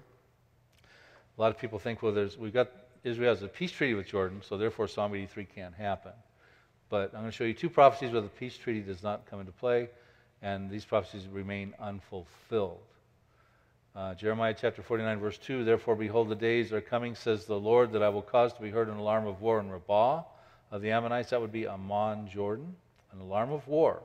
A 1.37 1.41
lot 1.41 1.51
of 1.51 1.57
people 1.57 1.79
think, 1.79 2.01
well, 2.01 2.13
there's 2.13 2.37
we've 2.37 2.53
got 2.53 2.69
Israel 3.03 3.33
has 3.33 3.43
a 3.43 3.47
peace 3.47 3.71
treaty 3.71 3.93
with 3.93 4.07
Jordan, 4.07 4.41
so 4.47 4.57
therefore 4.57 4.87
Psalm 4.87 5.13
83 5.15 5.45
can't 5.45 5.75
happen. 5.75 6.13
But 6.89 7.13
I'm 7.13 7.21
going 7.21 7.25
to 7.25 7.31
show 7.31 7.43
you 7.43 7.53
two 7.53 7.69
prophecies 7.69 8.11
where 8.11 8.21
the 8.21 8.27
peace 8.27 8.57
treaty 8.57 8.81
does 8.81 9.03
not 9.03 9.29
come 9.29 9.39
into 9.39 9.51
play, 9.51 9.89
and 10.41 10.69
these 10.69 10.85
prophecies 10.85 11.27
remain 11.27 11.73
unfulfilled. 11.79 12.79
Uh, 13.95 14.13
Jeremiah 14.15 14.55
chapter 14.59 14.81
49, 14.81 15.19
verse 15.19 15.37
2 15.37 15.63
Therefore, 15.63 15.95
behold, 15.95 16.29
the 16.29 16.35
days 16.35 16.71
are 16.71 16.81
coming, 16.81 17.15
says 17.15 17.45
the 17.45 17.59
Lord, 17.59 17.91
that 17.91 18.03
I 18.03 18.09
will 18.09 18.21
cause 18.21 18.53
to 18.53 18.61
be 18.61 18.69
heard 18.69 18.87
an 18.87 18.97
alarm 18.97 19.27
of 19.27 19.41
war 19.41 19.59
in 19.59 19.69
Rabbah 19.69 20.23
of 20.71 20.81
the 20.81 20.91
Ammonites. 20.91 21.31
That 21.31 21.41
would 21.41 21.51
be 21.51 21.67
Ammon, 21.67 22.27
Jordan. 22.27 22.75
An 23.11 23.19
alarm 23.19 23.51
of 23.51 23.67
war. 23.67 24.01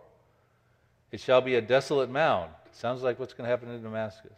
It 1.12 1.20
shall 1.20 1.40
be 1.40 1.54
a 1.54 1.60
desolate 1.60 2.10
mound. 2.10 2.50
Sounds 2.72 3.02
like 3.02 3.20
what's 3.20 3.34
going 3.34 3.44
to 3.44 3.50
happen 3.50 3.70
in 3.70 3.82
Damascus. 3.82 4.32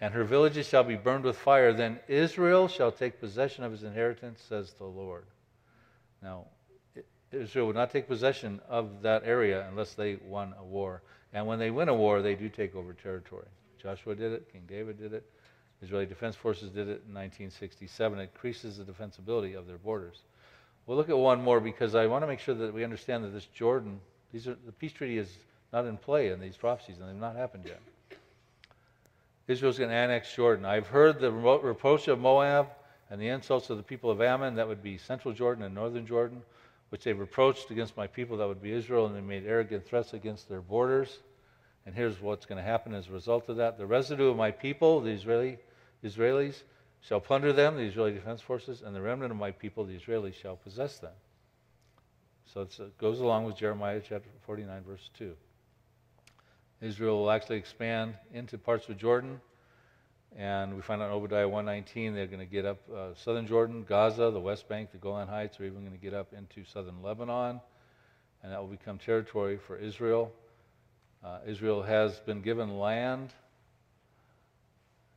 And 0.00 0.12
her 0.12 0.24
villages 0.24 0.68
shall 0.68 0.84
be 0.84 0.96
burned 0.96 1.24
with 1.24 1.36
fire. 1.36 1.72
Then 1.72 1.98
Israel 2.08 2.68
shall 2.68 2.92
take 2.92 3.20
possession 3.20 3.64
of 3.64 3.72
his 3.72 3.82
inheritance, 3.82 4.40
says 4.46 4.72
the 4.74 4.84
Lord. 4.84 5.24
Now, 6.22 6.46
Israel 7.32 7.66
would 7.66 7.76
not 7.76 7.90
take 7.90 8.06
possession 8.06 8.60
of 8.68 9.02
that 9.02 9.22
area 9.24 9.66
unless 9.68 9.94
they 9.94 10.16
won 10.24 10.54
a 10.58 10.64
war. 10.64 11.02
And 11.32 11.46
when 11.46 11.58
they 11.58 11.70
win 11.70 11.88
a 11.88 11.94
war, 11.94 12.22
they 12.22 12.34
do 12.34 12.48
take 12.48 12.74
over 12.74 12.92
territory. 12.92 13.46
Joshua 13.82 14.14
did 14.14 14.32
it, 14.32 14.52
King 14.52 14.62
David 14.68 14.98
did 14.98 15.12
it, 15.12 15.24
Israeli 15.82 16.06
Defense 16.06 16.36
Forces 16.36 16.70
did 16.70 16.88
it 16.88 17.02
in 17.06 17.14
1967. 17.14 18.18
It 18.18 18.22
increases 18.22 18.78
the 18.78 18.84
defensibility 18.84 19.56
of 19.56 19.66
their 19.66 19.78
borders. 19.78 20.18
We'll 20.86 20.96
look 20.96 21.08
at 21.08 21.18
one 21.18 21.42
more 21.42 21.60
because 21.60 21.94
I 21.94 22.06
want 22.06 22.22
to 22.22 22.26
make 22.26 22.40
sure 22.40 22.54
that 22.54 22.72
we 22.72 22.84
understand 22.84 23.24
that 23.24 23.30
this 23.30 23.46
Jordan, 23.46 24.00
these 24.32 24.46
are, 24.46 24.56
the 24.66 24.72
peace 24.72 24.92
treaty 24.92 25.18
is 25.18 25.36
not 25.72 25.86
in 25.86 25.96
play 25.96 26.28
in 26.28 26.40
these 26.40 26.56
prophecies, 26.56 26.98
and 26.98 27.08
they've 27.08 27.16
not 27.16 27.36
happened 27.36 27.64
yet. 27.66 27.80
Israel's 29.48 29.78
going 29.78 29.90
to 29.90 29.96
annex 29.96 30.32
Jordan. 30.34 30.64
I've 30.64 30.86
heard 30.86 31.20
the 31.20 31.32
reproach 31.32 32.08
of 32.08 32.18
Moab 32.20 32.68
and 33.10 33.20
the 33.20 33.28
insults 33.28 33.68
of 33.70 33.76
the 33.76 33.82
people 33.82 34.10
of 34.10 34.22
Ammon, 34.22 34.54
that 34.54 34.68
would 34.68 34.82
be 34.82 34.98
central 34.98 35.34
Jordan 35.34 35.64
and 35.64 35.74
northern 35.74 36.06
Jordan, 36.06 36.42
which 36.92 37.04
they 37.04 37.14
reproached 37.14 37.70
against 37.70 37.96
my 37.96 38.06
people, 38.06 38.36
that 38.36 38.46
would 38.46 38.60
be 38.60 38.70
Israel, 38.70 39.06
and 39.06 39.16
they 39.16 39.22
made 39.22 39.46
arrogant 39.46 39.86
threats 39.86 40.12
against 40.12 40.46
their 40.50 40.60
borders. 40.60 41.20
And 41.86 41.94
here's 41.94 42.20
what's 42.20 42.44
going 42.44 42.58
to 42.58 42.62
happen 42.62 42.92
as 42.92 43.08
a 43.08 43.12
result 43.12 43.48
of 43.48 43.56
that. 43.56 43.78
The 43.78 43.86
residue 43.86 44.28
of 44.28 44.36
my 44.36 44.50
people, 44.50 45.00
the 45.00 45.08
Israeli, 45.08 45.56
Israelis, 46.04 46.62
shall 47.00 47.18
plunder 47.18 47.50
them, 47.54 47.76
the 47.76 47.84
Israeli 47.84 48.12
Defense 48.12 48.42
Forces, 48.42 48.82
and 48.82 48.94
the 48.94 49.00
remnant 49.00 49.32
of 49.32 49.38
my 49.38 49.52
people, 49.52 49.86
the 49.86 49.98
Israelis, 49.98 50.34
shall 50.34 50.56
possess 50.56 50.98
them. 50.98 51.14
So 52.52 52.60
it 52.60 52.98
goes 52.98 53.20
along 53.20 53.46
with 53.46 53.56
Jeremiah 53.56 54.02
chapter 54.06 54.28
49, 54.44 54.82
verse 54.86 55.08
2. 55.16 55.34
Israel 56.82 57.20
will 57.20 57.30
actually 57.30 57.56
expand 57.56 58.16
into 58.34 58.58
parts 58.58 58.90
of 58.90 58.98
Jordan, 58.98 59.40
and 60.36 60.74
we 60.74 60.82
find 60.82 61.02
out 61.02 61.06
in 61.06 61.12
Obadiah 61.12 61.48
119 61.48 62.14
they're 62.14 62.26
going 62.26 62.38
to 62.40 62.46
get 62.46 62.64
up 62.64 62.78
uh, 62.94 63.14
southern 63.14 63.46
Jordan, 63.46 63.84
Gaza, 63.86 64.30
the 64.30 64.40
West 64.40 64.68
Bank, 64.68 64.90
the 64.92 64.98
Golan 64.98 65.28
Heights, 65.28 65.60
are 65.60 65.64
even 65.64 65.80
going 65.80 65.92
to 65.92 65.98
get 65.98 66.14
up 66.14 66.32
into 66.32 66.64
southern 66.64 67.02
Lebanon, 67.02 67.60
and 68.42 68.52
that 68.52 68.60
will 68.60 68.68
become 68.68 68.98
territory 68.98 69.58
for 69.58 69.76
Israel. 69.76 70.32
Uh, 71.24 71.38
Israel 71.46 71.82
has 71.82 72.18
been 72.20 72.40
given 72.40 72.78
land. 72.78 73.32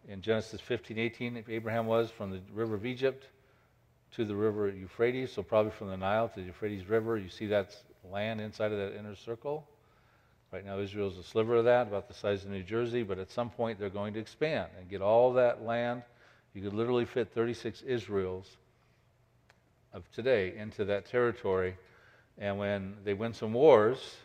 In 0.08 0.22
Genesis 0.22 0.62
15, 0.62 1.00
18, 1.00 1.46
Abraham 1.50 1.88
was 1.88 2.12
from 2.12 2.30
the 2.30 2.42
river 2.54 2.76
of 2.76 2.86
Egypt 2.86 3.28
to 4.16 4.24
the 4.24 4.36
river 4.36 4.70
Euphrates, 4.70 5.32
so 5.32 5.42
probably 5.42 5.72
from 5.72 5.88
the 5.88 5.98
Nile 5.98 6.30
to 6.30 6.40
the 6.40 6.46
Euphrates 6.46 6.88
River. 6.88 7.18
You 7.18 7.30
see 7.30 7.48
that's 7.48 7.84
land 8.12 8.40
inside 8.40 8.72
of 8.72 8.78
that 8.78 8.98
inner 8.98 9.16
circle. 9.16 9.68
Right 10.56 10.66
now, 10.66 10.80
Israel 10.80 11.10
is 11.10 11.18
a 11.18 11.24
sliver 11.24 11.56
of 11.56 11.66
that, 11.66 11.88
about 11.88 12.08
the 12.08 12.14
size 12.14 12.46
of 12.46 12.50
New 12.50 12.64
Jersey, 12.64 13.04
but 13.04 13.20
at 13.20 13.30
some 13.30 13.50
point 13.50 13.78
they're 13.78 13.90
going 13.90 14.14
to 14.14 14.22
expand 14.22 14.70
and 14.80 14.90
get 14.90 15.02
all 15.02 15.34
that 15.34 15.66
land. 15.66 16.04
You 16.54 16.62
could 16.62 16.74
literally 16.74 17.04
fit 17.04 17.34
36 17.34 17.82
Israels 17.82 18.50
of 19.92 20.10
today 20.14 20.56
into 20.56 20.86
that 20.86 21.08
territory. 21.08 21.76
And 22.38 22.58
when 22.58 22.96
they 23.04 23.14
win 23.14 23.34
some 23.34 23.52
wars, 23.52 24.16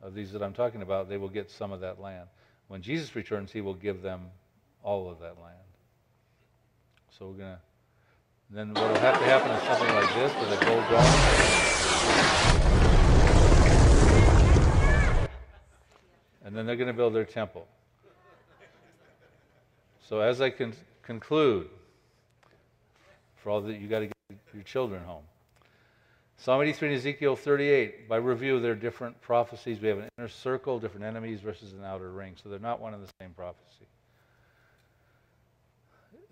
of 0.00 0.14
these 0.14 0.32
that 0.32 0.42
I'm 0.42 0.54
talking 0.54 0.80
about, 0.80 1.10
they 1.10 1.18
will 1.18 1.28
get 1.28 1.50
some 1.50 1.70
of 1.70 1.80
that 1.80 2.00
land. 2.00 2.28
When 2.68 2.80
Jesus 2.80 3.14
returns, 3.14 3.52
he 3.52 3.60
will 3.60 3.74
give 3.74 4.00
them 4.00 4.22
all 4.82 5.10
of 5.10 5.20
that 5.20 5.36
land. 5.38 5.58
So 7.18 7.26
we're 7.26 7.44
going 7.44 7.56
to, 7.56 7.60
then 8.48 8.72
what 8.72 8.90
will 8.90 9.00
have 9.00 9.18
to 9.18 9.24
happen 9.26 9.50
is 9.50 9.62
something 9.64 9.94
like 9.94 10.14
this 10.14 10.32
with 10.40 10.62
a 10.62 10.64
gold 10.64 10.84
dome. 12.88 12.93
And 16.44 16.54
then 16.54 16.66
they're 16.66 16.76
going 16.76 16.88
to 16.88 16.92
build 16.92 17.14
their 17.14 17.24
temple. 17.24 17.66
So 20.08 20.20
as 20.20 20.40
I 20.40 20.50
can 20.50 20.74
conclude, 21.02 21.68
for 23.36 23.50
all 23.50 23.60
that 23.62 23.80
you 23.80 23.88
got 23.88 24.00
to 24.00 24.06
get 24.06 24.14
your 24.52 24.62
children 24.62 25.02
home. 25.04 25.24
Psalm 26.36 26.60
83 26.60 26.88
and 26.88 26.96
Ezekiel 26.98 27.36
38, 27.36 28.08
by 28.08 28.16
review, 28.16 28.60
they're 28.60 28.74
different 28.74 29.20
prophecies. 29.22 29.80
We 29.80 29.88
have 29.88 29.98
an 29.98 30.08
inner 30.18 30.28
circle, 30.28 30.78
different 30.78 31.06
enemies 31.06 31.40
versus 31.40 31.72
an 31.72 31.84
outer 31.84 32.10
ring. 32.10 32.34
So 32.42 32.48
they're 32.48 32.58
not 32.58 32.80
one 32.80 32.92
and 32.92 33.02
the 33.02 33.10
same 33.20 33.30
prophecy. 33.30 33.86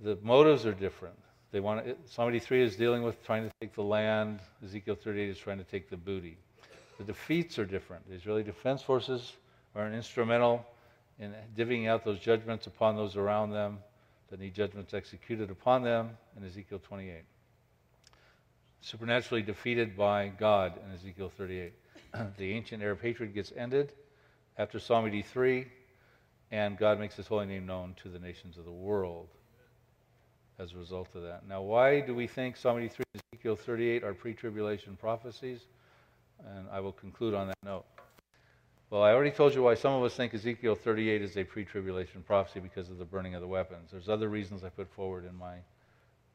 The 0.02 0.18
motives 0.22 0.66
are 0.66 0.74
different. 0.74 1.16
They 1.52 1.60
want 1.60 1.84
to, 1.84 1.96
Psalm 2.06 2.28
83 2.28 2.62
is 2.62 2.76
dealing 2.76 3.02
with 3.02 3.24
trying 3.24 3.48
to 3.48 3.52
take 3.60 3.74
the 3.74 3.82
land. 3.82 4.40
Ezekiel 4.64 4.96
38 4.96 5.28
is 5.28 5.38
trying 5.38 5.58
to 5.58 5.64
take 5.64 5.88
the 5.88 5.96
booty. 5.96 6.36
The 6.98 7.04
defeats 7.04 7.58
are 7.58 7.64
different. 7.64 8.08
The 8.08 8.14
Israeli 8.14 8.42
defense 8.42 8.82
forces 8.82 9.32
are 9.74 9.92
instrumental 9.92 10.64
in 11.18 11.34
divvying 11.56 11.88
out 11.88 12.04
those 12.04 12.18
judgments 12.18 12.66
upon 12.66 12.96
those 12.96 13.16
around 13.16 13.50
them 13.50 13.78
that 14.30 14.40
need 14.40 14.54
judgments 14.54 14.94
executed 14.94 15.50
upon 15.50 15.82
them 15.82 16.10
in 16.36 16.44
Ezekiel 16.44 16.80
28 16.82 17.24
supernaturally 18.82 19.42
defeated 19.42 19.96
by 19.96 20.28
God 20.28 20.74
in 20.84 20.94
Ezekiel 20.94 21.32
38. 21.36 21.72
the 22.36 22.52
ancient 22.52 22.82
Arab 22.82 23.00
hatred 23.00 23.32
gets 23.32 23.52
ended 23.56 23.92
after 24.58 24.78
Psalm 24.78 25.06
83, 25.06 25.66
and 26.50 26.76
God 26.76 26.98
makes 26.98 27.14
his 27.14 27.26
holy 27.26 27.46
name 27.46 27.64
known 27.64 27.94
to 28.02 28.08
the 28.08 28.18
nations 28.18 28.58
of 28.58 28.64
the 28.64 28.72
world 28.72 29.28
as 30.58 30.72
a 30.72 30.76
result 30.76 31.08
of 31.14 31.22
that. 31.22 31.48
Now, 31.48 31.62
why 31.62 32.00
do 32.00 32.14
we 32.14 32.26
think 32.26 32.56
Psalm 32.56 32.78
83 32.78 33.04
and 33.14 33.22
Ezekiel 33.32 33.56
38 33.56 34.04
are 34.04 34.14
pre 34.14 34.34
tribulation 34.34 34.96
prophecies? 35.00 35.60
And 36.56 36.66
I 36.72 36.80
will 36.80 36.92
conclude 36.92 37.34
on 37.34 37.46
that 37.46 37.56
note. 37.64 37.84
Well, 38.92 39.02
I 39.02 39.14
already 39.14 39.30
told 39.30 39.54
you 39.54 39.62
why 39.62 39.72
some 39.72 39.94
of 39.94 40.02
us 40.02 40.12
think 40.12 40.34
Ezekiel 40.34 40.74
38 40.74 41.22
is 41.22 41.38
a 41.38 41.44
pre 41.44 41.64
tribulation 41.64 42.22
prophecy 42.22 42.60
because 42.60 42.90
of 42.90 42.98
the 42.98 43.06
burning 43.06 43.34
of 43.34 43.40
the 43.40 43.46
weapons. 43.46 43.90
There's 43.90 44.10
other 44.10 44.28
reasons 44.28 44.64
I 44.64 44.68
put 44.68 44.86
forward 44.92 45.24
in 45.24 45.34
my 45.34 45.54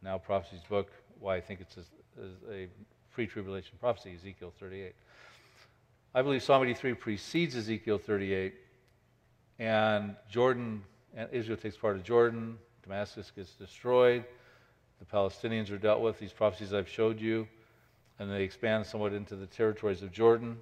Now 0.01 0.17
Prophecies 0.17 0.61
book 0.67 0.91
why 1.19 1.35
I 1.35 1.39
think 1.39 1.61
it's 1.61 1.77
is 1.77 1.85
a 2.51 2.67
pre 3.13 3.27
tribulation 3.27 3.77
prophecy, 3.79 4.15
Ezekiel 4.15 4.51
38. 4.59 4.95
I 6.15 6.21
believe 6.23 6.41
Psalm 6.41 6.63
83 6.63 6.95
precedes 6.95 7.55
Ezekiel 7.55 7.99
38 7.99 8.55
and 9.59 10.15
Jordan, 10.27 10.81
and 11.15 11.29
Israel 11.31 11.57
takes 11.57 11.77
part 11.77 11.95
of 11.95 12.01
Jordan, 12.01 12.57
Damascus 12.81 13.31
gets 13.35 13.51
destroyed, 13.51 14.23
the 14.97 15.05
Palestinians 15.05 15.69
are 15.69 15.77
dealt 15.77 16.01
with, 16.01 16.17
these 16.17 16.33
prophecies 16.33 16.73
I've 16.73 16.89
showed 16.89 17.21
you, 17.21 17.47
and 18.17 18.31
they 18.31 18.41
expand 18.41 18.87
somewhat 18.87 19.13
into 19.13 19.35
the 19.35 19.45
territories 19.45 20.01
of 20.01 20.11
Jordan. 20.11 20.57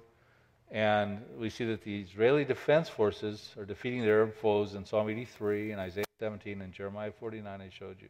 And 0.70 1.22
we 1.38 1.48
see 1.50 1.64
that 1.66 1.82
the 1.84 2.00
Israeli 2.00 2.44
defense 2.44 2.88
forces 2.88 3.54
are 3.56 3.64
defeating 3.64 4.02
their 4.02 4.18
Arab 4.18 4.34
foes 4.34 4.74
in 4.74 4.84
Psalm 4.84 5.08
83 5.08 5.72
and 5.72 5.80
Isaiah 5.80 6.04
17 6.18 6.60
and 6.60 6.72
Jeremiah 6.72 7.12
49, 7.12 7.60
I 7.60 7.68
showed 7.68 7.96
you. 8.00 8.08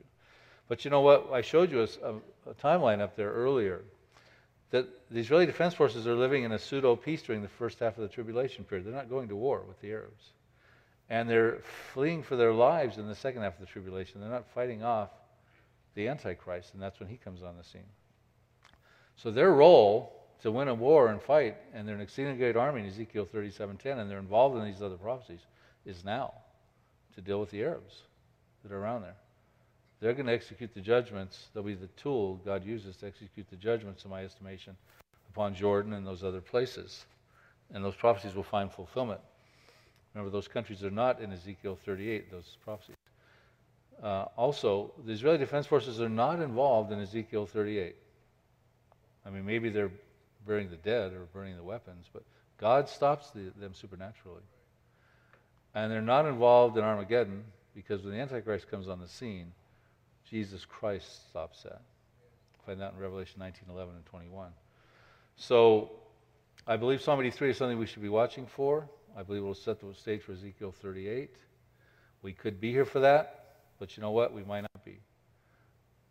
But 0.68 0.84
you 0.84 0.90
know 0.90 1.00
what? 1.00 1.30
I 1.32 1.42
showed 1.42 1.70
you 1.70 1.82
a, 1.82 1.88
a, 2.08 2.50
a 2.50 2.54
timeline 2.54 3.00
up 3.00 3.14
there 3.16 3.30
earlier 3.30 3.82
that 4.70 4.86
the 5.10 5.20
Israeli 5.20 5.46
defense 5.46 5.74
forces 5.74 6.06
are 6.06 6.14
living 6.14 6.44
in 6.44 6.52
a 6.52 6.58
pseudo 6.58 6.96
peace 6.96 7.22
during 7.22 7.42
the 7.42 7.48
first 7.48 7.78
half 7.78 7.96
of 7.96 8.02
the 8.02 8.08
tribulation 8.08 8.64
period. 8.64 8.86
They're 8.86 8.94
not 8.94 9.08
going 9.08 9.28
to 9.28 9.36
war 9.36 9.62
with 9.66 9.80
the 9.80 9.92
Arabs. 9.92 10.32
And 11.08 11.30
they're 11.30 11.58
fleeing 11.92 12.22
for 12.22 12.36
their 12.36 12.52
lives 12.52 12.98
in 12.98 13.06
the 13.06 13.14
second 13.14 13.42
half 13.42 13.54
of 13.54 13.60
the 13.60 13.66
tribulation. 13.66 14.20
They're 14.20 14.30
not 14.30 14.48
fighting 14.54 14.82
off 14.82 15.10
the 15.94 16.08
Antichrist, 16.08 16.74
and 16.74 16.82
that's 16.82 16.98
when 16.98 17.08
he 17.08 17.16
comes 17.16 17.42
on 17.42 17.56
the 17.56 17.62
scene. 17.62 17.86
So 19.16 19.30
their 19.30 19.52
role 19.52 20.12
to 20.42 20.50
win 20.50 20.68
a 20.68 20.74
war 20.74 21.08
and 21.08 21.20
fight, 21.20 21.56
and 21.72 21.86
they're 21.86 21.94
an 21.94 22.00
exceedingly 22.00 22.38
great 22.38 22.56
army 22.56 22.80
in 22.80 22.86
Ezekiel 22.86 23.26
37:10, 23.26 23.98
and 23.98 24.10
they're 24.10 24.18
involved 24.18 24.56
in 24.56 24.64
these 24.64 24.82
other 24.82 24.96
prophecies, 24.96 25.40
is 25.84 26.04
now 26.04 26.34
to 27.14 27.20
deal 27.20 27.40
with 27.40 27.50
the 27.50 27.62
Arabs 27.62 28.02
that 28.62 28.72
are 28.72 28.78
around 28.78 29.02
there. 29.02 29.16
They're 30.00 30.12
going 30.12 30.26
to 30.26 30.32
execute 30.32 30.74
the 30.74 30.80
judgments. 30.80 31.48
They'll 31.54 31.62
be 31.62 31.74
the 31.74 31.88
tool 31.88 32.36
God 32.44 32.64
uses 32.64 32.96
to 32.98 33.06
execute 33.06 33.48
the 33.48 33.56
judgments, 33.56 34.04
in 34.04 34.10
my 34.10 34.24
estimation, 34.24 34.76
upon 35.30 35.54
Jordan 35.54 35.94
and 35.94 36.06
those 36.06 36.22
other 36.22 36.42
places. 36.42 37.06
And 37.72 37.82
those 37.82 37.96
prophecies 37.96 38.34
will 38.34 38.42
find 38.42 38.70
fulfillment. 38.70 39.20
Remember, 40.14 40.30
those 40.30 40.48
countries 40.48 40.84
are 40.84 40.90
not 40.90 41.20
in 41.20 41.32
Ezekiel 41.32 41.78
38, 41.84 42.30
those 42.30 42.58
prophecies. 42.62 42.96
Uh, 44.02 44.26
also, 44.36 44.92
the 45.04 45.12
Israeli 45.12 45.38
Defense 45.38 45.66
Forces 45.66 46.00
are 46.00 46.08
not 46.08 46.40
involved 46.40 46.92
in 46.92 47.00
Ezekiel 47.00 47.46
38. 47.46 47.96
I 49.24 49.30
mean, 49.30 49.44
maybe 49.44 49.70
they're 49.70 49.90
burying 50.46 50.70
the 50.70 50.76
dead 50.76 51.12
or 51.12 51.26
burning 51.32 51.56
the 51.56 51.62
weapons, 51.64 52.06
but 52.12 52.22
God 52.58 52.88
stops 52.88 53.30
the, 53.30 53.52
them 53.58 53.74
supernaturally. 53.74 54.42
And 55.74 55.92
they're 55.92 56.00
not 56.00 56.26
involved 56.26 56.78
in 56.78 56.84
Armageddon 56.84 57.44
because 57.74 58.02
when 58.02 58.14
the 58.14 58.20
Antichrist 58.20 58.70
comes 58.70 58.88
on 58.88 59.00
the 59.00 59.08
scene, 59.08 59.52
Jesus 60.28 60.64
Christ 60.64 61.28
stops 61.28 61.62
that. 61.64 61.82
Find 62.64 62.80
that 62.80 62.94
in 62.94 62.98
Revelation 62.98 63.38
19, 63.38 63.64
11, 63.70 63.94
and 63.94 64.06
21. 64.06 64.50
So 65.36 65.90
I 66.66 66.76
believe 66.76 67.02
Psalm 67.02 67.20
83 67.20 67.50
is 67.50 67.56
something 67.56 67.78
we 67.78 67.86
should 67.86 68.02
be 68.02 68.08
watching 68.08 68.46
for. 68.46 68.88
I 69.16 69.22
believe 69.22 69.42
it 69.42 69.44
will 69.44 69.54
set 69.54 69.80
the 69.80 69.94
stage 69.94 70.22
for 70.22 70.32
Ezekiel 70.32 70.72
38. 70.82 71.30
We 72.22 72.32
could 72.32 72.60
be 72.60 72.72
here 72.72 72.84
for 72.84 73.00
that, 73.00 73.44
but 73.78 73.96
you 73.96 74.02
know 74.02 74.10
what? 74.10 74.32
We 74.32 74.42
might 74.42 74.62
not 74.62 74.84
be. 74.84 74.98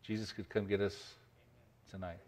Jesus 0.01 0.31
could 0.31 0.47
come 0.47 0.67
get 0.67 0.79
us 0.79 0.95
tonight. 1.89 2.19